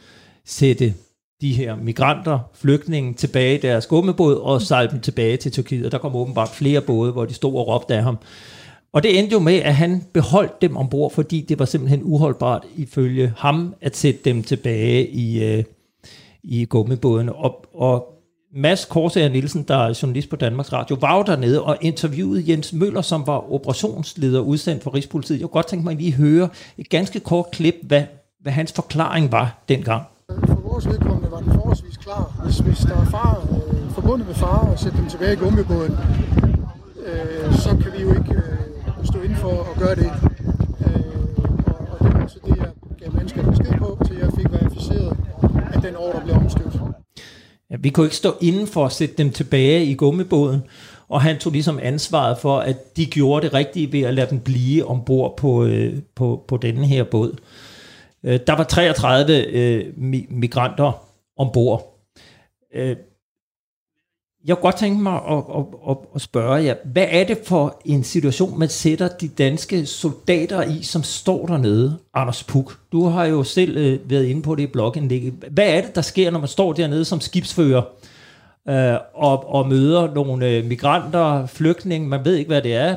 sætte 0.44 0.94
de 1.40 1.52
her 1.52 1.76
migranter, 1.76 2.38
flygtninge, 2.54 3.14
tilbage 3.14 3.54
i 3.54 3.60
deres 3.60 3.86
gummibåd 3.86 4.36
og 4.36 4.62
sejle 4.62 4.90
dem 4.90 5.00
tilbage 5.00 5.36
til 5.36 5.52
Tyrkiet. 5.52 5.86
Og 5.86 5.92
der 5.92 5.98
kom 5.98 6.16
åbenbart 6.16 6.48
flere 6.48 6.80
både, 6.80 7.12
hvor 7.12 7.24
de 7.24 7.34
stod 7.34 7.54
og 7.54 7.68
råbte 7.68 7.94
af 7.94 8.02
ham. 8.02 8.18
Og 8.92 9.02
det 9.02 9.18
endte 9.18 9.32
jo 9.32 9.38
med, 9.38 9.54
at 9.54 9.74
han 9.74 10.04
beholdt 10.12 10.62
dem 10.62 10.76
ombord, 10.76 11.12
fordi 11.12 11.40
det 11.40 11.58
var 11.58 11.64
simpelthen 11.64 12.00
uholdbart 12.02 12.64
ifølge 12.76 13.32
ham 13.36 13.74
at 13.80 13.96
sætte 13.96 14.20
dem 14.24 14.42
tilbage 14.42 15.08
i, 15.08 15.44
øh, 15.44 15.64
i 16.42 16.64
gummibåden. 16.64 17.28
Og, 17.28 17.64
og 17.74 18.19
Mads 18.52 18.84
Korsager 18.84 19.28
Nielsen, 19.28 19.62
der 19.62 19.76
er 19.76 19.98
journalist 20.02 20.30
på 20.30 20.36
Danmarks 20.36 20.72
Radio, 20.72 20.96
var 21.00 21.16
jo 21.16 21.22
dernede 21.22 21.62
og 21.62 21.76
interviewede 21.80 22.44
Jens 22.50 22.72
Møller, 22.72 23.02
som 23.02 23.26
var 23.26 23.52
operationsleder 23.52 24.40
udsendt 24.40 24.82
for 24.82 24.94
Rigspolitiet. 24.94 25.40
Jeg 25.40 25.42
kunne 25.42 25.52
godt 25.52 25.66
tænke 25.66 25.84
mig 25.84 25.96
lige 25.96 26.08
at 26.08 26.14
høre 26.14 26.48
et 26.78 26.88
ganske 26.88 27.20
kort 27.20 27.50
klip, 27.52 27.74
hvad, 27.82 28.02
hvad 28.40 28.52
hans 28.52 28.72
forklaring 28.72 29.32
var 29.32 29.62
dengang. 29.68 30.02
For 30.46 30.54
vores 30.54 30.88
vedkommende 30.88 31.30
var 31.30 31.40
den 31.40 31.52
forholdsvis 31.52 31.96
klar. 31.96 32.40
Hvis, 32.44 32.58
hvis 32.58 32.78
der 32.78 32.96
er 32.96 33.04
far, 33.04 33.48
øh, 33.50 33.90
forbundet 33.90 34.26
med 34.26 34.34
far 34.34 34.68
og 34.72 34.78
sætte 34.78 34.98
dem 34.98 35.08
tilbage 35.08 35.32
i 35.32 35.36
gummibåden, 35.36 35.96
øh, 37.06 37.54
så 37.54 37.68
kan 37.68 37.92
vi 37.96 38.02
jo 38.02 38.10
ikke 38.10 38.34
øh, 38.34 39.04
stå 39.04 39.20
inden 39.20 39.36
for 39.36 39.70
at 39.72 39.78
gøre 39.78 39.94
det. 39.94 40.10
Øh, 40.86 41.04
og, 41.66 41.88
og 41.90 41.98
det 42.00 42.20
var 42.20 42.26
så 42.26 42.38
det, 42.46 42.56
jeg 42.56 42.70
gav 42.98 43.12
mennesker 43.12 43.50
besked 43.50 43.78
på, 43.78 43.98
til 44.06 44.16
jeg 44.16 44.30
fik 44.36 44.52
verificeret, 44.52 45.16
at 45.72 45.82
den 45.82 45.96
ordre 45.96 46.20
blev 46.24 46.36
omstødt. 46.36 46.80
Ja, 47.70 47.76
vi 47.80 47.90
kunne 47.90 48.06
ikke 48.06 48.16
stå 48.16 48.34
inden 48.40 48.66
for 48.66 48.86
at 48.86 48.92
sætte 48.92 49.14
dem 49.14 49.32
tilbage 49.32 49.84
i 49.84 49.94
gummibåden, 49.94 50.62
og 51.08 51.22
han 51.22 51.38
tog 51.38 51.52
ligesom 51.52 51.78
ansvaret 51.82 52.38
for, 52.38 52.58
at 52.58 52.96
de 52.96 53.06
gjorde 53.06 53.46
det 53.46 53.54
rigtige 53.54 53.92
ved 53.92 54.02
at 54.02 54.14
lade 54.14 54.30
dem 54.30 54.40
blive 54.40 54.84
ombord 54.86 55.36
på, 55.36 55.64
øh, 55.64 55.98
på, 56.14 56.44
på 56.48 56.56
denne 56.56 56.86
her 56.86 57.04
båd. 57.04 57.36
Øh, 58.24 58.40
der 58.46 58.56
var 58.56 58.64
33 58.64 59.46
øh, 59.46 59.84
migranter 60.30 61.06
ombord. 61.36 62.00
Øh, 62.74 62.96
jeg 64.44 64.56
kunne 64.56 64.62
godt 64.62 64.76
tænke 64.76 65.02
mig 65.02 65.14
at, 65.14 65.44
at, 65.56 65.64
at, 65.90 65.96
at 66.14 66.20
spørge 66.20 66.64
jer, 66.64 66.74
hvad 66.84 67.06
er 67.10 67.24
det 67.24 67.38
for 67.44 67.80
en 67.84 68.04
situation, 68.04 68.58
man 68.58 68.68
sætter 68.68 69.08
de 69.08 69.28
danske 69.28 69.86
soldater 69.86 70.62
i, 70.62 70.82
som 70.82 71.02
står 71.02 71.46
dernede? 71.46 71.98
Anders 72.14 72.44
Puk, 72.44 72.78
du 72.92 73.04
har 73.04 73.24
jo 73.24 73.44
selv 73.44 73.76
øh, 73.76 74.10
været 74.10 74.24
inde 74.24 74.42
på 74.42 74.54
det 74.54 74.62
i 74.62 74.66
blogindlægget. 74.66 75.32
Hvad 75.50 75.68
er 75.68 75.80
det, 75.80 75.94
der 75.94 76.00
sker, 76.00 76.30
når 76.30 76.38
man 76.38 76.48
står 76.48 76.72
dernede 76.72 77.04
som 77.04 77.20
skibsfører 77.20 77.82
øh, 78.68 78.98
og, 79.14 79.54
og 79.54 79.68
møder 79.68 80.14
nogle 80.14 80.48
øh, 80.48 80.64
migranter, 80.64 81.46
flygtninge, 81.46 82.08
man 82.08 82.24
ved 82.24 82.34
ikke, 82.34 82.48
hvad 82.48 82.62
det 82.62 82.74
er? 82.74 82.96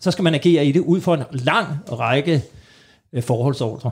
Så 0.00 0.10
skal 0.10 0.22
man 0.22 0.34
agere 0.34 0.66
i 0.66 0.72
det 0.72 0.80
ud 0.80 1.00
for 1.00 1.14
en 1.14 1.22
lang 1.30 1.66
række 1.92 2.42
øh, 3.12 3.22
forholdsordre 3.22 3.90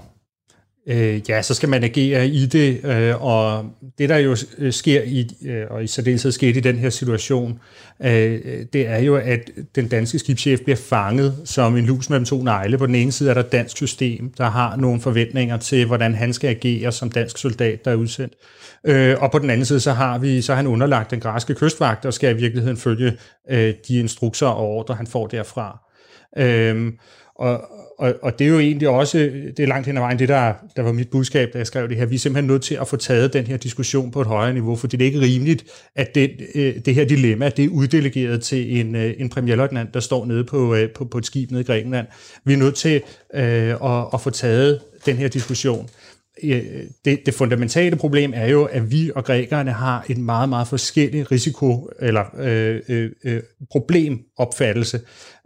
øh, 0.88 1.30
ja, 1.30 1.42
så 1.42 1.54
skal 1.54 1.68
man 1.68 1.84
agere 1.84 2.28
i 2.28 2.46
det, 2.46 2.84
øh, 2.84 3.24
og 3.24 3.64
det 3.98 4.08
der 4.08 4.16
jo 4.16 4.36
øh, 4.58 4.72
sker 4.72 5.02
i, 5.02 5.28
øh, 5.46 5.64
og 5.70 5.84
i 5.84 5.86
særdeleshed 5.86 6.32
skete 6.32 6.58
i 6.58 6.62
den 6.62 6.78
her 6.78 6.90
situation, 6.90 7.60
øh, 8.04 8.40
det 8.72 8.88
er 8.88 8.98
jo, 8.98 9.16
at 9.16 9.50
den 9.74 9.88
danske 9.88 10.18
skibschef 10.18 10.60
bliver 10.60 10.76
fanget 10.76 11.36
som 11.44 11.76
en 11.76 11.86
lus 11.86 12.10
mellem 12.10 12.24
to 12.24 12.42
negle. 12.42 12.78
På 12.78 12.86
den 12.86 12.94
ene 12.94 13.12
side 13.12 13.30
er 13.30 13.34
der 13.34 13.40
et 13.40 13.52
dansk 13.52 13.76
system, 13.76 14.32
der 14.38 14.50
har 14.50 14.76
nogle 14.76 15.00
forventninger 15.00 15.56
til, 15.56 15.86
hvordan 15.86 16.14
han 16.14 16.32
skal 16.32 16.48
agere 16.48 16.92
som 16.92 17.10
dansk 17.10 17.38
soldat, 17.38 17.84
der 17.84 17.90
er 17.90 17.96
udsendt. 17.96 18.34
Øh, 18.84 19.16
og 19.20 19.30
på 19.30 19.38
den 19.38 19.50
anden 19.50 19.64
side, 19.64 19.80
så 19.80 19.92
har 19.92 20.18
vi, 20.18 20.42
så 20.42 20.52
har 20.52 20.56
han 20.56 20.66
underlagt 20.66 21.10
den 21.10 21.20
græske 21.20 21.54
kystvagt, 21.54 22.04
og 22.04 22.14
skal 22.14 22.36
i 22.36 22.40
virkeligheden 22.40 22.76
følge 22.76 23.12
øh, 23.50 23.74
de 23.88 23.98
instrukser 23.98 24.46
og 24.46 24.66
ordre, 24.66 24.94
han 24.94 25.06
får 25.06 25.26
derfra. 25.26 25.78
Øh, 26.38 26.92
og, 27.34 27.60
og, 27.98 28.14
og 28.22 28.38
det 28.38 28.44
er 28.44 28.48
jo 28.48 28.58
egentlig 28.58 28.88
også, 28.88 29.18
det 29.56 29.60
er 29.60 29.66
langt 29.66 29.86
hen 29.86 29.96
ad 29.96 30.02
vejen, 30.02 30.18
det 30.18 30.28
der, 30.28 30.52
der 30.76 30.82
var 30.82 30.92
mit 30.92 31.10
budskab, 31.10 31.52
da 31.52 31.58
jeg 31.58 31.66
skrev 31.66 31.88
det 31.88 31.96
her. 31.96 32.06
Vi 32.06 32.14
er 32.14 32.18
simpelthen 32.18 32.46
nødt 32.46 32.62
til 32.62 32.74
at 32.74 32.88
få 32.88 32.96
taget 32.96 33.32
den 33.32 33.46
her 33.46 33.56
diskussion 33.56 34.10
på 34.10 34.20
et 34.20 34.26
højere 34.26 34.52
niveau, 34.52 34.76
for 34.76 34.86
det 34.86 35.02
er 35.02 35.06
ikke 35.06 35.20
rimeligt, 35.20 35.64
at 35.94 36.14
det, 36.14 36.30
øh, 36.54 36.74
det 36.84 36.94
her 36.94 37.04
dilemma, 37.04 37.48
det 37.48 37.64
er 37.64 37.68
uddelegeret 37.68 38.42
til 38.42 38.80
en, 38.80 38.96
øh, 38.96 39.14
en 39.18 39.28
premierløjtnant, 39.28 39.94
der 39.94 40.00
står 40.00 40.26
nede 40.26 40.44
på, 40.44 40.74
øh, 40.74 40.90
på, 40.90 41.04
på 41.04 41.18
et 41.18 41.26
skib 41.26 41.50
nede 41.50 41.60
i 41.60 41.64
Grækenland. 41.64 42.06
Vi 42.44 42.52
er 42.52 42.56
nødt 42.56 42.74
til 42.74 43.02
øh, 43.34 43.42
at, 43.68 44.06
at 44.14 44.20
få 44.20 44.30
taget 44.30 44.80
den 45.06 45.16
her 45.16 45.28
diskussion 45.28 45.88
det, 47.04 47.26
det 47.26 47.34
fundamentale 47.34 47.96
problem 47.96 48.32
er 48.34 48.46
jo, 48.46 48.64
at 48.64 48.90
vi 48.90 49.10
og 49.14 49.24
grækerne 49.24 49.72
har 49.72 50.04
en 50.08 50.22
meget, 50.22 50.48
meget 50.48 50.68
forskellig 50.68 51.32
risiko- 51.32 51.90
eller 52.00 52.24
øh, 52.38 53.10
øh, 53.24 53.42
problem 53.70 54.25
opfattelse. 54.36 55.00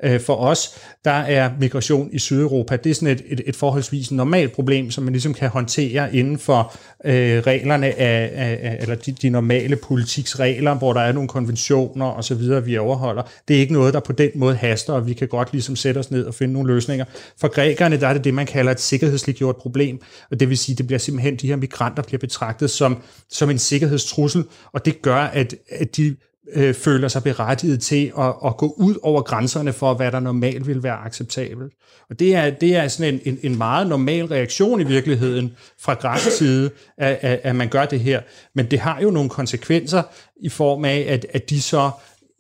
Øh, 0.05 0.21
for 0.21 0.35
os, 0.35 0.75
der 1.05 1.11
er 1.11 1.51
migration 1.61 2.09
i 2.13 2.19
Sydeuropa, 2.19 2.77
det 2.77 2.91
er 2.91 2.95
sådan 2.95 3.09
et, 3.09 3.23
et, 3.27 3.41
et 3.47 3.57
forholdsvis 3.57 4.11
normalt 4.11 4.53
problem, 4.53 4.91
som 4.91 5.05
man 5.05 5.13
ligesom 5.13 5.35
kan 5.35 5.49
håndtere 5.49 6.15
inden 6.15 6.39
for 6.39 6.75
øh, 7.05 7.43
reglerne 7.47 7.87
af, 7.87 8.31
af, 8.35 8.77
eller 8.81 8.95
de, 8.95 9.13
de 9.13 9.31
normale 9.31 9.77
politiksregler, 9.77 10.75
hvor 10.75 10.93
der 10.93 11.01
er 11.01 11.13
nogle 11.13 11.29
konventioner 11.29 12.07
og 12.07 12.25
så 12.25 12.35
videre, 12.35 12.65
vi 12.65 12.79
overholder. 12.79 13.23
Det 13.49 13.57
er 13.57 13.61
ikke 13.61 13.73
noget, 13.73 13.95
der 13.95 14.01
på 14.01 14.13
den 14.13 14.31
måde 14.35 14.57
haster, 14.57 14.93
og 14.93 15.07
vi 15.07 15.13
kan 15.13 15.29
godt 15.29 15.53
ligesom 15.53 15.77
sætte 15.77 15.99
os 15.99 16.11
ned 16.11 16.25
og 16.25 16.35
finde 16.35 16.55
nogle 16.55 16.75
løsninger. 16.75 17.05
For 17.41 17.49
grækerne, 17.49 18.01
der 18.01 18.09
er 18.09 18.13
det 18.13 18.25
det, 18.25 18.35
man 18.35 18.47
kalder 18.47 18.73
et 18.73 18.81
sikkerhedsliggjort 18.81 19.57
problem, 19.57 20.01
og 20.31 20.41
det 20.41 20.49
vil 20.49 20.59
sige, 20.59 20.77
det 20.77 20.87
bliver 20.87 20.99
simpelthen, 20.99 21.37
de 21.37 21.47
her 21.47 21.57
migranter 21.57 22.03
bliver 22.03 22.19
betragtet 22.19 22.71
som, 22.71 23.03
som 23.31 23.51
en 23.51 23.59
sikkerhedstrussel, 23.59 24.45
og 24.73 24.85
det 24.85 25.03
gør, 25.03 25.17
at, 25.17 25.55
at 25.71 25.97
de 25.97 26.17
øh, 26.53 26.75
føler 26.75 27.09
sig 27.09 27.23
berettiget 27.23 27.81
til 27.81 28.13
at, 28.19 28.35
at 28.47 28.57
gå 28.57 28.75
ud 28.79 28.95
over 29.03 29.23
grænserne 29.23 29.73
for, 29.73 29.95
hvad 29.95 30.13
der 30.13 30.21
normalt 30.21 30.67
vil 30.67 30.83
være 30.83 30.97
acceptabelt. 30.97 31.73
Og 32.11 32.19
det 32.19 32.35
er, 32.35 32.51
det 32.51 32.77
er 32.77 32.89
sådan 32.89 33.15
en, 33.15 33.21
en, 33.25 33.39
en 33.43 33.59
meget 33.59 33.87
normal 33.87 34.25
reaktion 34.25 34.81
i 34.81 34.85
virkeligheden 34.85 35.57
fra 35.81 35.95
græsk 35.95 36.31
side, 36.31 36.71
at, 36.99 37.19
at, 37.21 37.41
at 37.43 37.57
man 37.57 37.69
gør 37.69 37.85
det 37.85 38.01
her. 38.01 38.21
Men 38.55 38.67
det 38.71 38.79
har 38.79 39.01
jo 39.01 39.11
nogle 39.11 39.31
konsekvenser 39.31 40.03
i 40.41 40.49
form 40.49 40.85
af, 40.85 41.07
at, 41.09 41.27
at 41.33 41.51
de 41.51 41.63
så 41.63 41.91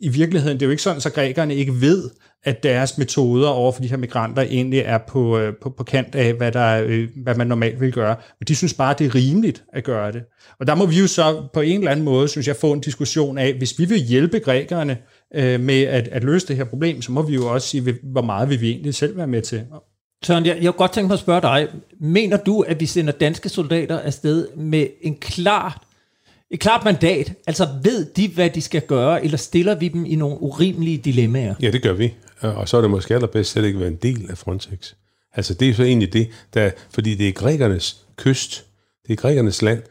i 0.01 0.09
virkeligheden, 0.09 0.57
det 0.57 0.63
er 0.63 0.67
jo 0.67 0.71
ikke 0.71 0.83
sådan, 0.83 1.01
så 1.01 1.11
grækerne 1.11 1.55
ikke 1.55 1.81
ved, 1.81 2.11
at 2.45 2.62
deres 2.62 2.99
metoder 2.99 3.49
over 3.49 3.72
for 3.72 3.82
de 3.82 3.88
her 3.88 3.97
migranter 3.97 4.43
egentlig 4.43 4.78
er 4.78 4.99
på, 4.99 5.38
øh, 5.38 5.53
på, 5.62 5.70
på 5.70 5.84
kant 5.84 6.14
af, 6.14 6.34
hvad, 6.34 6.53
der, 6.53 6.82
øh, 6.86 7.09
hvad 7.16 7.34
man 7.34 7.47
normalt 7.47 7.80
vil 7.80 7.93
gøre. 7.93 8.16
Men 8.41 8.45
de 8.49 8.55
synes 8.55 8.74
bare, 8.74 8.95
det 8.99 9.07
er 9.07 9.14
rimeligt 9.14 9.64
at 9.72 9.84
gøre 9.84 10.12
det. 10.12 10.22
Og 10.61 10.66
der 10.66 10.74
må 10.74 10.86
vi 10.86 10.99
jo 10.99 11.07
så 11.07 11.43
på 11.55 11.61
en 11.61 11.78
eller 11.78 11.91
anden 11.91 12.05
måde, 12.05 12.28
synes 12.28 12.49
jeg, 12.49 12.57
få 12.57 12.72
en 12.72 12.80
diskussion 12.80 13.38
af, 13.38 13.55
hvis 13.55 13.78
vi 13.78 13.84
vil 13.84 13.99
hjælpe 13.99 14.38
grækerne 14.38 14.99
øh, 15.34 15.61
med 15.61 15.82
at, 15.82 16.09
at 16.09 16.24
løse 16.24 16.49
det 16.49 16.57
her 16.57 16.64
problem, 16.64 17.03
så 17.03 17.12
må 17.12 17.22
vi 17.22 17.34
jo 17.34 17.53
også 17.53 17.68
sige, 17.68 17.95
hvor 18.03 18.22
meget 18.22 18.49
vil 18.49 18.61
vi 18.61 18.70
egentlig 18.70 18.95
selv 18.95 19.16
være 19.16 19.26
med 19.26 19.43
til. 19.43 19.62
Søren, 20.24 20.47
jeg, 20.47 20.57
jeg 20.57 20.64
kunne 20.64 20.78
godt 20.78 20.93
tænke 20.93 21.09
mig 21.09 21.14
at 21.14 21.20
spørge 21.20 21.41
dig, 21.41 21.68
mener 22.01 22.36
du, 22.36 22.61
at 22.61 22.80
vi 22.80 22.86
sender 22.86 23.12
danske 23.12 23.49
soldater 23.49 23.99
afsted 23.99 24.49
med 24.57 24.86
en 25.03 25.16
klar 25.16 25.91
et 26.51 26.61
klart 26.61 26.84
mandat? 26.84 27.32
Altså 27.47 27.68
ved 27.82 28.05
de, 28.05 28.28
hvad 28.28 28.51
de 28.51 28.61
skal 28.61 28.82
gøre, 28.82 29.24
eller 29.24 29.38
stiller 29.38 29.74
vi 29.74 29.88
dem 29.88 30.05
i 30.07 30.14
nogle 30.14 30.43
urimelige 30.43 30.99
dilemmaer? 30.99 31.55
Ja, 31.62 31.70
det 31.70 31.82
gør 31.82 31.93
vi. 31.93 32.14
Øh, 32.45 32.59
og 32.59 32.68
så 32.68 32.76
er 32.76 32.80
det 32.80 32.91
måske 32.91 33.14
allerbedst 33.14 33.51
slet 33.51 33.64
ikke 33.64 33.76
at 33.76 33.80
være 33.80 33.91
en 33.91 33.97
del 33.97 34.30
af 34.30 34.38
Frontex. 34.38 34.95
Altså 35.34 35.55
det 35.55 35.68
er 35.68 35.74
så 35.74 35.82
egentlig 35.82 36.12
det, 36.12 36.28
der, 36.55 36.70
fordi 36.91 37.14
det 37.14 37.28
er 37.28 37.32
grækernes 37.32 38.07
kyst, 38.16 38.64
det 39.07 39.12
er 39.12 39.16
grækernes 39.16 39.62
land, 39.62 39.82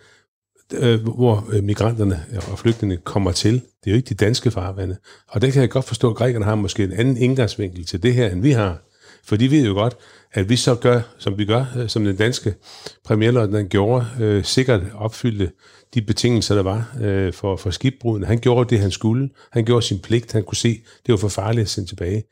øh, 0.74 1.04
hvor 1.04 1.48
øh, 1.52 1.64
migranterne 1.64 2.26
øh, 2.32 2.52
og 2.52 2.60
flygtninge 2.60 2.98
kommer 2.98 3.32
til. 3.32 3.54
Det 3.54 3.88
er 3.88 3.92
jo 3.92 3.96
ikke 3.96 4.10
de 4.10 4.26
danske 4.26 4.52
farvande. 4.52 4.98
Og 5.28 5.42
det 5.42 5.54
kan 5.54 5.62
jeg 5.62 5.70
godt 5.70 5.86
forstå, 5.86 6.10
at 6.10 6.16
grækerne 6.16 6.46
har 6.46 6.56
måske 6.56 6.84
en 6.84 6.92
anden 6.92 7.18
indgangsvinkel 7.18 7.86
til 7.86 8.04
det 8.04 8.14
her, 8.14 8.30
end 8.30 8.42
vi 8.42 8.52
har. 8.52 8.78
For 9.24 9.36
de 9.36 9.52
ved 9.52 9.66
jo 9.66 9.74
godt, 9.74 9.98
at 10.34 10.50
vi 10.50 10.56
så 10.56 10.76
gør, 10.76 11.02
som 11.18 11.38
vi 11.38 11.46
gør, 11.46 11.88
som 11.88 12.06
den 12.06 12.16
danske 12.16 12.56
premierløjtnant 13.04 13.70
gjorde, 13.70 14.06
øh, 14.20 14.44
sikkert 14.44 14.82
opfyldte 14.96 15.52
de 15.94 16.02
betingelser, 16.02 16.56
der 16.56 16.64
var 16.64 16.98
øh, 17.02 17.34
for, 17.34 17.56
for 17.56 17.70
skibbruden. 17.70 18.24
Han 18.24 18.40
gjorde 18.40 18.70
det, 18.70 18.80
han 18.80 18.92
skulle. 18.92 19.30
Han 19.52 19.66
gjorde 19.66 19.86
sin 19.86 20.00
pligt. 20.00 20.32
Han 20.32 20.44
kunne 20.44 20.58
se, 20.58 20.82
det 21.06 21.12
var 21.12 21.18
for 21.18 21.28
farligt 21.28 21.62
at 21.62 21.70
sende 21.70 21.90
tilbage. 21.90 22.24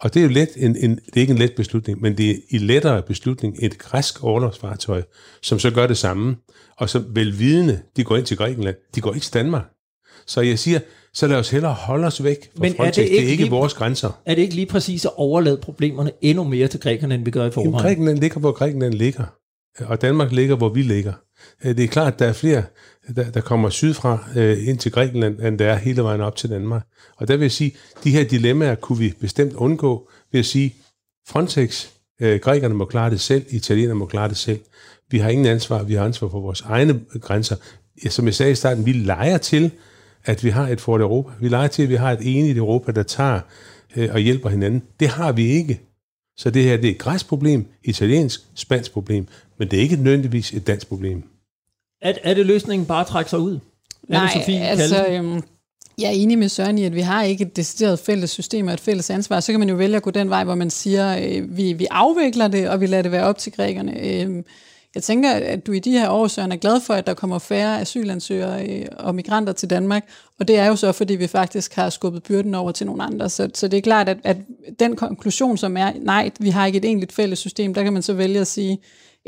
Og 0.00 0.14
det 0.14 0.20
er 0.20 0.24
jo 0.24 0.30
let 0.30 0.48
en, 0.56 0.76
en, 0.76 0.96
det 0.96 1.16
er 1.16 1.20
ikke 1.20 1.30
en 1.30 1.38
let 1.38 1.52
beslutning, 1.56 2.00
men 2.00 2.18
det 2.18 2.30
er 2.30 2.34
i 2.50 2.58
lettere 2.58 3.02
beslutning 3.02 3.56
et 3.58 3.78
græsk 3.78 4.24
overlovsfartøj, 4.24 5.02
som 5.42 5.58
så 5.58 5.70
gør 5.70 5.86
det 5.86 5.98
samme, 5.98 6.36
og 6.76 6.90
så 6.90 7.02
velvidende, 7.14 7.80
de 7.96 8.04
går 8.04 8.16
ind 8.16 8.26
til 8.26 8.36
Grækenland, 8.36 8.76
de 8.94 9.00
går 9.00 9.14
ikke 9.14 9.24
til 9.24 9.34
Danmark. 9.34 9.64
Så 10.26 10.40
jeg 10.40 10.58
siger, 10.58 10.80
så 11.14 11.26
lad 11.26 11.36
os 11.36 11.50
hellere 11.50 11.72
holde 11.72 12.06
os 12.06 12.24
væk 12.24 12.50
fra 12.56 12.62
Men 12.62 12.74
Frontex. 12.76 12.98
Er 12.98 13.02
det, 13.02 13.10
ikke 13.10 13.16
det 13.16 13.26
er 13.26 13.30
ikke 13.30 13.42
lige, 13.42 13.50
vores 13.50 13.74
grænser. 13.74 14.20
Er 14.26 14.34
det 14.34 14.42
ikke 14.42 14.54
lige 14.54 14.66
præcis 14.66 15.04
at 15.04 15.10
overlade 15.16 15.56
problemerne 15.56 16.10
endnu 16.20 16.44
mere 16.44 16.68
til 16.68 16.80
Grækenland, 16.80 17.12
end 17.12 17.24
vi 17.24 17.30
gør 17.30 17.46
i 17.46 17.50
forvejen? 17.50 17.70
Jamen, 17.70 17.82
Grækenland 17.82 18.18
ligger, 18.18 18.40
hvor 18.40 18.52
Grækenland 18.52 18.94
ligger. 18.94 19.24
Og 19.78 20.02
Danmark 20.02 20.32
ligger, 20.32 20.56
hvor 20.56 20.68
vi 20.68 20.82
ligger. 20.82 21.12
Øh, 21.64 21.76
det 21.76 21.84
er 21.84 21.88
klart, 21.88 22.12
at 22.12 22.18
der 22.18 22.26
er 22.26 22.32
flere, 22.32 22.62
der, 23.16 23.30
der 23.30 23.40
kommer 23.40 23.70
sydfra 23.70 24.24
øh, 24.36 24.68
ind 24.68 24.78
til 24.78 24.92
Grækenland, 24.92 25.40
end 25.40 25.58
der 25.58 25.72
er 25.72 25.76
hele 25.76 26.02
vejen 26.02 26.20
op 26.20 26.36
til 26.36 26.50
Danmark. 26.50 26.86
Og 27.16 27.28
der 27.28 27.36
vil 27.36 27.44
jeg 27.44 27.52
sige, 27.52 27.72
de 28.04 28.10
her 28.10 28.24
dilemmaer 28.24 28.74
kunne 28.74 28.98
vi 28.98 29.14
bestemt 29.20 29.52
undgå 29.52 30.10
ved 30.32 30.40
at 30.40 30.46
sige, 30.46 30.74
Frontex, 31.28 31.86
øh, 32.20 32.40
grækerne 32.40 32.74
må 32.74 32.84
klare 32.84 33.10
det 33.10 33.20
selv, 33.20 33.44
italienerne 33.48 33.98
må 33.98 34.06
klare 34.06 34.28
det 34.28 34.36
selv. 34.36 34.60
Vi 35.10 35.18
har 35.18 35.30
ingen 35.30 35.46
ansvar, 35.46 35.82
vi 35.82 35.94
har 35.94 36.04
ansvar 36.04 36.28
for 36.28 36.40
vores 36.40 36.60
egne 36.60 37.00
grænser. 37.20 37.56
Som 38.08 38.26
jeg 38.26 38.34
sagde 38.34 38.52
i 38.52 38.54
starten, 38.54 38.86
vi 38.86 38.92
leger 38.92 39.38
til, 39.38 39.70
at 40.24 40.44
vi 40.44 40.50
har 40.50 40.68
et 40.68 40.80
Fort 40.80 41.00
Europa. 41.00 41.30
Vi 41.40 41.48
leger 41.48 41.68
til, 41.68 41.82
at 41.82 41.88
vi 41.88 41.94
har 41.94 42.12
et 42.12 42.18
enigt 42.22 42.58
Europa, 42.58 42.92
der 42.92 43.02
tager 43.02 43.40
øh, 43.96 44.08
og 44.12 44.20
hjælper 44.20 44.48
hinanden. 44.48 44.82
Det 45.00 45.08
har 45.08 45.32
vi 45.32 45.46
ikke. 45.46 45.80
Så 46.36 46.50
det 46.50 46.64
her 46.64 46.76
det 46.76 46.86
er 46.86 46.90
et 46.90 46.98
græsproblem, 46.98 47.66
italiensk, 47.84 48.40
spansk 48.54 48.92
problem, 48.92 49.26
men 49.58 49.68
det 49.68 49.76
er 49.76 49.82
ikke 49.82 49.96
nødvendigvis 49.96 50.52
et 50.52 50.66
dansk 50.66 50.88
problem. 50.88 51.22
Er, 52.02 52.12
er 52.22 52.34
det 52.34 52.46
løsningen 52.46 52.86
bare 52.86 53.00
at 53.00 53.06
trække 53.06 53.30
sig 53.30 53.38
ud? 53.38 53.58
Nej, 54.08 54.20
er 54.20 54.26
det 54.26 54.32
Sofie 54.32 54.60
altså, 54.60 55.06
øhm, 55.06 55.42
jeg 55.98 56.06
er 56.06 56.12
enig 56.12 56.38
med 56.38 56.48
Søren 56.48 56.78
i, 56.78 56.84
at 56.84 56.94
vi 56.94 57.00
har 57.00 57.22
ikke 57.22 57.44
et 57.44 57.56
decideret 57.56 57.98
fælles 57.98 58.30
system 58.30 58.66
og 58.66 58.74
et 58.74 58.80
fælles 58.80 59.10
ansvar. 59.10 59.40
Så 59.40 59.52
kan 59.52 59.60
man 59.60 59.68
jo 59.68 59.74
vælge 59.74 59.96
at 59.96 60.02
gå 60.02 60.10
den 60.10 60.30
vej, 60.30 60.44
hvor 60.44 60.54
man 60.54 60.70
siger, 60.70 61.18
øh, 61.18 61.56
vi, 61.56 61.72
vi 61.72 61.86
afvikler 61.90 62.48
det, 62.48 62.68
og 62.68 62.80
vi 62.80 62.86
lader 62.86 63.02
det 63.02 63.12
være 63.12 63.24
op 63.24 63.38
til 63.38 63.52
grækerne. 63.52 64.00
Øh, 64.00 64.42
jeg 64.94 65.02
tænker, 65.02 65.30
at 65.30 65.66
du 65.66 65.72
i 65.72 65.78
de 65.78 65.90
her 65.90 66.10
år, 66.10 66.28
Søren, 66.28 66.52
er 66.52 66.56
glad 66.56 66.80
for, 66.80 66.94
at 66.94 67.06
der 67.06 67.14
kommer 67.14 67.38
færre 67.38 67.80
asylansøgere 67.80 68.66
øh, 68.66 68.86
og 68.98 69.14
migranter 69.14 69.52
til 69.52 69.70
Danmark, 69.70 70.04
og 70.38 70.48
det 70.48 70.58
er 70.58 70.66
jo 70.66 70.76
så, 70.76 70.92
fordi 70.92 71.14
vi 71.14 71.26
faktisk 71.26 71.74
har 71.74 71.90
skubbet 71.90 72.22
byrden 72.22 72.54
over 72.54 72.72
til 72.72 72.86
nogle 72.86 73.02
andre. 73.02 73.28
Så, 73.28 73.50
så 73.54 73.68
det 73.68 73.76
er 73.76 73.80
klart, 73.80 74.08
at, 74.08 74.18
at 74.24 74.36
den 74.80 74.96
konklusion, 74.96 75.56
som 75.56 75.76
er, 75.76 75.92
nej, 76.00 76.30
vi 76.40 76.50
har 76.50 76.66
ikke 76.66 76.76
et 76.76 76.84
egentligt 76.84 77.12
fælles 77.12 77.38
system, 77.38 77.74
der 77.74 77.82
kan 77.82 77.92
man 77.92 78.02
så 78.02 78.12
vælge 78.12 78.40
at 78.40 78.46
sige, 78.46 78.78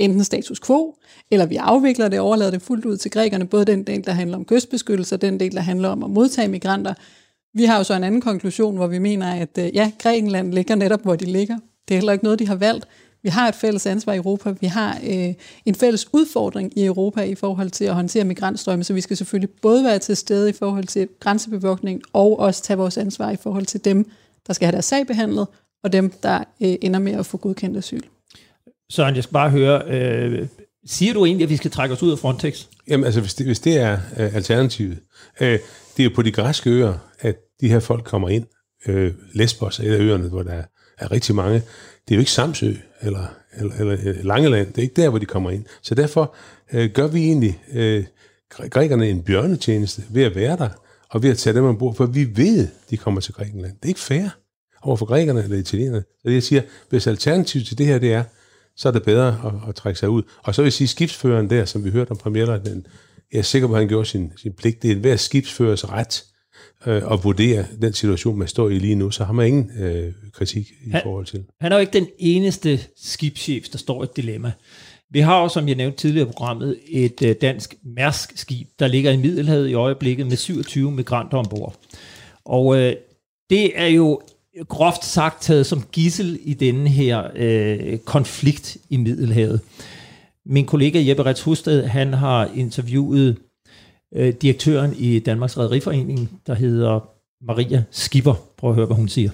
enten 0.03 0.25
status 0.25 0.61
quo, 0.61 0.97
eller 1.31 1.47
vi 1.47 1.57
afvikler 1.57 2.09
det 2.09 2.21
og 2.21 2.27
overlader 2.27 2.51
det 2.51 2.63
fuldt 2.63 2.85
ud 2.85 2.97
til 2.97 3.11
grækerne, 3.11 3.47
både 3.47 3.65
den 3.65 3.83
del, 3.83 4.05
der 4.05 4.13
handler 4.13 4.37
om 4.37 4.45
kystbeskyttelse, 4.45 5.15
og 5.15 5.23
den 5.23 5.41
del, 5.41 5.53
der 5.53 5.61
handler 5.61 5.89
om 5.89 6.03
at 6.03 6.11
modtage 6.11 6.49
migranter. 6.49 6.95
Vi 7.55 7.65
har 7.65 7.79
jo 7.79 7.85
så 7.85 7.95
en 7.95 8.05
anden 8.05 8.21
konklusion, 8.21 8.77
hvor 8.77 8.87
vi 8.87 8.99
mener, 8.99 9.35
at 9.35 9.59
øh, 9.59 9.75
ja, 9.75 9.93
Grækenland 9.99 10.53
ligger 10.53 10.75
netop, 10.75 11.03
hvor 11.03 11.17
de 11.17 11.25
ligger. 11.25 11.59
Det 11.89 11.95
er 11.95 11.99
heller 11.99 12.13
ikke 12.13 12.25
noget, 12.25 12.39
de 12.39 12.47
har 12.47 12.55
valgt. 12.55 12.87
Vi 13.23 13.29
har 13.29 13.49
et 13.49 13.55
fælles 13.55 13.87
ansvar 13.87 14.13
i 14.13 14.17
Europa. 14.17 14.55
Vi 14.61 14.67
har 14.67 14.99
øh, 15.05 15.35
en 15.67 15.75
fælles 15.75 16.15
udfordring 16.15 16.79
i 16.79 16.85
Europa 16.85 17.23
i 17.23 17.35
forhold 17.35 17.71
til 17.71 17.85
at 17.85 17.95
håndtere 17.95 18.25
migrantstrømme, 18.25 18.85
så 18.85 18.95
vi 18.95 19.01
skal 19.01 19.17
selvfølgelig 19.17 19.51
både 19.63 19.85
være 19.85 19.99
til 19.99 20.17
stede 20.17 20.51
i 20.51 20.53
forhold 20.53 20.85
til 20.85 21.09
grænsebevogtning, 21.21 22.03
og 22.13 22.39
også 22.39 22.63
tage 22.63 22.77
vores 22.79 22.99
ansvar 22.99 23.31
i 23.31 23.37
forhold 23.37 23.67
til 23.67 23.85
dem, 23.85 24.11
der 24.47 24.53
skal 24.53 24.67
have 24.67 24.73
deres 24.73 24.85
sag 24.85 25.07
behandlet, 25.07 25.47
og 25.85 25.93
dem, 25.93 26.13
der 26.23 26.39
øh, 26.39 26.75
ender 26.81 26.99
med 26.99 27.13
at 27.13 27.27
få 27.27 27.37
godkendt 27.37 27.77
asyl. 27.77 28.03
Søren, 28.93 29.17
jeg 29.17 29.23
skal 29.23 29.33
bare 29.33 29.51
høre, 29.51 29.83
øh, 29.89 30.49
siger 30.87 31.13
du 31.15 31.25
egentlig, 31.25 31.45
at 31.45 31.51
vi 31.51 31.57
skal 31.57 31.71
trække 31.71 31.95
os 31.95 32.03
ud 32.03 32.13
af 32.13 32.19
Frontex? 32.19 32.65
Jamen 32.89 33.05
altså, 33.05 33.21
hvis 33.21 33.35
det, 33.35 33.47
hvis 33.47 33.61
det 33.61 33.79
er 33.79 33.93
øh, 33.93 34.35
alternativet. 34.35 34.99
Øh, 35.41 35.59
det 35.97 36.03
er 36.03 36.05
jo 36.05 36.11
på 36.15 36.23
de 36.23 36.33
græske 36.33 36.71
øer, 36.71 36.95
at 37.21 37.37
de 37.61 37.69
her 37.69 37.81
folk 37.81 38.05
kommer 38.05 38.29
ind. 38.29 38.47
Øh, 38.87 39.13
Lesbos 39.35 39.79
er 39.81 39.85
et 39.85 39.95
af 39.95 39.99
øerne, 39.99 40.29
hvor 40.29 40.43
der 40.43 40.53
er, 40.53 40.65
er 40.99 41.13
rigtig 41.13 41.35
mange. 41.35 41.55
Det 42.09 42.11
er 42.11 42.15
jo 42.15 42.19
ikke 42.19 42.31
Samsø 42.31 42.75
eller, 43.03 43.35
eller, 43.59 43.75
eller 43.75 44.23
Langeland. 44.23 44.67
Det 44.67 44.79
er 44.79 44.83
ikke 44.83 45.03
der, 45.03 45.09
hvor 45.09 45.19
de 45.19 45.27
kommer 45.27 45.51
ind. 45.51 45.65
Så 45.83 45.95
derfor 45.95 46.35
øh, 46.73 46.91
gør 46.91 47.07
vi 47.07 47.25
egentlig 47.25 47.63
øh, 47.73 48.05
grækerne 48.51 49.09
en 49.09 49.23
bjørnetjeneste 49.23 50.03
ved 50.11 50.23
at 50.23 50.35
være 50.35 50.57
der, 50.57 50.69
og 51.11 51.23
ved 51.23 51.31
at 51.31 51.39
tage 51.39 51.57
dem 51.57 51.65
ombord, 51.65 51.95
for 51.95 52.07
vi 52.07 52.37
ved, 52.37 52.69
de 52.91 52.97
kommer 52.97 53.21
til 53.21 53.35
Grækenland. 53.35 53.73
Det 53.73 53.85
er 53.85 53.89
ikke 53.89 54.01
fair 54.01 54.29
over 54.83 54.97
for 54.97 55.07
grækerne 55.07 55.43
eller 55.43 55.57
italienerne. 55.57 56.05
Så 56.23 56.31
jeg 56.31 56.43
siger, 56.43 56.63
hvis 56.91 57.07
alternativet 57.07 57.67
til 57.67 57.79
det 57.79 57.87
her, 57.87 57.99
det 57.99 58.13
er, 58.13 58.25
så 58.77 58.89
er 58.89 58.93
det 58.93 59.03
bedre 59.03 59.29
at, 59.29 59.69
at 59.69 59.75
trække 59.75 59.99
sig 59.99 60.09
ud. 60.09 60.23
Og 60.43 60.55
så 60.55 60.63
vil 60.63 60.67
jeg 60.67 60.73
sige, 60.73 60.89
skibsføreren 60.89 61.51
der, 61.51 61.65
som 61.65 61.85
vi 61.85 61.91
hørte 61.91 62.11
om 62.11 62.17
premierløjtnanten, 62.17 62.87
jeg 63.33 63.39
er 63.39 63.43
sikker 63.43 63.69
på, 63.69 63.75
at 63.75 63.81
han 63.81 63.89
gjorde 63.89 64.07
sin, 64.07 64.33
sin 64.37 64.53
pligt. 64.53 64.83
Det 64.83 64.91
er 64.91 64.97
hver 64.97 65.17
skibsførers 65.17 65.91
ret 65.91 66.25
øh, 66.87 67.13
at 67.13 67.25
vurdere 67.25 67.67
den 67.81 67.93
situation, 67.93 68.39
man 68.39 68.49
står 68.49 68.69
i 68.69 68.79
lige 68.79 68.95
nu, 68.95 69.11
så 69.11 69.25
har 69.25 69.33
man 69.33 69.47
ingen 69.47 69.71
øh, 69.83 70.13
kritik 70.33 70.67
i 70.87 70.91
han, 70.91 71.01
forhold 71.03 71.27
til. 71.27 71.45
Han 71.61 71.73
er 71.73 71.77
jo 71.77 71.81
ikke 71.81 71.93
den 71.93 72.07
eneste 72.19 72.81
skibschef, 72.97 73.69
der 73.69 73.79
står 73.79 74.03
i 74.03 74.05
et 74.05 74.17
dilemma. 74.17 74.53
Vi 75.11 75.21
har 75.21 75.43
jo, 75.43 75.49
som 75.49 75.69
jeg 75.69 75.77
nævnte 75.77 75.99
tidligere 75.99 76.29
i 76.29 76.33
programmet, 76.33 76.79
et 76.89 77.23
øh, 77.23 77.37
dansk 77.41 77.75
Mærsk-skib, 77.85 78.69
der 78.79 78.87
ligger 78.87 79.11
i 79.11 79.17
Middelhavet 79.17 79.69
i 79.69 79.75
øjeblikket 79.75 80.27
med 80.27 80.37
27 80.37 80.93
migranter 80.93 81.39
ombord. 81.39 81.75
Og 82.45 82.77
øh, 82.77 82.97
det 83.51 83.81
er 83.81 83.87
jo 83.87 84.21
groft 84.69 85.05
sagt 85.05 85.41
taget 85.41 85.67
som 85.67 85.79
gissel 85.93 86.39
i 86.45 86.55
denne 86.55 86.89
her 86.89 87.19
øh, 87.45 87.99
konflikt 88.07 88.77
i 88.91 88.97
Middelhavet. 88.97 89.61
Min 90.47 90.67
kollega 90.67 90.99
Jeppe 91.09 91.23
Rets 91.23 91.45
Husted, 91.45 91.85
han 91.87 92.13
har 92.13 92.49
interviewet 92.55 93.39
øh, 94.17 94.33
direktøren 94.43 94.93
i 94.99 95.19
Danmarks 95.19 95.59
Rederiforening, 95.59 96.19
der 96.47 96.55
hedder 96.55 96.95
Maria 97.49 97.81
Skipper. 97.91 98.37
Prøv 98.59 98.71
at 98.71 98.77
høre, 98.77 98.87
hvad 98.87 98.97
hun 98.97 99.09
siger. 99.09 99.31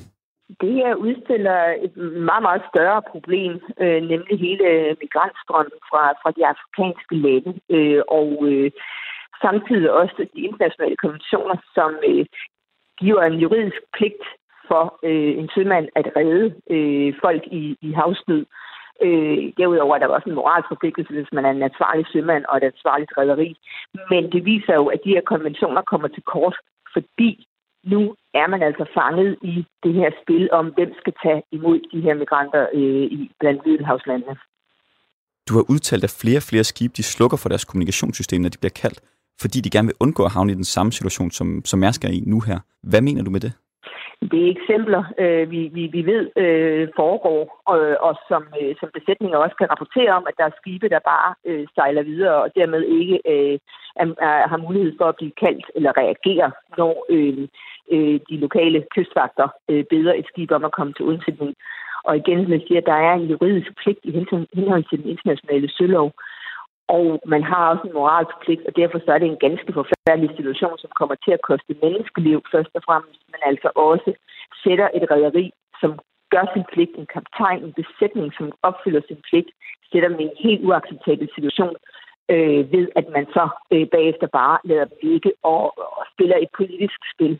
Det 0.61 0.73
her 0.81 0.95
udstiller 0.95 1.59
et 1.87 1.97
meget, 2.31 2.43
meget 2.49 2.63
større 2.73 3.03
problem, 3.13 3.53
øh, 3.83 4.01
nemlig 4.13 4.35
hele 4.47 4.67
migrantstrømmen 5.03 5.79
fra, 5.91 6.03
fra 6.21 6.31
de 6.37 6.43
afrikanske 6.53 7.15
lande, 7.25 7.53
øh, 7.77 8.03
og 8.19 8.31
øh, 8.51 8.71
samtidig 9.45 9.91
også 10.01 10.19
de 10.35 10.41
internationale 10.49 10.97
konventioner, 11.05 11.57
som 11.77 11.91
øh, 12.11 12.25
giver 13.01 13.23
en 13.23 13.39
juridisk 13.45 13.81
pligt 13.97 14.25
for 14.69 14.99
øh, 15.09 15.33
en 15.41 15.49
sømand 15.55 15.87
at 16.01 16.07
redde 16.17 16.47
øh, 16.75 17.15
folk 17.25 17.43
i, 17.61 17.77
i 17.81 17.93
havsnød. 17.93 18.45
Øh, 19.07 19.39
derudover 19.59 19.95
er 19.95 19.99
der 19.99 20.07
også 20.07 20.29
en 20.29 20.39
moralsk 20.41 20.69
forpligtelse, 20.69 21.13
hvis 21.15 21.33
man 21.33 21.45
er 21.45 21.51
en 21.51 21.63
ansvarlig 21.63 22.07
sømand 22.13 22.45
og 22.49 22.57
et 22.57 22.69
ansvarligt 22.73 23.13
rederi. 23.19 23.51
Men 24.11 24.23
det 24.33 24.45
viser 24.45 24.75
jo, 24.75 24.87
at 24.87 25.01
de 25.05 25.15
her 25.17 25.25
konventioner 25.33 25.83
kommer 25.83 26.09
til 26.09 26.23
kort, 26.23 26.57
fordi 26.93 27.31
nu 27.85 28.15
er 28.35 28.47
man 28.47 28.63
altså 28.63 28.85
fanget 28.95 29.39
i 29.43 29.67
det 29.85 29.95
her 29.95 30.11
spil 30.23 30.49
om, 30.53 30.67
hvem 30.67 30.93
skal 31.01 31.15
tage 31.23 31.43
imod 31.53 31.79
de 31.93 32.01
her 32.01 32.15
migranter 32.15 32.67
øh, 32.75 33.07
i 33.19 33.31
blandt 33.41 33.67
Middelhavslandene. 33.67 34.37
Du 35.49 35.55
har 35.55 35.65
udtalt, 35.69 36.05
at 36.05 36.17
flere 36.23 36.39
og 36.39 36.49
flere 36.51 36.65
skibe 36.65 36.95
de 36.97 37.03
slukker 37.03 37.37
for 37.37 37.49
deres 37.49 37.65
kommunikationssystem, 37.65 38.41
når 38.43 38.49
de 38.49 38.59
bliver 38.59 38.79
kaldt, 38.83 39.01
fordi 39.41 39.59
de 39.61 39.71
gerne 39.71 39.89
vil 39.89 40.01
undgå 40.01 40.25
at 40.25 40.33
havne 40.33 40.53
i 40.53 40.55
den 40.55 40.65
samme 40.65 40.93
situation, 40.93 41.31
som, 41.31 41.63
som 41.65 41.79
Mærsk 41.79 42.05
er 42.05 42.09
i 42.09 42.21
nu 42.27 42.41
her. 42.41 42.59
Hvad 42.83 43.01
mener 43.01 43.23
du 43.25 43.31
med 43.31 43.41
det? 43.41 43.53
Det 44.23 44.41
er 44.43 44.55
eksempler, 44.57 45.03
øh, 45.19 45.51
vi, 45.51 45.61
vi, 45.77 45.83
vi 45.87 46.03
ved 46.07 46.23
øh, 46.37 46.89
foregår, 46.97 47.63
og, 47.73 47.79
og 48.07 48.15
som, 48.29 48.43
øh, 48.61 48.75
som 48.81 48.89
besætninger 48.95 49.39
også 49.39 49.57
kan 49.57 49.71
rapportere 49.71 50.13
om, 50.19 50.25
at 50.29 50.35
der 50.39 50.45
er 50.45 50.59
skibe, 50.61 50.89
der 50.89 51.11
bare 51.15 51.35
øh, 51.45 51.67
sejler 51.75 52.03
videre, 52.03 52.37
og 52.43 52.51
dermed 52.57 52.83
ikke 52.83 53.17
øh, 53.33 53.59
er, 53.97 54.07
er, 54.29 54.49
har 54.49 54.57
mulighed 54.57 54.93
for 54.99 55.05
at 55.09 55.17
blive 55.17 55.39
kaldt 55.45 55.67
eller 55.75 55.99
reagere, 56.03 56.51
når 56.79 57.07
øh, 57.09 57.49
øh, 57.95 58.21
de 58.29 58.37
lokale 58.37 58.85
kystvagter 58.95 59.49
øh, 59.69 59.85
beder 59.91 60.13
et 60.15 60.27
skib 60.29 60.51
om 60.51 60.65
at 60.65 60.73
komme 60.73 60.93
til 60.93 61.05
undsætning. 61.05 61.55
Og 62.05 62.17
igen, 62.17 62.43
som 62.43 62.53
jeg 62.53 62.63
siger, 62.69 62.81
der 62.81 62.99
er 63.09 63.15
en 63.15 63.31
juridisk 63.33 63.71
pligt 63.83 64.01
i 64.03 64.11
henhold 64.55 64.85
til 64.85 65.03
den 65.03 65.11
internationale 65.11 65.69
sølov, 65.77 66.13
og 66.97 67.05
man 67.35 67.43
har 67.51 67.63
også 67.73 67.85
en 67.87 67.97
moralsk 67.99 68.35
pligt, 68.45 68.63
og 68.69 68.73
derfor 68.81 68.99
så 68.99 69.11
er 69.13 69.19
det 69.21 69.29
en 69.29 69.45
ganske 69.47 69.71
forfærdelig 69.79 70.31
situation, 70.37 70.75
som 70.83 70.91
kommer 70.99 71.17
til 71.25 71.33
at 71.37 71.45
koste 71.51 71.73
menneskeliv 71.83 72.39
først 72.53 72.73
og 72.79 72.83
fremmest, 72.89 73.21
men 73.33 73.41
altså 73.51 73.69
også 73.91 74.11
sætter 74.63 74.89
et 74.99 75.05
rederi, 75.15 75.47
som 75.81 75.91
gør 76.35 76.45
sin 76.55 76.67
pligt, 76.73 76.93
en 77.01 77.09
kaptajn, 77.15 77.61
en 77.67 77.75
besætning, 77.81 78.29
som 78.39 78.47
opfylder 78.69 79.03
sin 79.09 79.21
pligt, 79.29 79.51
sætter 79.91 80.09
dem 80.09 80.21
i 80.21 80.29
en 80.31 80.39
helt 80.45 80.63
uacceptabel 80.69 81.29
situation, 81.37 81.75
øh, 82.35 82.61
ved 82.75 82.87
at 83.01 83.07
man 83.17 83.27
så 83.37 83.45
øh, 83.75 83.87
bagefter 83.95 84.27
bare 84.39 84.59
lader 84.65 84.85
dem 84.85 84.99
ligge 85.03 85.33
og, 85.43 85.63
og 85.99 86.05
spiller 86.13 86.37
et 86.37 86.51
politisk 86.59 86.99
spil. 87.15 87.35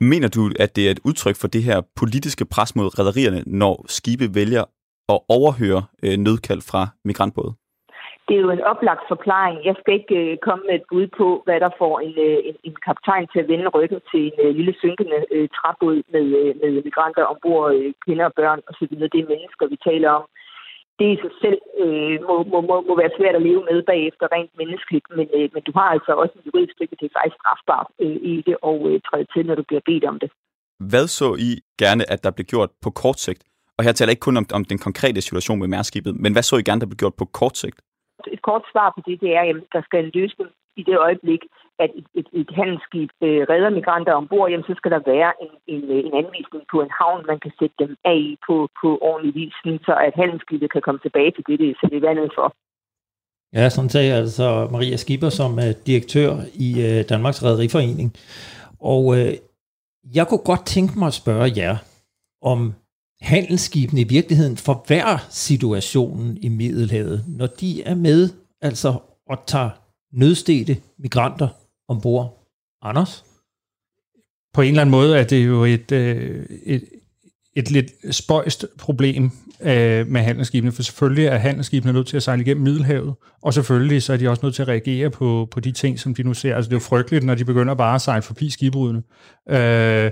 Mener 0.00 0.28
du, 0.28 0.42
at 0.64 0.76
det 0.76 0.86
er 0.86 0.90
et 0.90 1.04
udtryk 1.04 1.36
for 1.40 1.48
det 1.48 1.62
her 1.62 1.78
politiske 1.96 2.44
pres 2.54 2.76
mod 2.76 2.98
rædderierne, 2.98 3.42
når 3.46 3.84
skibe 3.88 4.34
vælger 4.34 4.64
at 5.08 5.18
overhøre 5.28 5.82
øh, 6.04 6.16
nødkald 6.16 6.62
fra 6.70 6.88
migrantbåde? 7.04 7.52
Det 8.26 8.34
er 8.36 8.44
jo 8.46 8.50
en 8.50 8.68
oplagt 8.72 9.04
forklaring. 9.12 9.56
Jeg 9.68 9.76
skal 9.80 9.94
ikke 10.00 10.16
øh, 10.22 10.38
komme 10.46 10.62
med 10.66 10.74
et 10.80 10.88
bud 10.90 11.06
på, 11.18 11.28
hvad 11.44 11.58
der 11.64 11.70
får 11.80 11.94
en, 12.06 12.14
øh, 12.26 12.38
en, 12.48 12.56
en 12.68 12.76
kaptajn 12.86 13.26
til 13.32 13.40
at 13.42 13.48
vende 13.52 13.74
ryggen 13.76 14.00
til 14.10 14.22
en 14.26 14.36
øh, 14.44 14.54
lille 14.58 14.74
synkende 14.82 15.18
øh, 15.34 15.48
træbåd 15.56 15.96
med, 16.14 16.26
øh, 16.40 16.52
med 16.60 16.70
migranter 16.88 17.24
ombord, 17.32 17.74
øh, 17.74 17.92
kvinder 18.04 18.26
og 18.30 18.34
børn 18.40 18.60
osv. 18.70 18.92
Det 19.14 19.20
er 19.20 19.32
mennesker, 19.34 19.64
vi 19.72 19.78
taler 19.88 20.10
om. 20.18 20.24
Det 20.98 21.06
i 21.14 21.22
sig 21.24 21.34
selv 21.44 21.60
øh, 21.82 22.16
må, 22.28 22.34
må, 22.52 22.58
må, 22.68 22.76
må 22.88 22.94
være 23.02 23.16
svært 23.18 23.36
at 23.38 23.46
leve 23.48 23.62
med 23.70 23.78
bagefter 23.92 24.26
rent 24.36 24.52
menneskeligt, 24.60 25.06
men, 25.16 25.26
øh, 25.36 25.46
men 25.54 25.62
du 25.68 25.72
har 25.78 25.88
altså 25.94 26.12
også 26.22 26.34
en 26.36 26.46
juridisk 26.46 26.74
stykke, 26.76 26.96
det 27.00 27.06
er 27.06 27.16
faktisk 27.16 27.38
strafbart 27.40 27.88
øh, 28.04 28.16
i 28.32 28.34
det, 28.46 28.56
og 28.70 28.78
øh, 28.88 29.00
træde 29.08 29.26
til, 29.32 29.42
når 29.46 29.54
du 29.60 29.64
bliver 29.68 29.84
bedt 29.90 30.04
om 30.12 30.18
det. 30.22 30.30
Hvad 30.90 31.06
så 31.18 31.28
I 31.48 31.50
gerne, 31.82 32.02
at 32.12 32.20
der 32.24 32.30
blev 32.36 32.46
gjort 32.52 32.70
på 32.84 32.90
kort 33.02 33.18
sigt? 33.26 33.42
Og 33.78 33.84
her 33.84 33.92
taler 33.92 34.10
jeg 34.10 34.16
ikke 34.16 34.28
kun 34.28 34.36
om, 34.36 34.46
om 34.58 34.64
den 34.64 34.78
konkrete 34.86 35.20
situation 35.20 35.58
med 35.58 35.68
mærskibet, 35.76 36.12
men 36.22 36.32
hvad 36.32 36.42
så 36.42 36.56
I 36.56 36.62
gerne, 36.68 36.80
der 36.80 36.90
blev 36.90 37.00
gjort 37.02 37.16
på 37.18 37.24
kort 37.40 37.56
sigt? 37.56 37.78
Et 38.34 38.42
kort 38.48 38.64
svar 38.72 38.88
på 38.94 39.00
det, 39.06 39.20
det 39.20 39.30
er, 39.38 39.42
at 39.50 39.56
der 39.74 39.82
skal 39.84 40.04
en 40.04 40.10
løsning 40.14 40.50
i 40.80 40.82
det 40.88 40.96
øjeblik, 41.06 41.42
at 41.84 41.90
et, 41.98 42.06
et, 42.20 42.28
et 42.40 42.50
handelsskib 42.58 43.10
øh, 43.26 43.42
redder 43.52 43.70
migranter 43.78 44.12
ombord, 44.20 44.50
jamen 44.50 44.68
så 44.68 44.74
skal 44.76 44.90
der 44.96 45.02
være 45.14 45.32
en, 45.44 45.52
en, 45.74 45.82
øh, 45.94 46.00
en 46.06 46.14
anvisning 46.22 46.62
på 46.72 46.76
en 46.84 46.92
havn, 47.00 47.26
man 47.32 47.40
kan 47.44 47.52
sætte 47.58 47.76
dem 47.82 47.92
af 48.04 48.22
på, 48.46 48.56
på 48.80 48.88
ordentlig 49.08 49.34
vis, 49.40 49.54
så 49.86 49.94
at 50.06 50.14
handelsskibet 50.22 50.72
kan 50.72 50.82
komme 50.86 51.00
tilbage 51.02 51.30
til 51.30 51.44
det, 51.48 51.58
det 51.60 51.68
er 51.82 51.88
det 51.94 52.02
vandet 52.02 52.32
for. 52.38 52.46
Ja, 53.56 53.68
sådan 53.68 53.90
sagde 53.90 54.14
altså 54.14 54.68
Maria 54.72 54.96
Skipper 54.96 55.28
som 55.28 55.52
uh, 55.52 55.70
direktør 55.86 56.30
i 56.66 56.68
uh, 56.86 57.00
Danmarks 57.08 57.44
Rederiforening. 57.44 58.08
Og 58.80 59.02
uh, 59.04 59.32
jeg 60.16 60.24
kunne 60.28 60.44
godt 60.50 60.64
tænke 60.66 60.98
mig 60.98 61.06
at 61.06 61.20
spørge 61.22 61.48
jer, 61.56 61.76
om 62.42 62.74
handelsskibene 63.22 64.00
i 64.00 64.04
virkeligheden 64.04 64.56
forværrer 64.56 65.18
situationen 65.30 66.38
i 66.40 66.48
Middelhavet, 66.48 67.24
når 67.28 67.46
de 67.46 67.82
er 67.82 67.94
med 67.94 68.28
altså 68.60 68.98
og 69.28 69.38
tager 69.46 69.70
nødstede 70.12 70.76
migranter 70.98 71.48
ombord. 71.88 72.48
Anders? 72.82 73.24
På 74.54 74.62
en 74.62 74.68
eller 74.68 74.80
anden 74.80 74.90
måde 74.90 75.18
er 75.18 75.24
det 75.24 75.46
jo 75.46 75.64
et, 75.64 75.92
øh, 75.92 76.46
et, 76.62 76.84
et 77.56 77.70
lidt 77.70 78.14
spøjst 78.14 78.66
problem 78.78 79.30
øh, 79.60 80.06
med 80.06 80.20
handelsskibene, 80.20 80.72
for 80.72 80.82
selvfølgelig 80.82 81.26
er 81.26 81.36
handelsskibene 81.36 81.92
nødt 81.92 82.06
til 82.06 82.16
at 82.16 82.22
sejle 82.22 82.42
igennem 82.42 82.64
Middelhavet, 82.64 83.14
og 83.42 83.54
selvfølgelig 83.54 84.02
så 84.02 84.12
er 84.12 84.16
de 84.16 84.28
også 84.28 84.46
nødt 84.46 84.54
til 84.54 84.62
at 84.62 84.68
reagere 84.68 85.10
på, 85.10 85.48
på 85.50 85.60
de 85.60 85.72
ting, 85.72 85.98
som 85.98 86.14
de 86.14 86.22
nu 86.22 86.34
ser. 86.34 86.56
Altså 86.56 86.68
det 86.68 86.74
er 86.74 86.76
jo 86.76 86.80
frygteligt, 86.80 87.24
når 87.24 87.34
de 87.34 87.44
begynder 87.44 87.74
bare 87.74 87.94
at 87.94 88.00
sejle 88.00 88.22
forbi 88.22 88.50
skibbrudene. 88.50 89.02
Øh, 89.50 90.10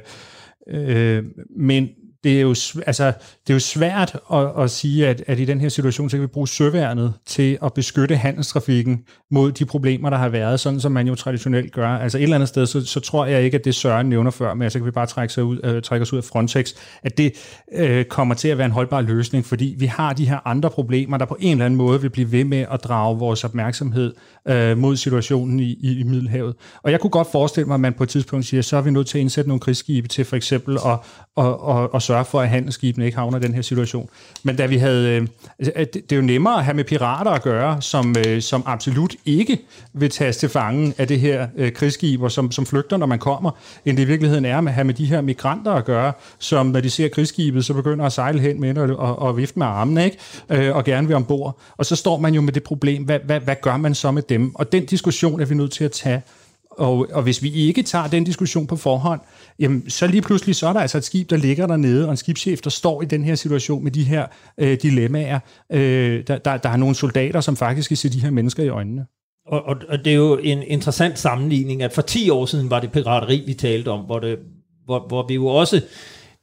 øh, 0.68 1.24
men 1.56 1.88
det 2.24 2.36
er 2.36 2.40
jo, 2.40 2.54
altså, 2.86 3.06
det 3.46 3.50
er 3.50 3.54
jo 3.54 3.58
svært 3.58 4.16
at, 4.32 4.48
at 4.58 4.70
sige, 4.70 5.08
at, 5.08 5.22
at 5.26 5.38
i 5.38 5.44
den 5.44 5.60
her 5.60 5.68
situation, 5.68 6.10
så 6.10 6.16
kan 6.16 6.22
vi 6.22 6.26
bruge 6.26 6.48
søværnet 6.48 7.14
til 7.26 7.58
at 7.62 7.74
beskytte 7.74 8.16
handelstrafikken 8.16 9.04
mod 9.30 9.52
de 9.52 9.64
problemer, 9.64 10.10
der 10.10 10.16
har 10.16 10.28
været, 10.28 10.60
sådan 10.60 10.80
som 10.80 10.92
man 10.92 11.06
jo 11.06 11.14
traditionelt 11.14 11.72
gør. 11.72 11.88
Altså 11.88 12.18
et 12.18 12.22
eller 12.22 12.34
andet 12.34 12.48
sted, 12.48 12.66
så, 12.66 12.86
så 12.86 13.00
tror 13.00 13.26
jeg 13.26 13.42
ikke, 13.42 13.58
at 13.58 13.64
det 13.64 13.74
Søren 13.74 14.08
nævner 14.08 14.30
før, 14.30 14.54
men 14.54 14.70
så 14.70 14.78
kan 14.78 14.86
vi 14.86 14.90
bare 14.90 15.06
trække, 15.06 15.34
sig 15.34 15.44
ud, 15.44 15.60
øh, 15.64 15.82
trække 15.82 16.02
os 16.02 16.12
ud 16.12 16.18
af 16.18 16.24
Frontex, 16.24 16.72
at 17.02 17.18
det 17.18 17.32
øh, 17.72 18.04
kommer 18.04 18.34
til 18.34 18.48
at 18.48 18.58
være 18.58 18.64
en 18.64 18.72
holdbar 18.72 19.00
løsning, 19.00 19.44
fordi 19.44 19.74
vi 19.78 19.86
har 19.86 20.12
de 20.12 20.28
her 20.28 20.38
andre 20.44 20.70
problemer, 20.70 21.18
der 21.18 21.24
på 21.24 21.36
en 21.40 21.52
eller 21.52 21.64
anden 21.64 21.78
måde 21.78 22.00
vil 22.00 22.10
blive 22.10 22.32
ved 22.32 22.44
med 22.44 22.66
at 22.70 22.84
drage 22.84 23.18
vores 23.18 23.44
opmærksomhed 23.44 24.14
øh, 24.48 24.78
mod 24.78 24.96
situationen 24.96 25.60
i, 25.60 25.76
i, 25.80 26.00
i 26.00 26.02
Middelhavet. 26.02 26.54
Og 26.82 26.90
jeg 26.90 27.00
kunne 27.00 27.10
godt 27.10 27.28
forestille 27.32 27.66
mig, 27.66 27.74
at 27.74 27.80
man 27.80 27.92
på 27.92 28.02
et 28.02 28.08
tidspunkt 28.08 28.46
siger, 28.46 28.62
så 28.62 28.76
er 28.76 28.80
vi 28.80 28.90
nødt 28.90 29.06
til 29.06 29.18
at 29.18 29.22
indsætte 29.22 29.48
nogle 29.48 29.60
krigsskibe 29.60 30.08
til 30.08 30.24
for 30.24 30.36
eksempel 30.36 30.78
at, 30.86 30.98
at, 31.36 31.54
at, 31.68 31.88
at 31.94 32.02
sørge 32.10 32.24
for, 32.24 32.40
at 32.40 32.48
handelsskibene 32.48 33.06
ikke 33.06 33.18
havner 33.18 33.38
i 33.38 33.42
den 33.42 33.54
her 33.54 33.62
situation. 33.62 34.08
Men 34.42 34.56
da 34.56 34.66
vi 34.66 34.76
havde, 34.76 35.08
øh, 35.08 35.26
altså, 35.58 35.72
det 35.94 36.12
er 36.12 36.16
jo 36.16 36.22
nemmere 36.22 36.58
at 36.58 36.64
have 36.64 36.74
med 36.74 36.84
pirater 36.84 37.30
at 37.30 37.42
gøre, 37.42 37.82
som, 37.82 38.16
øh, 38.26 38.42
som 38.42 38.62
absolut 38.66 39.14
ikke 39.26 39.58
vil 39.92 40.10
tages 40.10 40.36
til 40.36 40.48
fangen 40.48 40.94
af 40.98 41.08
det 41.08 41.20
her 41.20 41.46
øh, 41.56 41.72
krigsskib, 41.72 42.22
og 42.22 42.32
som, 42.32 42.52
som 42.52 42.66
flygter, 42.66 42.96
når 42.96 43.06
man 43.06 43.18
kommer, 43.18 43.50
end 43.84 43.96
det 43.96 44.02
i 44.02 44.06
virkeligheden 44.06 44.44
er 44.44 44.60
med 44.60 44.70
at 44.70 44.74
have 44.74 44.84
med 44.84 44.94
de 44.94 45.06
her 45.06 45.20
migranter 45.20 45.72
at 45.72 45.84
gøre, 45.84 46.12
som 46.38 46.66
når 46.66 46.80
de 46.80 46.90
ser 46.90 47.08
krigsskibet, 47.08 47.64
så 47.64 47.74
begynder 47.74 48.04
at 48.04 48.12
sejle 48.12 48.40
hen 48.40 48.60
med 48.60 48.78
og, 48.78 48.96
og, 48.96 49.18
og 49.18 49.36
vifte 49.36 49.58
med 49.58 49.66
armene, 49.66 50.04
ikke? 50.04 50.18
Øh, 50.50 50.76
og 50.76 50.84
gerne 50.84 51.06
vil 51.06 51.16
ombord. 51.16 51.58
Og 51.76 51.86
så 51.86 51.96
står 51.96 52.18
man 52.18 52.34
jo 52.34 52.40
med 52.40 52.52
det 52.52 52.62
problem, 52.62 53.04
hvad, 53.04 53.18
hvad, 53.24 53.40
hvad 53.40 53.56
gør 53.62 53.76
man 53.76 53.94
så 53.94 54.10
med 54.10 54.22
dem? 54.22 54.54
Og 54.54 54.72
den 54.72 54.86
diskussion 54.86 55.40
er 55.40 55.44
vi 55.44 55.54
nødt 55.54 55.72
til 55.72 55.84
at 55.84 55.92
tage 55.92 56.22
og, 56.70 57.06
og 57.12 57.22
hvis 57.22 57.42
vi 57.42 57.52
ikke 57.52 57.82
tager 57.82 58.06
den 58.06 58.24
diskussion 58.24 58.66
på 58.66 58.76
forhånd, 58.76 59.20
jamen, 59.58 59.90
så 59.90 60.06
lige 60.06 60.22
pludselig 60.22 60.56
så 60.56 60.68
er 60.68 60.72
der 60.72 60.80
altså 60.80 60.98
et 60.98 61.04
skib, 61.04 61.30
der 61.30 61.36
ligger 61.36 61.66
dernede, 61.66 62.04
og 62.04 62.10
en 62.10 62.16
skibschef, 62.16 62.60
der 62.60 62.70
står 62.70 63.02
i 63.02 63.04
den 63.04 63.24
her 63.24 63.34
situation 63.34 63.84
med 63.84 63.90
de 63.90 64.04
her 64.04 64.26
øh, 64.58 64.78
dilemmaer. 64.82 65.38
Øh, 65.72 66.24
der, 66.26 66.38
der, 66.38 66.56
der 66.56 66.68
er 66.68 66.76
nogle 66.76 66.94
soldater, 66.94 67.40
som 67.40 67.56
faktisk 67.56 67.84
skal 67.84 67.96
se 67.96 68.08
de 68.08 68.20
her 68.20 68.30
mennesker 68.30 68.62
i 68.62 68.68
øjnene. 68.68 69.06
Og, 69.46 69.62
og, 69.62 69.76
og 69.88 69.98
det 69.98 70.10
er 70.12 70.16
jo 70.16 70.36
en 70.36 70.62
interessant 70.62 71.18
sammenligning, 71.18 71.82
at 71.82 71.92
for 71.92 72.02
10 72.02 72.30
år 72.30 72.46
siden 72.46 72.70
var 72.70 72.80
det 72.80 72.92
pirateri, 72.92 73.42
vi 73.46 73.54
talte 73.54 73.88
om, 73.88 74.00
hvor, 74.00 74.18
det, 74.18 74.38
hvor, 74.84 75.08
hvor 75.08 75.26
vi 75.28 75.34
jo 75.34 75.46
også 75.46 75.80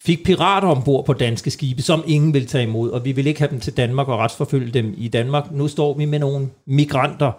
fik 0.03 0.23
pirater 0.25 0.67
ombord 0.67 1.05
på 1.05 1.13
danske 1.13 1.51
skibe, 1.51 1.81
som 1.81 2.03
ingen 2.07 2.33
vil 2.33 2.47
tage 2.47 2.63
imod, 2.63 2.89
og 2.89 3.05
vi 3.05 3.11
vil 3.11 3.27
ikke 3.27 3.39
have 3.39 3.51
dem 3.51 3.59
til 3.59 3.77
Danmark 3.77 4.07
og 4.07 4.19
retsforfølge 4.19 4.71
dem 4.71 4.93
i 4.97 5.07
Danmark. 5.07 5.51
Nu 5.51 5.67
står 5.67 5.97
vi 5.97 6.05
med 6.05 6.19
nogle 6.19 6.49
migranter, 6.67 7.31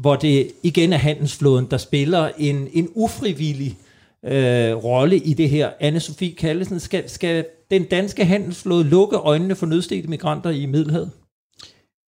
hvor 0.00 0.16
det 0.16 0.50
igen 0.62 0.92
er 0.92 0.96
handelsflåden, 0.96 1.66
der 1.70 1.76
spiller 1.76 2.30
en, 2.38 2.68
en 2.72 2.88
ufrivillig 2.94 3.78
øh, 4.24 4.74
rolle 4.74 5.16
i 5.16 5.34
det 5.34 5.50
her. 5.50 5.70
Anne-Sophie 5.70 6.34
Kallesen, 6.34 6.80
skal, 6.80 7.10
skal 7.10 7.46
den 7.70 7.84
danske 7.84 8.24
handelsflåde 8.24 8.84
lukke 8.84 9.16
øjnene 9.16 9.54
for 9.54 9.66
nødstedte 9.66 10.08
migranter 10.08 10.50
i 10.50 10.66
Middelhavet? 10.66 11.10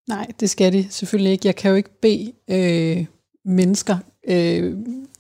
Nej, 0.09 0.27
det 0.41 0.51
skal 0.51 0.73
de 0.73 0.87
selvfølgelig 0.91 1.33
ikke. 1.33 1.47
Jeg 1.47 1.57
kan 1.57 1.71
jo 1.71 1.77
ikke 1.77 2.01
bede 2.03 2.33
øh, 2.51 3.07
mennesker, 3.45 3.97
øh, 4.29 4.77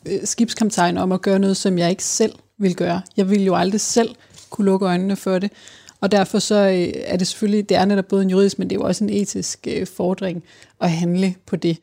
øh, 0.09 0.19
skibskaptajn, 0.25 0.99
om 0.99 1.13
at 1.13 1.23
gøre 1.23 1.39
noget, 1.39 1.57
som 1.57 1.79
jeg 1.79 1.91
ikke 1.91 2.05
selv 2.05 2.33
vil 2.59 2.77
gøre. 2.77 3.03
Jeg 3.17 3.31
vil 3.31 3.45
jo 3.45 3.55
aldrig 3.55 3.81
selv 3.81 4.15
kunne 4.51 4.65
lukke 4.65 4.87
øjnene 4.87 5.17
for 5.17 5.39
det. 5.39 5.53
Og 6.01 6.13
derfor 6.13 6.39
så 6.39 6.55
øh, 6.55 7.03
er 7.05 7.17
det 7.17 7.27
selvfølgelig, 7.27 7.69
det 7.69 7.77
er 7.77 7.85
netop 7.85 8.09
både 8.09 8.23
en 8.23 8.31
juridisk, 8.31 8.59
men 8.59 8.71
det 8.71 8.77
er 8.77 8.81
jo 8.81 8.87
også 8.87 9.05
en 9.05 9.11
etisk 9.11 9.67
øh, 9.71 9.87
fordring 9.87 10.45
at 10.81 10.91
handle 10.91 11.35
på 11.47 11.57
det. 11.57 11.79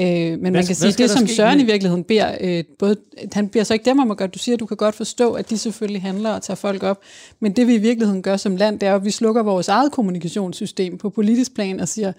Øh, 0.00 0.06
men 0.06 0.40
hvad, 0.40 0.50
man 0.50 0.66
kan 0.66 0.74
sige, 0.74 0.92
det 0.92 1.10
som 1.10 1.26
Søren 1.26 1.60
i 1.60 1.64
virkeligheden 1.64 2.04
beder, 2.04 2.36
øh, 2.40 2.64
både, 2.78 2.96
han 3.32 3.48
beder 3.48 3.64
så 3.64 3.74
ikke 3.74 3.84
dem 3.84 3.98
om 3.98 4.10
at 4.10 4.16
gøre, 4.16 4.28
du 4.28 4.38
siger, 4.38 4.56
at 4.56 4.60
du 4.60 4.66
kan 4.66 4.76
godt 4.76 4.94
forstå, 4.94 5.32
at 5.32 5.50
de 5.50 5.58
selvfølgelig 5.58 6.02
handler 6.02 6.30
og 6.30 6.42
tager 6.42 6.56
folk 6.56 6.82
op, 6.82 7.00
men 7.40 7.52
det 7.52 7.66
vi 7.66 7.74
i 7.74 7.78
virkeligheden 7.78 8.22
gør 8.22 8.36
som 8.36 8.56
land, 8.56 8.80
det 8.80 8.88
er, 8.88 8.94
at 8.94 9.04
vi 9.04 9.10
slukker 9.10 9.42
vores 9.42 9.68
eget 9.68 9.92
kommunikationssystem 9.92 10.98
på 10.98 11.10
politisk 11.10 11.54
plan 11.54 11.80
og 11.80 11.88
siger, 11.88 12.12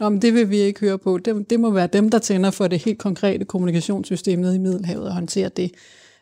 Nå, 0.00 0.08
men 0.08 0.22
det 0.22 0.34
vil 0.34 0.50
vi 0.50 0.56
ikke 0.56 0.80
høre 0.80 0.98
på. 0.98 1.18
Det, 1.18 1.50
det 1.50 1.60
må 1.60 1.70
være 1.70 1.86
dem, 1.86 2.10
der 2.10 2.18
tænder 2.18 2.50
for 2.50 2.66
det 2.66 2.84
helt 2.84 2.98
konkrete 2.98 3.44
kommunikationssystem 3.44 4.38
nede 4.38 4.54
i 4.54 4.58
Middelhavet 4.58 5.08
og 5.08 5.14
håndtere 5.14 5.48
det. 5.48 5.70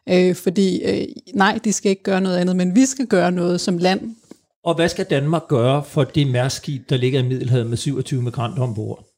Øh, 0.08 0.34
fordi 0.34 0.82
øh, 0.82 1.06
nej, 1.34 1.58
de 1.64 1.72
skal 1.72 1.90
ikke 1.90 2.02
gøre 2.02 2.20
noget 2.20 2.36
andet, 2.36 2.56
men 2.56 2.74
vi 2.74 2.86
skal 2.86 3.06
gøre 3.06 3.32
noget 3.32 3.60
som 3.60 3.78
land. 3.78 4.16
Og 4.64 4.74
hvad 4.74 4.88
skal 4.88 5.06
Danmark 5.10 5.48
gøre 5.48 5.84
for 5.84 6.04
det 6.04 6.26
mærskib, 6.26 6.90
der 6.90 6.96
ligger 6.96 7.20
i 7.20 7.28
Middelhavet 7.28 7.66
med 7.66 7.76
27 7.76 8.22
migranter 8.22 8.62
ombord? 8.62 9.09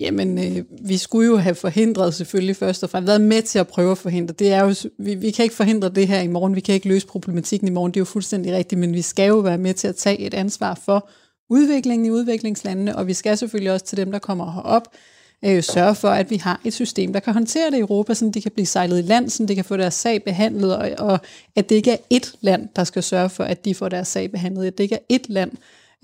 Jamen, 0.00 0.38
øh, 0.38 0.64
vi 0.88 0.96
skulle 0.96 1.26
jo 1.26 1.36
have 1.36 1.54
forhindret 1.54 2.14
selvfølgelig 2.14 2.56
først 2.56 2.82
og 2.82 2.90
fremmest, 2.90 3.08
været 3.08 3.20
med 3.20 3.42
til 3.42 3.58
at 3.58 3.68
prøve 3.68 3.90
at 3.90 3.98
forhindre. 3.98 4.34
Det 4.38 4.52
er 4.52 4.64
jo, 4.64 4.74
vi, 4.98 5.14
vi 5.14 5.30
kan 5.30 5.42
ikke 5.42 5.54
forhindre 5.54 5.88
det 5.88 6.08
her 6.08 6.20
i 6.20 6.26
morgen, 6.26 6.54
vi 6.54 6.60
kan 6.60 6.74
ikke 6.74 6.88
løse 6.88 7.06
problematikken 7.06 7.68
i 7.68 7.70
morgen, 7.70 7.92
det 7.92 7.96
er 7.96 8.00
jo 8.00 8.04
fuldstændig 8.04 8.52
rigtigt, 8.52 8.78
men 8.78 8.94
vi 8.94 9.02
skal 9.02 9.28
jo 9.28 9.38
være 9.38 9.58
med 9.58 9.74
til 9.74 9.88
at 9.88 9.96
tage 9.96 10.18
et 10.18 10.34
ansvar 10.34 10.80
for 10.84 11.08
udviklingen 11.50 12.06
i 12.06 12.10
udviklingslandene, 12.10 12.96
og 12.96 13.06
vi 13.06 13.12
skal 13.12 13.38
selvfølgelig 13.38 13.72
også 13.72 13.86
til 13.86 13.96
dem, 13.96 14.12
der 14.12 14.18
kommer 14.18 14.52
herop, 14.52 14.88
øh, 15.44 15.62
sørge 15.62 15.94
for, 15.94 16.08
at 16.08 16.30
vi 16.30 16.36
har 16.36 16.60
et 16.64 16.72
system, 16.72 17.12
der 17.12 17.20
kan 17.20 17.32
håndtere 17.32 17.70
det 17.70 17.76
i 17.76 17.80
Europa, 17.80 18.14
så 18.14 18.30
de 18.34 18.42
kan 18.42 18.52
blive 18.52 18.66
sejlet 18.66 18.98
i 18.98 19.02
land, 19.02 19.30
så 19.30 19.46
de 19.46 19.54
kan 19.54 19.64
få 19.64 19.76
deres 19.76 19.94
sag 19.94 20.24
behandlet, 20.24 20.76
og, 20.76 20.90
og 20.98 21.18
at 21.56 21.68
det 21.68 21.74
ikke 21.74 21.90
er 21.90 21.96
ét 22.14 22.34
land, 22.40 22.68
der 22.76 22.84
skal 22.84 23.02
sørge 23.02 23.28
for, 23.28 23.44
at 23.44 23.64
de 23.64 23.74
får 23.74 23.88
deres 23.88 24.08
sag 24.08 24.30
behandlet, 24.30 24.66
at 24.66 24.78
det 24.78 24.84
ikke 24.84 24.94
er 24.94 25.16
ét 25.16 25.24
land, 25.28 25.52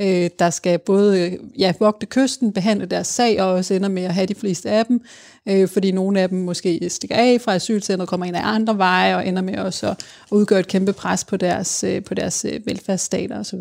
øh, 0.01 0.30
der 0.38 0.51
skal 0.51 0.78
både 0.78 1.38
ja, 1.59 1.72
vogte 1.80 2.07
kysten, 2.07 2.53
behandle 2.53 2.86
deres 2.86 3.07
sag, 3.07 3.42
og 3.42 3.49
også 3.49 3.74
ender 3.74 3.88
med 3.88 4.03
at 4.03 4.14
have 4.14 4.26
de 4.26 4.34
fleste 4.34 4.70
af 4.70 4.86
dem, 4.86 5.01
øh, 5.49 5.68
fordi 5.68 5.92
nogle 5.92 6.20
af 6.20 6.28
dem 6.28 6.38
måske 6.38 6.90
stikker 6.90 7.16
af 7.16 7.40
fra 7.40 7.55
asylcentret, 7.55 8.09
kommer 8.09 8.26
ind 8.26 8.36
af 8.36 8.42
andre 8.44 8.78
veje, 8.78 9.16
og 9.16 9.26
ender 9.26 9.42
med 9.42 9.59
også 9.59 9.90
at 9.90 9.97
udgøre 10.30 10.61
et 10.61 10.68
kæmpe 10.68 10.92
pres 10.92 11.24
på 11.24 11.36
deres, 11.36 11.84
øh, 11.84 12.05
på 12.05 12.14
deres 12.14 12.44
øh, 12.44 12.66
velfærdsstater 12.66 13.38
osv. 13.38 13.61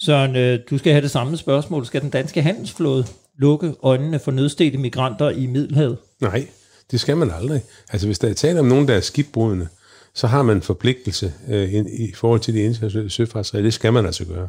Søren, 0.00 0.36
øh, 0.36 0.58
du 0.70 0.78
skal 0.78 0.92
have 0.92 1.02
det 1.02 1.10
samme 1.10 1.36
spørgsmål. 1.36 1.86
Skal 1.86 2.00
den 2.00 2.10
danske 2.10 2.42
handelsflåde 2.42 3.04
lukke 3.38 3.74
øjnene 3.82 4.18
for 4.18 4.30
nødstede 4.30 4.78
migranter 4.78 5.30
i 5.30 5.46
Middelhavet? 5.46 5.98
Nej, 6.20 6.46
det 6.90 7.00
skal 7.00 7.16
man 7.16 7.30
aldrig. 7.30 7.62
Altså 7.92 8.06
hvis 8.06 8.18
der 8.18 8.28
er 8.28 8.34
tale 8.34 8.60
om 8.60 8.66
nogen, 8.66 8.88
der 8.88 8.94
er 8.94 9.00
skibbrudende, 9.00 9.68
så 10.14 10.26
har 10.26 10.42
man 10.42 10.56
en 10.56 10.62
forpligtelse 10.62 11.32
øh, 11.48 11.72
i, 11.72 11.78
i 11.78 12.12
forhold 12.14 12.40
til 12.40 12.54
de 12.54 12.60
internationale 12.60 13.10
søfartsregler. 13.10 13.66
Det 13.66 13.74
skal 13.74 13.92
man 13.92 14.06
altså 14.06 14.24
gøre. 14.24 14.48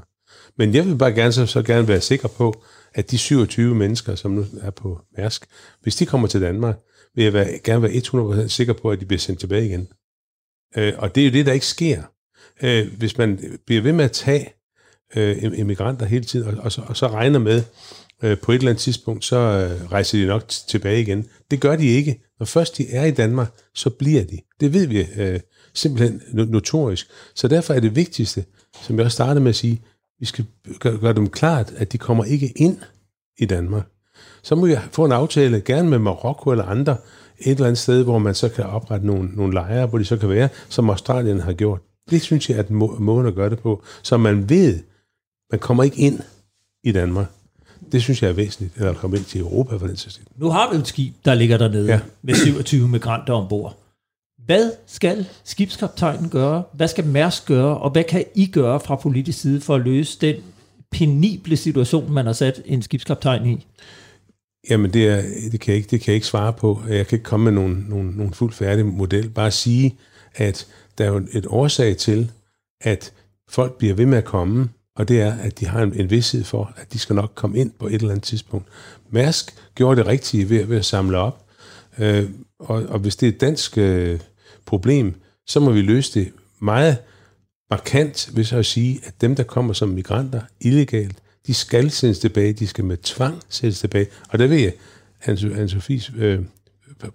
Men 0.58 0.76
jeg 0.76 0.86
vil 0.86 0.98
bare 0.98 1.12
gerne 1.12 1.32
så, 1.32 1.46
så 1.46 1.62
gerne 1.62 1.88
være 1.88 2.02
sikker 2.02 2.28
på, 2.28 2.64
at 2.94 3.12
de 3.12 3.18
27 3.18 3.76
mennesker, 3.76 4.16
som 4.16 4.32
nu 4.32 4.46
er 4.62 4.72
på 4.72 5.00
Mærsk, 5.18 5.46
hvis 5.82 5.96
de 5.96 6.06
kommer 6.06 6.28
til 6.28 6.42
Danmark, 6.42 6.76
vil 7.16 7.24
jeg 7.24 7.34
være, 7.34 7.60
gerne 7.64 7.82
være 7.82 7.92
100% 8.46 8.48
sikker 8.48 8.74
på, 8.74 8.92
at 8.92 9.00
de 9.00 9.06
bliver 9.06 9.20
sendt 9.20 9.40
tilbage 9.40 9.66
igen. 9.66 9.88
Øh, 10.78 10.94
og 10.98 11.16
det 11.16 11.22
er 11.22 11.26
jo 11.26 11.34
det, 11.34 11.46
der 11.46 11.54
ikke 11.54 11.66
sker. 11.66 12.04
Øh, 12.64 12.98
hvis 12.98 13.18
man 13.18 13.60
bliver 13.66 13.82
ved 13.82 13.94
med 13.94 14.06
at 14.06 14.12
tage 14.12 14.54
øh, 15.16 15.60
immigranter 15.60 16.06
hele 16.06 16.26
tiden, 16.26 16.48
og, 16.48 16.64
og, 16.64 16.72
så, 16.72 16.82
og 16.88 16.98
så 16.98 17.08
regner 17.08 17.40
med, 17.40 17.64
øh, 18.24 18.38
på 18.38 18.52
et 18.52 18.56
eller 18.56 18.70
andet 18.70 18.82
tidspunkt, 18.82 19.26
så 19.26 19.38
øh, 19.38 19.92
rejser 19.92 20.18
de 20.18 20.26
nok 20.26 20.48
tilbage 20.48 21.02
igen. 21.02 21.26
Det 21.52 21.60
gør 21.60 21.76
de 21.76 21.88
ikke. 21.88 22.22
Når 22.40 22.46
først 22.46 22.78
de 22.78 22.92
er 22.92 23.06
i 23.06 23.12
Danmark, 23.12 23.52
så 23.76 23.90
bliver 23.90 24.24
de. 24.24 24.40
Det 24.60 24.74
ved 24.74 24.88
vi 24.88 25.08
øh, 25.18 25.40
simpelthen 25.74 26.22
notorisk. 26.34 27.08
Så 27.36 27.48
derfor 27.48 27.74
er 27.74 27.80
det 27.80 27.96
vigtigste, 27.96 28.46
som 28.82 28.98
jeg 28.98 29.06
også 29.06 29.16
startede 29.16 29.40
med 29.40 29.50
at 29.50 29.56
sige, 29.56 29.82
vi 30.22 30.26
skal 30.26 30.46
gøre, 30.80 30.98
gøre 30.98 31.14
dem 31.14 31.30
klart, 31.30 31.74
at 31.78 31.92
de 31.92 31.98
kommer 31.98 32.24
ikke 32.24 32.54
ind 32.56 32.78
i 33.38 33.46
Danmark. 33.46 33.84
Så 34.44 34.56
må 34.56 34.66
vi 34.66 34.76
få 34.92 35.06
en 35.06 35.12
aftale, 35.12 35.62
gerne 35.62 35.90
med 35.90 36.00
Marokko 36.00 36.52
eller 36.52 36.66
andre, 36.66 36.98
et 37.40 37.52
eller 37.52 37.66
andet 37.66 37.78
sted, 37.78 38.04
hvor 38.04 38.18
man 38.18 38.36
så 38.36 38.50
kan 38.50 38.66
oprette 38.66 39.08
nogle, 39.08 39.30
nogle 39.34 39.54
lejre, 39.54 39.88
hvor 39.88 39.98
de 39.98 40.06
så 40.06 40.18
kan 40.18 40.30
være, 40.30 40.50
som 40.70 40.90
Australien 40.90 41.40
har 41.40 41.54
gjort. 41.54 41.82
Det 42.10 42.22
synes 42.22 42.50
jeg 42.50 42.58
er 42.58 42.64
må, 42.70 42.96
måden 43.00 43.28
at 43.28 43.36
gøre 43.36 43.50
det 43.50 43.60
på, 43.60 43.84
så 44.02 44.18
man 44.18 44.50
ved, 44.50 44.80
man 45.52 45.60
kommer 45.60 45.84
ikke 45.84 46.02
ind 46.02 46.20
i 46.84 46.92
Danmark. 46.92 47.28
Det 47.92 48.02
synes 48.02 48.24
jeg 48.24 48.30
er 48.30 48.34
væsentligt, 48.34 48.76
eller 48.76 48.94
komme 48.94 49.18
ind 49.18 49.26
til 49.26 49.42
Europa 49.42 49.76
for 49.76 49.88
den 49.88 49.98
sags 49.98 50.22
Nu 50.36 50.50
har 50.50 50.72
vi 50.72 50.78
et 50.78 50.88
skib, 50.88 51.14
der 51.26 51.34
ligger 51.34 51.58
dernede 51.58 51.88
ja. 51.88 52.00
med 52.22 52.36
27 52.36 52.88
migranter 52.88 53.34
ombord. 53.34 53.78
Hvad 54.52 54.72
skal 54.88 55.26
skibskaptajnen 55.44 56.30
gøre? 56.30 56.64
Hvad 56.74 56.88
skal 56.88 57.06
Mærsk 57.06 57.46
gøre? 57.46 57.78
Og 57.78 57.90
hvad 57.90 58.04
kan 58.04 58.26
I 58.36 58.46
gøre 58.46 58.80
fra 58.80 58.96
politisk 58.96 59.42
side 59.42 59.62
for 59.62 59.76
at 59.76 59.82
løse 59.82 60.18
den 60.22 60.36
penible 60.92 61.58
situation, 61.58 62.14
man 62.14 62.26
har 62.26 62.34
sat 62.34 62.62
en 62.66 62.82
skibskaptajn 62.82 63.46
i? 63.46 63.66
Jamen, 64.70 64.94
det, 64.94 65.08
er, 65.08 65.22
det, 65.52 65.60
kan 65.60 65.72
jeg 65.72 65.78
ikke, 65.78 65.88
det 65.92 66.02
kan 66.02 66.12
jeg 66.12 66.16
ikke 66.16 66.28
svare 66.28 66.54
på. 66.54 66.82
Jeg 66.90 67.08
kan 67.08 67.16
ikke 67.16 67.24
komme 67.24 67.44
med 67.44 67.52
nogen, 67.52 67.86
nogen, 67.90 68.08
nogen 68.08 68.34
fuldt 68.34 68.56
færdig 68.56 68.86
model. 68.86 69.30
Bare 69.30 69.52
sige, 69.52 69.96
at 70.36 70.68
der 70.98 71.06
er 71.06 71.10
jo 71.10 71.28
et 71.32 71.46
årsag 71.50 71.98
til, 71.98 72.32
at 72.82 73.14
folk 73.50 73.78
bliver 73.78 73.94
ved 73.94 74.06
med 74.06 74.18
at 74.18 74.26
komme, 74.26 74.70
og 74.96 75.08
det 75.08 75.22
er, 75.22 75.34
at 75.34 75.60
de 75.60 75.66
har 75.66 75.82
en, 75.82 75.94
en 75.94 76.10
vidsthed 76.10 76.44
for, 76.44 76.74
at 76.78 76.94
de 76.94 77.00
skal 77.00 77.16
nok 77.16 77.32
komme 77.36 77.58
ind 77.58 77.72
på 77.80 77.88
et 77.88 77.94
eller 77.94 78.10
andet 78.10 78.24
tidspunkt. 78.24 78.68
Mærsk 79.10 79.56
gjorde 79.76 80.00
det 80.00 80.08
rigtige 80.08 80.50
ved, 80.50 80.66
ved 80.66 80.78
at 80.78 80.86
samle 80.86 81.18
op, 81.18 81.46
øh, 82.00 82.30
og, 82.60 82.84
og 82.84 83.00
hvis 83.00 83.16
det 83.16 83.28
er 83.28 83.38
dansk 83.38 83.78
øh, 83.78 84.20
problem, 84.66 85.14
så 85.48 85.60
må 85.60 85.72
vi 85.72 85.82
løse 85.82 86.20
det 86.20 86.32
meget 86.60 86.98
markant 87.70 88.30
ved 88.34 88.54
at 88.54 88.66
sige, 88.66 89.00
at 89.04 89.22
dem, 89.22 89.36
der 89.36 89.44
kommer 89.44 89.74
som 89.74 89.90
migranter 89.90 90.42
illegalt, 90.62 91.18
de 91.48 91.54
skal 91.54 91.92
sendes 91.92 92.20
tilbage, 92.20 92.54
de 92.54 92.68
skal 92.68 92.86
med 92.86 92.98
tvang 92.98 93.42
sendes 93.50 93.80
tilbage. 93.80 94.08
Og 94.30 94.40
der 94.40 94.48
ved 94.48 94.58
jeg, 94.58 94.74
at 95.22 95.44
Anne-Sophies 95.44 96.22
øh, 96.22 96.40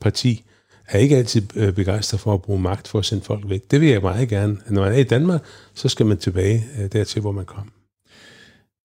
parti 0.01 0.45
er 0.89 0.99
ikke 0.99 1.17
altid 1.17 1.57
øh, 1.57 1.73
begejstret 1.75 2.21
for 2.21 2.35
at 2.35 2.43
bruge 2.43 2.61
magt 2.61 2.89
for 2.89 2.99
at 2.99 3.05
sende 3.05 3.25
folk 3.25 3.49
væk. 3.49 3.71
Det 3.71 3.81
vil 3.81 3.89
jeg 3.89 4.03
meget 4.03 4.29
gerne. 4.29 4.57
Når 4.71 4.83
man 4.83 4.93
er 4.93 4.97
i 4.97 5.05
Danmark, 5.05 5.41
så 5.75 5.89
skal 5.89 6.07
man 6.07 6.19
tilbage 6.19 6.65
øh, 6.79 6.93
dertil, 6.93 7.21
hvor 7.21 7.33
man 7.33 7.45
kom. 7.45 7.73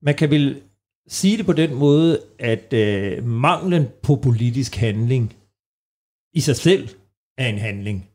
Man 0.01 0.15
kan 0.15 0.29
vel 0.29 0.61
sige 1.07 1.37
det 1.37 1.45
på 1.45 1.53
den 1.53 1.73
måde, 1.73 2.21
at 2.39 2.73
øh, 2.73 3.25
manglen 3.25 3.87
på 4.03 4.15
politisk 4.15 4.75
handling 4.75 5.35
i 6.33 6.39
sig 6.39 6.55
selv 6.55 6.89
er 7.37 7.47
en 7.47 7.57
handling. 7.57 8.10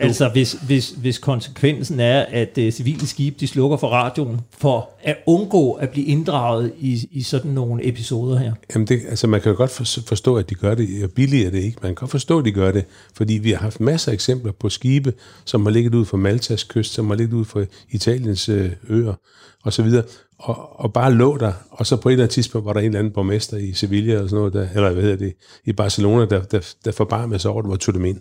Altså 0.00 0.28
hvis, 0.28 0.52
hvis, 0.52 0.90
hvis 0.90 1.18
konsekvensen 1.18 2.00
er, 2.00 2.20
at 2.28 2.58
uh, 2.58 2.70
civile 2.70 3.06
skibe 3.06 3.36
de 3.40 3.46
slukker 3.46 3.76
for 3.76 3.88
radioen 3.88 4.40
for 4.58 4.90
at 5.02 5.16
undgå 5.26 5.72
at 5.72 5.90
blive 5.90 6.06
inddraget 6.06 6.72
i, 6.78 7.08
i 7.10 7.22
sådan 7.22 7.50
nogle 7.50 7.88
episoder 7.88 8.38
her. 8.38 8.52
Jamen 8.74 8.86
det, 8.86 9.00
altså 9.08 9.26
man 9.26 9.40
kan 9.40 9.50
jo 9.50 9.56
godt 9.56 9.70
forstå, 10.08 10.36
at 10.36 10.50
de 10.50 10.54
gør 10.54 10.74
det, 10.74 11.04
og 11.04 11.10
er 11.22 11.26
det 11.26 11.54
ikke. 11.54 11.78
Man 11.82 11.90
kan 11.90 11.94
godt 11.94 12.10
forstå, 12.10 12.38
at 12.38 12.44
de 12.44 12.52
gør 12.52 12.72
det, 12.72 12.84
fordi 13.14 13.34
vi 13.34 13.50
har 13.50 13.58
haft 13.58 13.80
masser 13.80 14.10
af 14.10 14.14
eksempler 14.14 14.52
på 14.52 14.68
skibe, 14.68 15.12
som 15.44 15.66
har 15.66 15.70
ligget 15.70 15.94
ud 15.94 16.04
for 16.04 16.16
Maltas 16.16 16.64
kyst, 16.64 16.92
som 16.92 17.06
har 17.06 17.14
ligget 17.14 17.34
ud 17.34 17.44
for 17.44 17.64
Italiens 17.90 18.48
øh, 18.48 18.70
øer 18.88 19.14
og 19.62 19.72
så 19.72 19.82
videre, 19.82 20.02
og, 20.38 20.80
og 20.80 20.92
bare 20.92 21.12
lå 21.12 21.36
der, 21.36 21.52
og 21.70 21.86
så 21.86 21.96
på 21.96 22.08
et 22.08 22.12
eller 22.12 22.24
andet 22.24 22.34
tidspunkt 22.34 22.66
var 22.66 22.72
der 22.72 22.80
en 22.80 22.86
eller 22.86 22.98
anden 22.98 23.12
borgmester 23.12 23.56
i 23.56 23.72
Sevilla, 23.72 24.12
eller 24.12 24.26
sådan 24.26 24.38
noget, 24.38 24.52
der, 24.52 24.68
eller 24.74 24.92
hvad 24.92 25.02
hedder 25.02 25.16
det, 25.16 25.32
i 25.64 25.72
Barcelona, 25.72 26.24
der, 26.24 26.42
der, 26.42 26.74
der 26.84 26.92
forbarmede 26.92 27.38
sig 27.38 27.50
over 27.50 27.62
det, 27.62 27.70
og 27.70 27.80
tog 27.80 27.94
dem 27.94 28.04
ind. 28.04 28.20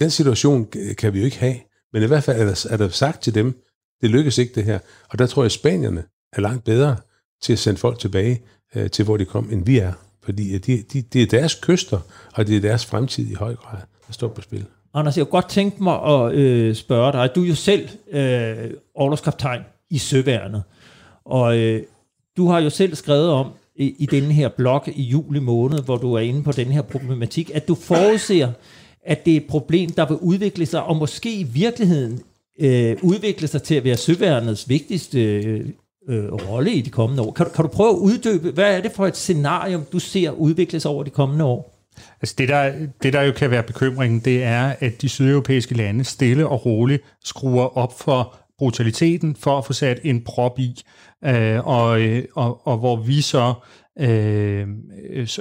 Den 0.00 0.10
situation 0.10 0.66
kan 0.98 1.14
vi 1.14 1.18
jo 1.18 1.24
ikke 1.24 1.38
have, 1.38 1.56
men 1.92 2.02
i 2.02 2.06
hvert 2.06 2.22
fald 2.22 2.40
er 2.40 2.44
der, 2.44 2.66
er 2.70 2.76
der 2.76 2.88
sagt 2.88 3.22
til 3.22 3.34
dem, 3.34 3.62
det 4.00 4.10
lykkes 4.10 4.38
ikke 4.38 4.54
det 4.54 4.64
her. 4.64 4.78
Og 5.10 5.18
der 5.18 5.26
tror 5.26 5.42
jeg, 5.42 5.46
at 5.46 5.52
spanierne 5.52 6.04
er 6.32 6.40
langt 6.40 6.64
bedre 6.64 6.96
til 7.42 7.52
at 7.52 7.58
sende 7.58 7.78
folk 7.78 7.98
tilbage 7.98 8.42
øh, 8.74 8.90
til, 8.90 9.04
hvor 9.04 9.16
de 9.16 9.24
kom, 9.24 9.48
end 9.52 9.66
vi 9.66 9.78
er. 9.78 9.92
Fordi 10.22 10.52
det 10.52 10.66
de, 10.66 10.82
de, 10.92 11.02
det 11.02 11.22
er 11.22 11.26
deres 11.26 11.54
kyster, 11.54 11.98
og 12.34 12.46
det 12.46 12.56
er 12.56 12.60
deres 12.60 12.86
fremtid 12.86 13.30
i 13.30 13.34
høj 13.34 13.54
grad, 13.54 13.78
der 14.06 14.12
står 14.12 14.28
på 14.28 14.40
spil. 14.40 14.66
Anders, 14.94 15.16
jeg 15.16 15.26
kunne 15.26 15.40
godt 15.40 15.48
tænke 15.48 15.82
mig 15.82 16.02
at 16.02 16.32
øh, 16.32 16.74
spørge 16.74 17.12
dig. 17.12 17.30
Du 17.34 17.42
er 17.44 17.48
jo 17.48 17.54
selv 17.54 17.88
øh, 18.10 18.70
overlovskaptajn 18.94 19.62
i 19.90 19.98
Søværnet, 19.98 20.62
og 21.24 21.58
øh, 21.58 21.82
du 22.36 22.48
har 22.48 22.58
jo 22.58 22.70
selv 22.70 22.94
skrevet 22.94 23.28
om 23.28 23.46
i, 23.76 23.94
i 23.98 24.06
denne 24.06 24.32
her 24.32 24.48
blog 24.48 24.88
i 24.88 25.02
juli 25.02 25.38
måned, 25.38 25.82
hvor 25.82 25.96
du 25.96 26.14
er 26.14 26.20
inde 26.20 26.42
på 26.42 26.52
den 26.52 26.66
her 26.66 26.82
problematik, 26.82 27.50
at 27.54 27.68
du 27.68 27.74
forudser 27.74 28.52
at 29.06 29.24
det 29.24 29.32
er 29.32 29.36
et 29.36 29.46
problem, 29.46 29.90
der 29.90 30.08
vil 30.08 30.16
udvikle 30.16 30.66
sig, 30.66 30.82
og 30.82 30.96
måske 30.96 31.34
i 31.34 31.42
virkeligheden 31.42 32.20
øh, 32.60 32.96
udvikle 33.02 33.48
sig 33.48 33.62
til 33.62 33.74
at 33.74 33.84
være 33.84 33.96
søværnets 33.96 34.68
vigtigste 34.68 35.20
øh, 35.20 35.66
øh, 36.08 36.32
rolle 36.32 36.72
i 36.72 36.80
de 36.80 36.90
kommende 36.90 37.22
år. 37.22 37.32
Kan 37.32 37.46
du, 37.46 37.52
kan 37.52 37.64
du 37.64 37.68
prøve 37.68 37.90
at 37.90 37.96
uddybe, 37.96 38.50
hvad 38.50 38.76
er 38.76 38.80
det 38.80 38.92
for 38.92 39.06
et 39.06 39.16
scenario, 39.16 39.80
du 39.92 39.98
ser 39.98 40.30
udvikle 40.30 40.80
sig 40.80 40.90
over 40.90 41.04
de 41.04 41.10
kommende 41.10 41.44
år? 41.44 41.76
Altså 42.20 42.34
det 42.38 42.48
der, 42.48 42.72
det, 43.02 43.12
der 43.12 43.22
jo 43.22 43.32
kan 43.32 43.50
være 43.50 43.62
bekymringen, 43.62 44.20
det 44.20 44.42
er, 44.42 44.74
at 44.80 45.02
de 45.02 45.08
sydeuropæiske 45.08 45.74
lande 45.74 46.04
stille 46.04 46.48
og 46.48 46.66
roligt 46.66 47.02
skruer 47.24 47.78
op 47.78 48.00
for 48.00 48.36
brutaliteten 48.58 49.36
for 49.36 49.58
at 49.58 49.66
få 49.66 49.72
sat 49.72 50.00
en 50.04 50.24
prop 50.24 50.58
i, 50.58 50.82
øh, 51.24 51.66
og, 51.66 52.00
øh, 52.00 52.24
og, 52.34 52.66
og 52.66 52.78
hvor 52.78 52.96
vi 52.96 53.20
så 53.20 53.54
øh, 54.00 54.66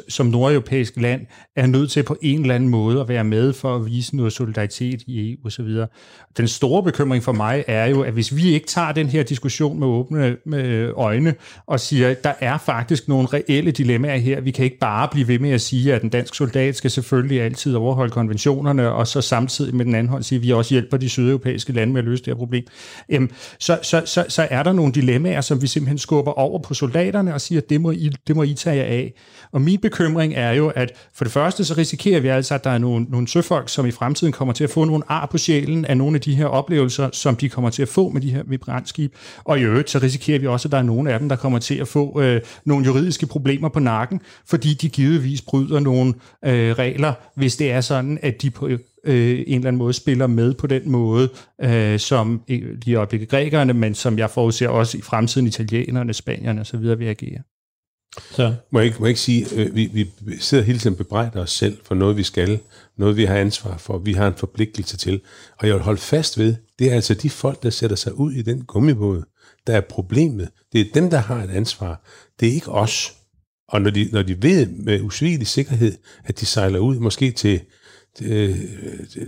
som 0.10 0.26
nordeuropæisk 0.26 0.94
land 0.98 1.22
er 1.56 1.68
nødt 1.68 1.92
til 1.92 2.04
på 2.04 2.18
en 2.22 2.42
eller 2.42 2.56
anden 2.56 2.70
måde 2.70 3.02
at 3.02 3.08
være 3.10 3.24
med 3.24 3.54
for 3.54 3.76
at 3.76 3.86
vise 3.86 4.16
noget 4.16 4.34
solidaritet 4.34 5.02
i 5.08 5.32
EU 5.32 5.38
osv. 5.46 5.68
Den 6.38 6.48
store 6.48 6.84
bekymring 6.84 7.24
for 7.24 7.32
mig 7.32 7.64
er 7.68 7.86
jo, 7.86 8.02
at 8.02 8.14
hvis 8.14 8.36
vi 8.36 8.52
ikke 8.54 8.68
tager 8.68 8.92
den 8.92 9.08
her 9.08 9.24
diskussion 9.24 9.80
med 9.80 9.88
åbne 9.88 10.38
med 10.46 10.92
øjne 10.96 11.36
og 11.68 11.80
siger, 11.80 12.10
at 12.10 12.24
der 12.24 12.34
er 12.40 12.58
faktisk 12.58 13.08
nogle 13.08 13.28
reelle 13.34 13.72
dilemmaer 13.72 14.18
her, 14.18 14.42
vi 14.42 14.52
kan 14.52 14.66
ikke 14.66 14.80
bare 14.80 15.08
blive 15.12 15.28
ved 15.28 15.40
med 15.40 15.52
at 15.52 15.62
sige, 15.62 15.94
at 15.94 16.02
den 16.02 16.10
dansk 16.10 16.36
soldat 16.36 16.76
skal 16.76 16.92
selvfølgelig 16.92 17.42
altid 17.42 17.76
overholde 17.76 18.12
konventionerne, 18.12 18.92
og 18.92 19.08
så 19.08 19.22
samtidig 19.22 19.76
med 19.76 19.86
den 19.86 19.96
anden 19.96 20.10
hånd 20.12 20.24
sige, 20.24 20.38
at 20.38 20.44
vi 20.44 20.52
også 20.52 20.74
hjælper 20.74 20.98
de 20.98 21.10
sydeuropæiske 21.10 21.74
lande 21.74 21.94
med 21.94 22.02
at 22.02 22.06
løse 22.06 22.24
det 22.24 22.34
her 22.34 22.38
problem, 22.38 22.64
jamen, 23.10 23.32
så, 23.60 23.80
så, 23.82 24.02
så, 24.06 24.26
så 24.30 24.48
er 24.50 24.64
der 24.64 24.74
nogle 24.74 24.94
dilemmaer, 24.94 25.42
som 25.42 25.62
vi 25.62 25.68
simpelthen 25.68 25.98
skubber 25.98 26.32
over 26.32 26.60
på 26.60 26.74
soldaterne 26.74 27.34
og 27.34 27.42
siger, 27.42 27.62
at 27.62 27.70
det 27.70 27.82
må 27.82 27.92
I, 27.92 28.10
det 28.28 28.36
må 28.36 28.44
I 28.44 28.49
i 28.50 28.56
jer 28.66 28.84
af. 28.84 29.14
Og 29.52 29.62
min 29.62 29.80
bekymring 29.80 30.34
er 30.36 30.52
jo, 30.52 30.68
at 30.68 30.92
for 31.14 31.24
det 31.26 31.34
første 31.34 31.66
så 31.66 31.74
risikerer 31.78 32.20
vi 32.20 32.28
altså, 32.28 32.54
at 32.54 32.64
der 32.64 32.70
er 32.70 32.78
nogle, 32.78 33.06
nogle 33.10 33.28
søfolk, 33.28 33.70
som 33.70 33.86
i 33.86 33.92
fremtiden 33.92 34.34
kommer 34.34 34.54
til 34.54 34.64
at 34.64 34.70
få 34.70 34.86
nogle 34.86 35.04
ar 35.08 35.26
på 35.26 35.38
sjælen 35.38 35.86
af 35.86 35.98
nogle 35.98 36.16
af 36.16 36.22
de 36.22 36.36
her 36.36 36.46
oplevelser, 36.46 37.10
som 37.14 37.36
de 37.36 37.50
kommer 37.50 37.70
til 37.70 37.82
at 37.82 37.88
få 37.88 38.10
med 38.10 38.22
de 38.22 38.32
her 38.32 38.44
vibrantskib. 38.48 39.16
Og 39.44 39.60
i 39.60 39.62
øvrigt 39.62 39.90
så 39.90 40.00
risikerer 40.00 40.40
vi 40.40 40.48
også, 40.48 40.68
at 40.68 40.72
der 40.72 40.78
er 40.78 40.84
nogle 40.84 41.14
af 41.14 41.20
dem, 41.20 41.30
der 41.30 41.36
kommer 41.36 41.60
til 41.60 41.76
at 41.76 41.88
få 41.88 42.22
øh, 42.22 42.42
nogle 42.66 42.86
juridiske 42.86 43.28
problemer 43.28 43.70
på 43.70 43.80
nakken, 43.80 44.22
fordi 44.46 44.74
de 44.74 44.90
givetvis 44.90 45.42
bryder 45.42 45.80
nogle 45.80 46.14
øh, 46.46 46.72
regler, 46.74 47.14
hvis 47.36 47.56
det 47.56 47.72
er 47.72 47.82
sådan, 47.82 48.20
at 48.22 48.42
de 48.42 48.50
på 48.50 48.68
øh, 49.04 49.44
en 49.48 49.56
eller 49.56 49.68
anden 49.68 49.78
måde 49.78 49.94
spiller 49.94 50.28
med 50.28 50.54
på 50.54 50.68
den 50.68 50.92
måde, 50.92 51.30
øh, 51.62 52.00
som 52.00 52.42
øh, 52.50 52.78
de 52.86 52.94
øjeblikket 52.94 53.30
grækerne, 53.30 53.74
men 53.74 53.96
som 53.96 54.18
jeg 54.18 54.30
forudser 54.30 54.68
også 54.68 54.98
i 54.98 55.02
fremtiden 55.02 55.48
italienerne, 55.48 56.14
spanierne 56.14 56.62
osv. 56.62 56.82
vil 56.82 57.06
agere. 57.06 57.42
Så. 58.32 58.56
Må, 58.72 58.80
jeg 58.80 58.86
ikke, 58.86 59.00
må 59.00 59.06
jeg 59.06 59.10
ikke 59.10 59.22
sige, 59.22 59.48
øh, 59.56 59.76
vi, 59.76 60.12
vi 60.22 60.38
sidder 60.40 60.64
hele 60.64 60.80
tiden 60.80 60.94
og 60.94 60.98
bebrejder 60.98 61.42
os 61.42 61.52
selv 61.52 61.78
for 61.84 61.96
noget, 61.96 62.18
vi 62.18 62.24
skal, 62.24 62.60
noget, 62.98 63.18
vi 63.18 63.26
har 63.26 63.36
ansvar 63.36 63.78
for, 63.78 63.98
vi 63.98 64.14
har 64.14 64.28
en 64.28 64.36
forpligtelse 64.36 64.98
til. 64.98 65.22
Og 65.58 65.68
jeg 65.68 65.76
vil 65.76 65.84
holde 65.84 66.02
fast 66.02 66.38
ved, 66.38 66.56
det 66.80 66.92
er 66.92 66.96
altså 66.96 67.14
de 67.14 67.30
folk, 67.30 67.64
der 67.64 67.70
sætter 67.70 67.96
sig 67.96 68.14
ud 68.14 68.32
i 68.32 68.42
den 68.42 68.66
gummibåd, 68.66 69.24
der 69.68 69.76
er 69.76 69.82
problemet. 69.82 70.50
Det 70.74 70.82
er 70.82 70.86
dem, 70.94 71.10
der 71.10 71.18
har 71.18 71.44
et 71.44 71.50
ansvar. 71.50 72.04
Det 72.40 72.48
er 72.48 72.54
ikke 72.54 72.72
os. 72.72 73.14
Og 73.68 73.82
når 73.82 73.90
de, 73.90 74.10
når 74.12 74.22
de 74.22 74.44
ved 74.44 74.68
med 74.68 75.02
usvigelig 75.02 75.48
sikkerhed, 75.48 75.98
at 76.24 76.40
de 76.40 76.46
sejler 76.46 76.80
ud, 76.80 77.00
måske 77.00 77.32
til, 77.32 77.62
til, 78.16 78.32
øh, 78.32 78.58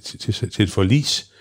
til, 0.02 0.20
til, 0.20 0.50
til 0.50 0.64
et 0.64 0.72
forlis, 0.72 1.32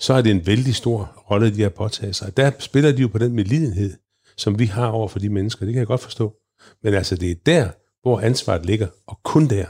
så 0.00 0.14
er 0.14 0.22
det 0.22 0.30
en 0.30 0.46
vældig 0.46 0.74
stor 0.74 1.24
rolle, 1.30 1.54
de 1.54 1.62
har 1.62 1.68
påtaget 1.68 2.16
sig. 2.16 2.36
Der 2.36 2.50
spiller 2.58 2.92
de 2.92 3.02
jo 3.02 3.08
på 3.08 3.18
den 3.18 3.32
medlidenhed, 3.32 3.94
som 4.36 4.58
vi 4.58 4.64
har 4.64 4.86
over 4.86 5.08
for 5.08 5.18
de 5.18 5.28
mennesker. 5.28 5.66
Det 5.66 5.72
kan 5.72 5.78
jeg 5.78 5.86
godt 5.86 6.00
forstå. 6.00 6.39
Men 6.82 6.94
altså, 6.94 7.16
det 7.16 7.30
er 7.30 7.34
der, 7.46 7.68
hvor 8.02 8.20
ansvaret 8.20 8.66
ligger, 8.66 8.86
og 9.06 9.18
kun 9.22 9.48
der. 9.48 9.64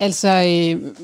Altså, 0.00 0.28
øh, 0.28 0.94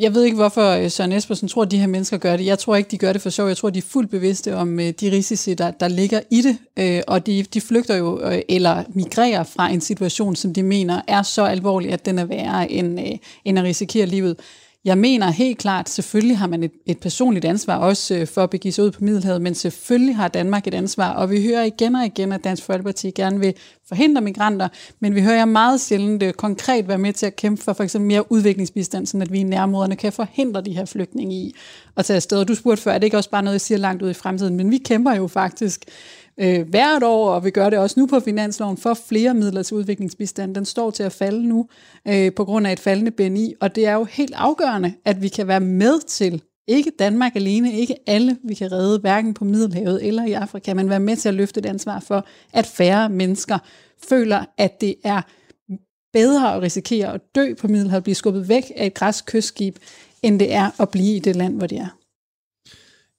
jeg 0.00 0.14
ved 0.14 0.24
ikke, 0.24 0.36
hvorfor 0.36 0.70
øh, 0.70 0.90
Søren 0.90 1.12
Espersen 1.12 1.48
tror, 1.48 1.62
at 1.62 1.70
de 1.70 1.78
her 1.78 1.86
mennesker 1.86 2.16
gør 2.16 2.36
det. 2.36 2.46
Jeg 2.46 2.58
tror 2.58 2.76
ikke, 2.76 2.90
de 2.90 2.98
gør 2.98 3.12
det 3.12 3.22
for 3.22 3.30
sjov. 3.30 3.48
Jeg 3.48 3.56
tror, 3.56 3.70
de 3.70 3.78
er 3.78 3.82
fuldt 3.82 4.10
bevidste 4.10 4.56
om 4.56 4.80
øh, 4.80 4.90
de 5.00 5.12
risici, 5.12 5.54
der, 5.54 5.70
der 5.70 5.88
ligger 5.88 6.20
i 6.30 6.42
det. 6.42 6.58
Øh, 6.78 7.02
og 7.06 7.26
de, 7.26 7.42
de 7.42 7.60
flygter 7.60 7.96
jo, 7.96 8.20
øh, 8.20 8.42
eller 8.48 8.84
migrerer 8.94 9.44
fra 9.44 9.68
en 9.68 9.80
situation, 9.80 10.36
som 10.36 10.54
de 10.54 10.62
mener 10.62 11.02
er 11.08 11.22
så 11.22 11.44
alvorlig, 11.44 11.92
at 11.92 12.06
den 12.06 12.18
er 12.18 12.24
værre 12.24 12.72
end, 12.72 13.00
øh, 13.00 13.18
end 13.44 13.58
at 13.58 13.64
risikere 13.64 14.06
livet. 14.06 14.36
Jeg 14.84 14.98
mener 14.98 15.30
helt 15.30 15.58
klart, 15.58 15.88
selvfølgelig 15.88 16.38
har 16.38 16.46
man 16.46 16.62
et, 16.62 16.72
et 16.86 16.98
personligt 16.98 17.44
ansvar 17.44 17.76
også 17.76 18.14
øh, 18.14 18.26
for 18.26 18.42
at 18.42 18.50
begive 18.50 18.72
sig 18.72 18.84
ud 18.84 18.90
på 18.90 19.04
Middelhavet, 19.04 19.42
men 19.42 19.54
selvfølgelig 19.54 20.16
har 20.16 20.28
Danmark 20.28 20.66
et 20.66 20.74
ansvar, 20.74 21.12
og 21.14 21.30
vi 21.30 21.44
hører 21.44 21.64
igen 21.64 21.94
og 21.94 22.04
igen, 22.04 22.32
at 22.32 22.44
Dansk 22.44 22.62
Folkeparti 22.62 23.10
gerne 23.10 23.40
vil 23.40 23.54
forhindre 23.88 24.20
migranter, 24.20 24.68
men 25.00 25.14
vi 25.14 25.22
hører 25.22 25.36
jer 25.36 25.44
meget 25.44 25.80
sjældent 25.80 26.22
øh, 26.22 26.32
konkret 26.32 26.88
være 26.88 26.98
med 26.98 27.12
til 27.12 27.26
at 27.26 27.36
kæmpe 27.36 27.62
for 27.62 27.72
for 27.72 27.84
eksempel 27.84 28.06
mere 28.06 28.32
udviklingsbistand, 28.32 29.06
så 29.06 29.18
at 29.18 29.32
vi 29.32 29.38
i 29.38 29.42
nærområderne 29.42 29.96
kan 29.96 30.12
forhindre 30.12 30.62
de 30.62 30.72
her 30.72 30.84
flygtninge 30.84 31.34
i 31.34 31.54
at 31.96 32.04
tage 32.04 32.16
afsted. 32.16 32.38
Og 32.38 32.48
du 32.48 32.54
spurgte 32.54 32.82
før, 32.82 32.92
er 32.92 32.98
det 32.98 33.04
ikke 33.04 33.16
også 33.16 33.30
bare 33.30 33.42
noget, 33.42 33.54
jeg 33.54 33.60
siger 33.60 33.78
langt 33.78 34.02
ud 34.02 34.10
i 34.10 34.14
fremtiden, 34.14 34.56
men 34.56 34.70
vi 34.70 34.78
kæmper 34.78 35.14
jo 35.14 35.26
faktisk 35.26 35.84
øh, 36.40 36.68
hvert 36.68 37.02
år, 37.02 37.30
og 37.30 37.44
vi 37.44 37.50
gør 37.50 37.70
det 37.70 37.78
også 37.78 38.00
nu 38.00 38.06
på 38.06 38.20
finansloven, 38.20 38.76
for 38.76 38.94
flere 38.94 39.34
midler 39.34 39.62
til 39.62 39.76
udviklingsbistand. 39.76 40.54
Den 40.54 40.64
står 40.64 40.90
til 40.90 41.02
at 41.02 41.12
falde 41.12 41.48
nu 41.48 41.68
øh, 42.08 42.32
på 42.34 42.44
grund 42.44 42.66
af 42.66 42.72
et 42.72 42.80
faldende 42.80 43.10
BNI, 43.10 43.54
og 43.60 43.74
det 43.74 43.86
er 43.86 43.92
jo 43.92 44.04
helt 44.04 44.34
afgørende, 44.36 44.94
at 45.04 45.22
vi 45.22 45.28
kan 45.28 45.46
være 45.46 45.60
med 45.60 46.00
til, 46.00 46.42
ikke 46.68 46.92
Danmark 46.98 47.36
alene, 47.36 47.72
ikke 47.72 47.94
alle 48.06 48.36
vi 48.44 48.54
kan 48.54 48.72
redde, 48.72 48.98
hverken 48.98 49.34
på 49.34 49.44
Middelhavet 49.44 50.06
eller 50.06 50.24
i 50.24 50.32
Afrika, 50.32 50.74
men 50.74 50.90
være 50.90 51.00
med 51.00 51.16
til 51.16 51.28
at 51.28 51.34
løfte 51.34 51.60
et 51.60 51.66
ansvar 51.66 52.00
for, 52.00 52.26
at 52.52 52.66
færre 52.66 53.08
mennesker 53.08 53.58
føler, 54.08 54.44
at 54.58 54.80
det 54.80 54.94
er 55.04 55.22
bedre 56.12 56.54
at 56.54 56.62
risikere 56.62 57.14
at 57.14 57.20
dø 57.34 57.54
på 57.54 57.68
Middelhavet, 57.68 58.04
blive 58.04 58.14
skubbet 58.14 58.48
væk 58.48 58.72
af 58.76 58.86
et 58.86 58.94
græsk 58.94 59.26
kystskib, 59.26 59.76
end 60.22 60.38
det 60.38 60.52
er 60.54 60.80
at 60.80 60.88
blive 60.88 61.16
i 61.16 61.18
det 61.18 61.36
land, 61.36 61.56
hvor 61.56 61.66
de 61.66 61.76
er. 61.76 61.88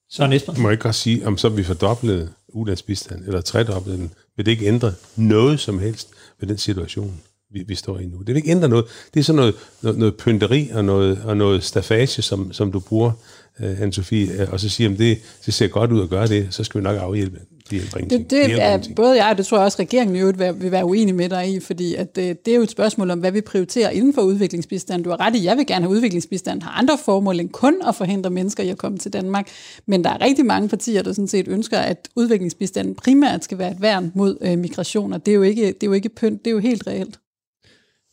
Så 0.09 0.29
Esben. 0.33 0.61
Må 0.61 0.67
jeg 0.67 0.73
ikke 0.73 0.85
også 0.85 1.01
sige, 1.01 1.27
om 1.27 1.37
så 1.37 1.49
vi 1.49 1.63
fordoblet 1.63 2.33
ulandsbistand, 2.53 3.25
eller 3.25 3.41
tredoblet 3.41 3.99
den, 3.99 4.11
vil 4.35 4.45
det 4.45 4.51
ikke 4.51 4.65
ændre 4.65 4.93
noget 5.15 5.59
som 5.59 5.79
helst 5.79 6.09
ved 6.39 6.47
den 6.47 6.57
situation, 6.57 7.21
vi, 7.51 7.63
vi 7.67 7.75
står 7.75 7.99
i 7.99 8.05
nu. 8.05 8.17
Det 8.17 8.27
vil 8.27 8.35
ikke 8.35 8.51
ændre 8.51 8.69
noget. 8.69 8.85
Det 9.13 9.19
er 9.19 9.23
sådan 9.23 9.37
noget, 9.37 9.55
noget, 9.81 9.97
noget 9.97 10.17
pynteri 10.17 10.69
og 10.73 10.85
noget, 10.85 11.21
og 11.25 11.37
noget 11.37 11.63
stafage, 11.63 12.21
som, 12.21 12.53
som 12.53 12.71
du 12.71 12.79
bruger, 12.79 13.11
øh, 13.59 13.81
Anne-Sophie, 13.81 14.41
øh, 14.41 14.51
og 14.51 14.59
så 14.59 14.69
siger, 14.69 14.91
at 14.91 14.99
det, 14.99 15.17
det 15.45 15.53
ser 15.53 15.67
godt 15.67 15.91
ud 15.91 16.03
at 16.03 16.09
gøre 16.09 16.27
det, 16.27 16.47
så 16.49 16.63
skal 16.63 16.81
vi 16.81 16.83
nok 16.83 16.97
afhjælpe 16.97 17.39
det 17.69 17.79
hjælper 17.79 17.99
Det, 18.17 18.31
det 18.31 18.61
er 18.61 18.79
både 18.95 19.23
jeg 19.23 19.31
og 19.31 19.37
det 19.37 19.45
tror 19.45 19.57
jeg 19.57 19.65
også, 19.65 19.79
regeringen 19.79 20.15
i 20.15 20.23
vil 20.59 20.71
være 20.71 20.85
uenig 20.85 21.15
med 21.15 21.29
dig 21.29 21.53
i, 21.53 21.59
fordi 21.59 21.95
at 21.95 22.15
det, 22.15 22.29
øh, 22.29 22.35
det 22.45 22.51
er 22.51 22.55
jo 22.55 22.61
et 22.61 22.71
spørgsmål 22.71 23.11
om, 23.11 23.19
hvad 23.19 23.31
vi 23.31 23.41
prioriterer 23.41 23.89
inden 23.89 24.13
for 24.13 24.21
udviklingsbistand. 24.21 25.03
Du 25.03 25.09
har 25.09 25.19
ret 25.19 25.35
i, 25.35 25.43
jeg 25.43 25.57
vil 25.57 25.67
gerne 25.67 25.85
have 25.85 25.91
udviklingsbistand, 25.91 26.61
har 26.61 26.71
andre 26.71 26.97
formål 27.05 27.39
end 27.39 27.49
kun 27.49 27.75
at 27.87 27.95
forhindre 27.95 28.29
mennesker 28.29 28.63
i 28.63 28.69
at 28.69 28.77
komme 28.77 28.97
til 28.97 29.13
Danmark. 29.13 29.49
Men 29.85 30.03
der 30.03 30.09
er 30.09 30.21
rigtig 30.21 30.45
mange 30.45 30.69
partier, 30.69 31.01
der 31.01 31.13
sådan 31.13 31.27
set 31.27 31.47
ønsker, 31.47 31.79
at 31.79 32.09
udviklingsbistanden 32.15 32.95
primært 32.95 33.43
skal 33.43 33.57
være 33.57 33.71
et 33.71 33.81
værn 33.81 34.11
mod 34.15 34.37
øh, 34.41 34.57
migration, 34.57 35.13
og 35.13 35.25
det 35.25 35.31
er, 35.31 35.35
jo 35.35 35.41
ikke, 35.41 35.67
det 35.67 35.83
er 35.83 35.87
jo 35.87 35.93
ikke 35.93 36.09
pynt, 36.09 36.45
det 36.45 36.51
er 36.51 36.53
jo 36.53 36.59
helt 36.59 36.87
reelt. 36.87 37.19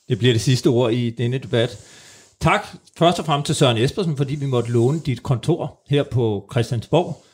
Det 0.08 0.18
bliver 0.18 0.34
det 0.34 0.40
sidste 0.40 0.66
ord 0.66 0.92
i 0.92 1.10
denne 1.10 1.38
debat. 1.38 1.78
Tak 2.40 2.66
først 2.98 3.18
og 3.18 3.26
fremmest 3.26 3.46
til 3.46 3.54
Søren 3.54 3.76
Espersen, 3.76 4.16
fordi 4.16 4.34
vi 4.34 4.46
måtte 4.46 4.70
låne 4.70 5.00
dit 5.06 5.22
kontor 5.22 5.82
her 5.88 6.02
på 6.02 6.48
Christiansborg. 6.52 7.24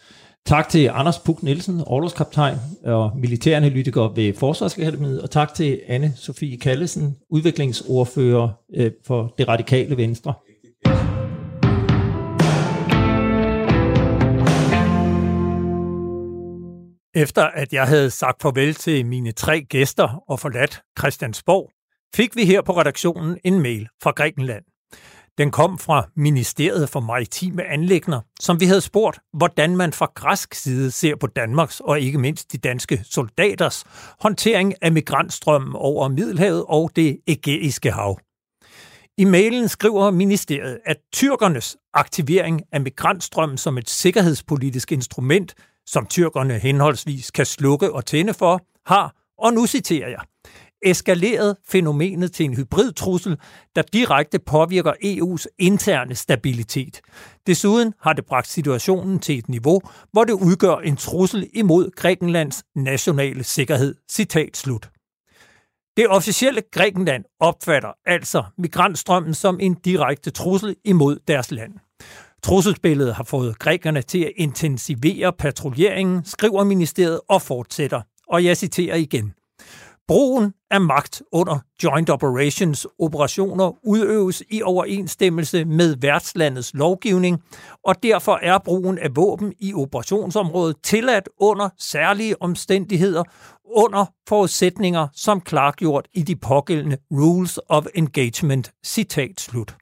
Tak 0.47 0.69
til 0.69 0.91
Anders 0.93 1.19
Puk 1.19 1.43
Nielsen, 1.43 1.81
overlovskaptajn 1.87 2.57
og 2.85 3.13
militæranalytiker 3.17 4.09
ved 4.09 4.35
Forsvarsakademiet, 4.35 5.23
og 5.23 5.31
tak 5.31 5.55
til 5.55 5.81
anne 5.87 6.13
Sofie 6.17 6.59
Kallesen, 6.59 7.17
udviklingsordfører 7.31 8.49
øh, 8.77 8.91
for 9.07 9.35
det 9.39 9.49
radikale 9.49 9.97
venstre. 9.97 10.35
Efter 17.15 17.43
at 17.43 17.73
jeg 17.73 17.87
havde 17.87 18.11
sagt 18.11 18.43
farvel 18.43 18.75
til 18.75 19.07
mine 19.07 19.33
tre 19.33 19.63
gæster 19.63 20.23
og 20.29 20.41
forladt 20.41 20.83
Christiansborg, 20.99 21.71
fik 22.17 22.37
vi 22.37 22.45
her 22.45 22.63
på 22.63 22.73
redaktionen 22.73 23.39
en 23.45 23.61
mail 23.61 23.89
fra 24.03 24.11
Grækenland. 24.11 24.65
Den 25.39 25.51
kom 25.51 25.79
fra 25.79 26.09
Ministeriet 26.17 26.89
for 26.89 27.01
Maritime 27.01 27.65
Anlægner, 27.65 28.21
som 28.41 28.61
vi 28.61 28.67
havde 28.67 28.81
spurgt, 28.81 29.19
hvordan 29.33 29.77
man 29.77 29.93
fra 29.93 30.11
græsk 30.15 30.55
side 30.55 30.91
ser 30.91 31.17
på 31.17 31.27
Danmarks 31.27 31.81
og 31.81 32.01
ikke 32.01 32.19
mindst 32.19 32.53
de 32.53 32.59
danske 32.59 33.01
soldaters 33.05 33.85
håndtering 34.21 34.75
af 34.83 34.93
migrantstrømmen 34.93 35.73
over 35.77 36.09
Middelhavet 36.09 36.65
og 36.69 36.91
det 36.97 37.19
ægæiske 37.27 37.93
hav. 37.93 38.19
I 39.19 39.25
mailen 39.25 39.69
skriver 39.69 40.11
ministeriet, 40.11 40.79
at 40.85 40.97
tyrkernes 41.13 41.77
aktivering 41.95 42.63
af 42.73 42.81
migrantstrømmen 42.81 43.59
som 43.59 43.79
et 43.79 43.91
sikkerhedspolitisk 43.91 44.93
instrument, 44.93 45.55
som 45.87 46.07
tyrkerne 46.07 46.59
henholdsvis 46.59 47.31
kan 47.31 47.47
slukke 47.47 47.93
og 47.93 48.07
tænde 48.07 48.35
for, 48.35 48.61
har, 48.87 49.15
og 49.39 49.53
nu 49.53 49.67
citerer 49.67 50.09
jeg, 50.09 50.21
eskaleret 50.91 51.57
fænomenet 51.69 52.33
til 52.33 52.45
en 52.45 52.55
hybridtrussel, 52.55 53.39
der 53.77 53.83
direkte 53.83 54.39
påvirker 54.39 54.93
EU's 54.93 55.47
interne 55.59 56.15
stabilitet. 56.15 57.01
Desuden 57.47 57.93
har 58.01 58.13
det 58.13 58.27
bragt 58.27 58.49
situationen 58.49 59.19
til 59.19 59.39
et 59.39 59.49
niveau, 59.49 59.81
hvor 60.13 60.25
det 60.25 60.33
udgør 60.33 60.77
en 60.77 60.97
trussel 60.97 61.51
imod 61.55 61.91
Grækenlands 61.91 62.65
nationale 62.75 63.45
sikkerhed. 63.45 63.95
Citat 64.11 64.57
slut. 64.57 64.91
Det 65.97 66.09
officielle 66.09 66.63
Grækenland 66.73 67.25
opfatter 67.41 67.93
altså 68.07 68.45
migrantstrømmen 68.59 69.35
som 69.35 69.61
en 69.61 69.75
direkte 69.75 70.31
trussel 70.31 70.77
imod 70.85 71.19
deres 71.29 71.51
land. 71.51 71.73
Trusselsbilledet 72.43 73.15
har 73.15 73.25
fået 73.25 73.59
grækerne 73.59 74.03
til 74.03 74.19
at 74.19 74.33
intensivere 74.37 75.33
patruljeringen, 75.33 76.25
skriver 76.25 76.65
ministeriet 76.65 77.21
og 77.29 77.43
fortsætter. 77.43 78.01
Og 78.29 78.45
jeg 78.45 78.57
citerer 78.57 78.97
igen. 78.97 79.33
Brugen 80.09 80.53
af 80.71 80.81
magt 80.81 81.23
under 81.33 81.59
Joint 81.85 82.11
Operations 82.11 82.87
operationer 82.99 83.73
udøves 83.87 84.43
i 84.51 84.63
overensstemmelse 84.63 85.65
med 85.65 85.97
værtslandets 86.01 86.75
lovgivning, 86.75 87.43
og 87.85 88.03
derfor 88.03 88.39
er 88.43 88.59
brugen 88.59 88.99
af 88.99 89.17
våben 89.17 89.53
i 89.59 89.75
operationsområdet 89.75 90.77
tilladt 90.83 91.29
under 91.41 91.69
særlige 91.79 92.43
omstændigheder 92.43 93.23
under 93.65 94.07
forudsætninger 94.29 95.09
som 95.13 95.41
klargjort 95.41 96.09
i 96.15 96.23
de 96.23 96.37
pågældende 96.37 96.97
Rules 97.13 97.59
of 97.69 97.87
Engagement. 97.95 98.73
Citat 98.85 99.41
slut. 99.41 99.77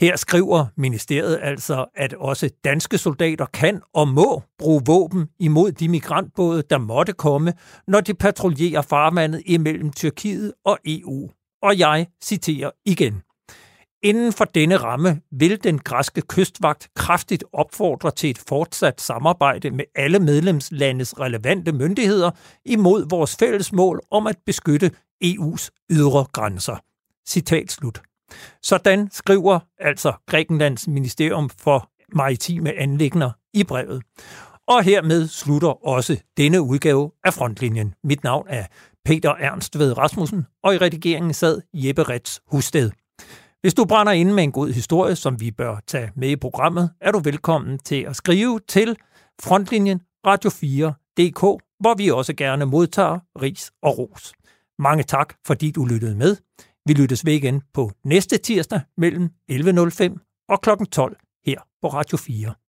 Her 0.00 0.16
skriver 0.16 0.66
ministeriet 0.76 1.38
altså, 1.42 1.86
at 1.94 2.14
også 2.14 2.50
danske 2.64 2.98
soldater 2.98 3.46
kan 3.46 3.82
og 3.94 4.08
må 4.08 4.42
bruge 4.58 4.82
våben 4.86 5.28
imod 5.38 5.72
de 5.72 5.88
migrantbåde, 5.88 6.62
der 6.70 6.78
måtte 6.78 7.12
komme, 7.12 7.52
når 7.86 8.00
de 8.00 8.14
patruljerer 8.14 8.82
farvandet 8.82 9.42
imellem 9.46 9.92
Tyrkiet 9.92 10.52
og 10.64 10.78
EU. 10.84 11.30
Og 11.62 11.78
jeg 11.78 12.06
citerer 12.24 12.70
igen. 12.84 13.22
Inden 14.02 14.32
for 14.32 14.44
denne 14.44 14.76
ramme 14.76 15.20
vil 15.30 15.64
den 15.64 15.78
græske 15.78 16.20
kystvagt 16.20 16.88
kraftigt 16.96 17.44
opfordre 17.52 18.10
til 18.10 18.30
et 18.30 18.38
fortsat 18.48 19.00
samarbejde 19.00 19.70
med 19.70 19.84
alle 19.94 20.18
medlemslandes 20.18 21.20
relevante 21.20 21.72
myndigheder 21.72 22.30
imod 22.64 23.06
vores 23.10 23.36
fælles 23.36 23.72
mål 23.72 24.00
om 24.10 24.26
at 24.26 24.36
beskytte 24.46 24.90
EU's 25.24 25.68
ydre 25.90 26.26
grænser. 26.32 26.76
Citat 27.28 27.72
slut. 27.72 28.07
Sådan 28.62 29.08
skriver 29.12 29.58
altså 29.80 30.12
Grækenlands 30.26 30.88
Ministerium 30.88 31.50
for 31.50 31.90
Maritime 32.14 32.78
Anlægner 32.78 33.30
i 33.54 33.64
brevet. 33.64 34.02
Og 34.68 34.82
hermed 34.82 35.28
slutter 35.28 35.86
også 35.86 36.16
denne 36.36 36.62
udgave 36.62 37.10
af 37.24 37.34
Frontlinjen. 37.34 37.94
Mit 38.04 38.24
navn 38.24 38.46
er 38.48 38.66
Peter 39.04 39.34
Ernst 39.34 39.78
ved 39.78 39.98
Rasmussen, 39.98 40.46
og 40.62 40.74
i 40.74 40.78
redigeringen 40.78 41.34
sad 41.34 41.60
Jeppe 41.74 42.02
Rets 42.02 42.40
Husted. 42.46 42.90
Hvis 43.60 43.74
du 43.74 43.84
brænder 43.84 44.12
ind 44.12 44.32
med 44.32 44.44
en 44.44 44.52
god 44.52 44.72
historie, 44.72 45.16
som 45.16 45.40
vi 45.40 45.50
bør 45.50 45.80
tage 45.86 46.12
med 46.16 46.28
i 46.28 46.36
programmet, 46.36 46.90
er 47.00 47.12
du 47.12 47.18
velkommen 47.18 47.78
til 47.78 48.02
at 48.02 48.16
skrive 48.16 48.60
til 48.68 48.96
frontlinjen 49.42 50.00
radio4.dk, 50.26 51.40
hvor 51.80 51.96
vi 51.96 52.10
også 52.10 52.34
gerne 52.34 52.66
modtager 52.66 53.18
ris 53.42 53.70
og 53.82 53.98
ros. 53.98 54.32
Mange 54.78 55.02
tak, 55.02 55.34
fordi 55.46 55.70
du 55.70 55.84
lyttede 55.84 56.14
med. 56.14 56.36
Vi 56.88 56.92
lyttes 56.92 57.24
ved 57.26 57.32
igen 57.32 57.62
på 57.74 57.92
næste 58.04 58.38
tirsdag 58.38 58.80
mellem 58.96 59.30
11.05 59.52 60.46
og 60.48 60.60
kl. 60.60 60.70
12 60.92 61.16
her 61.46 61.60
på 61.82 61.88
Radio 61.88 62.16
4. 62.16 62.54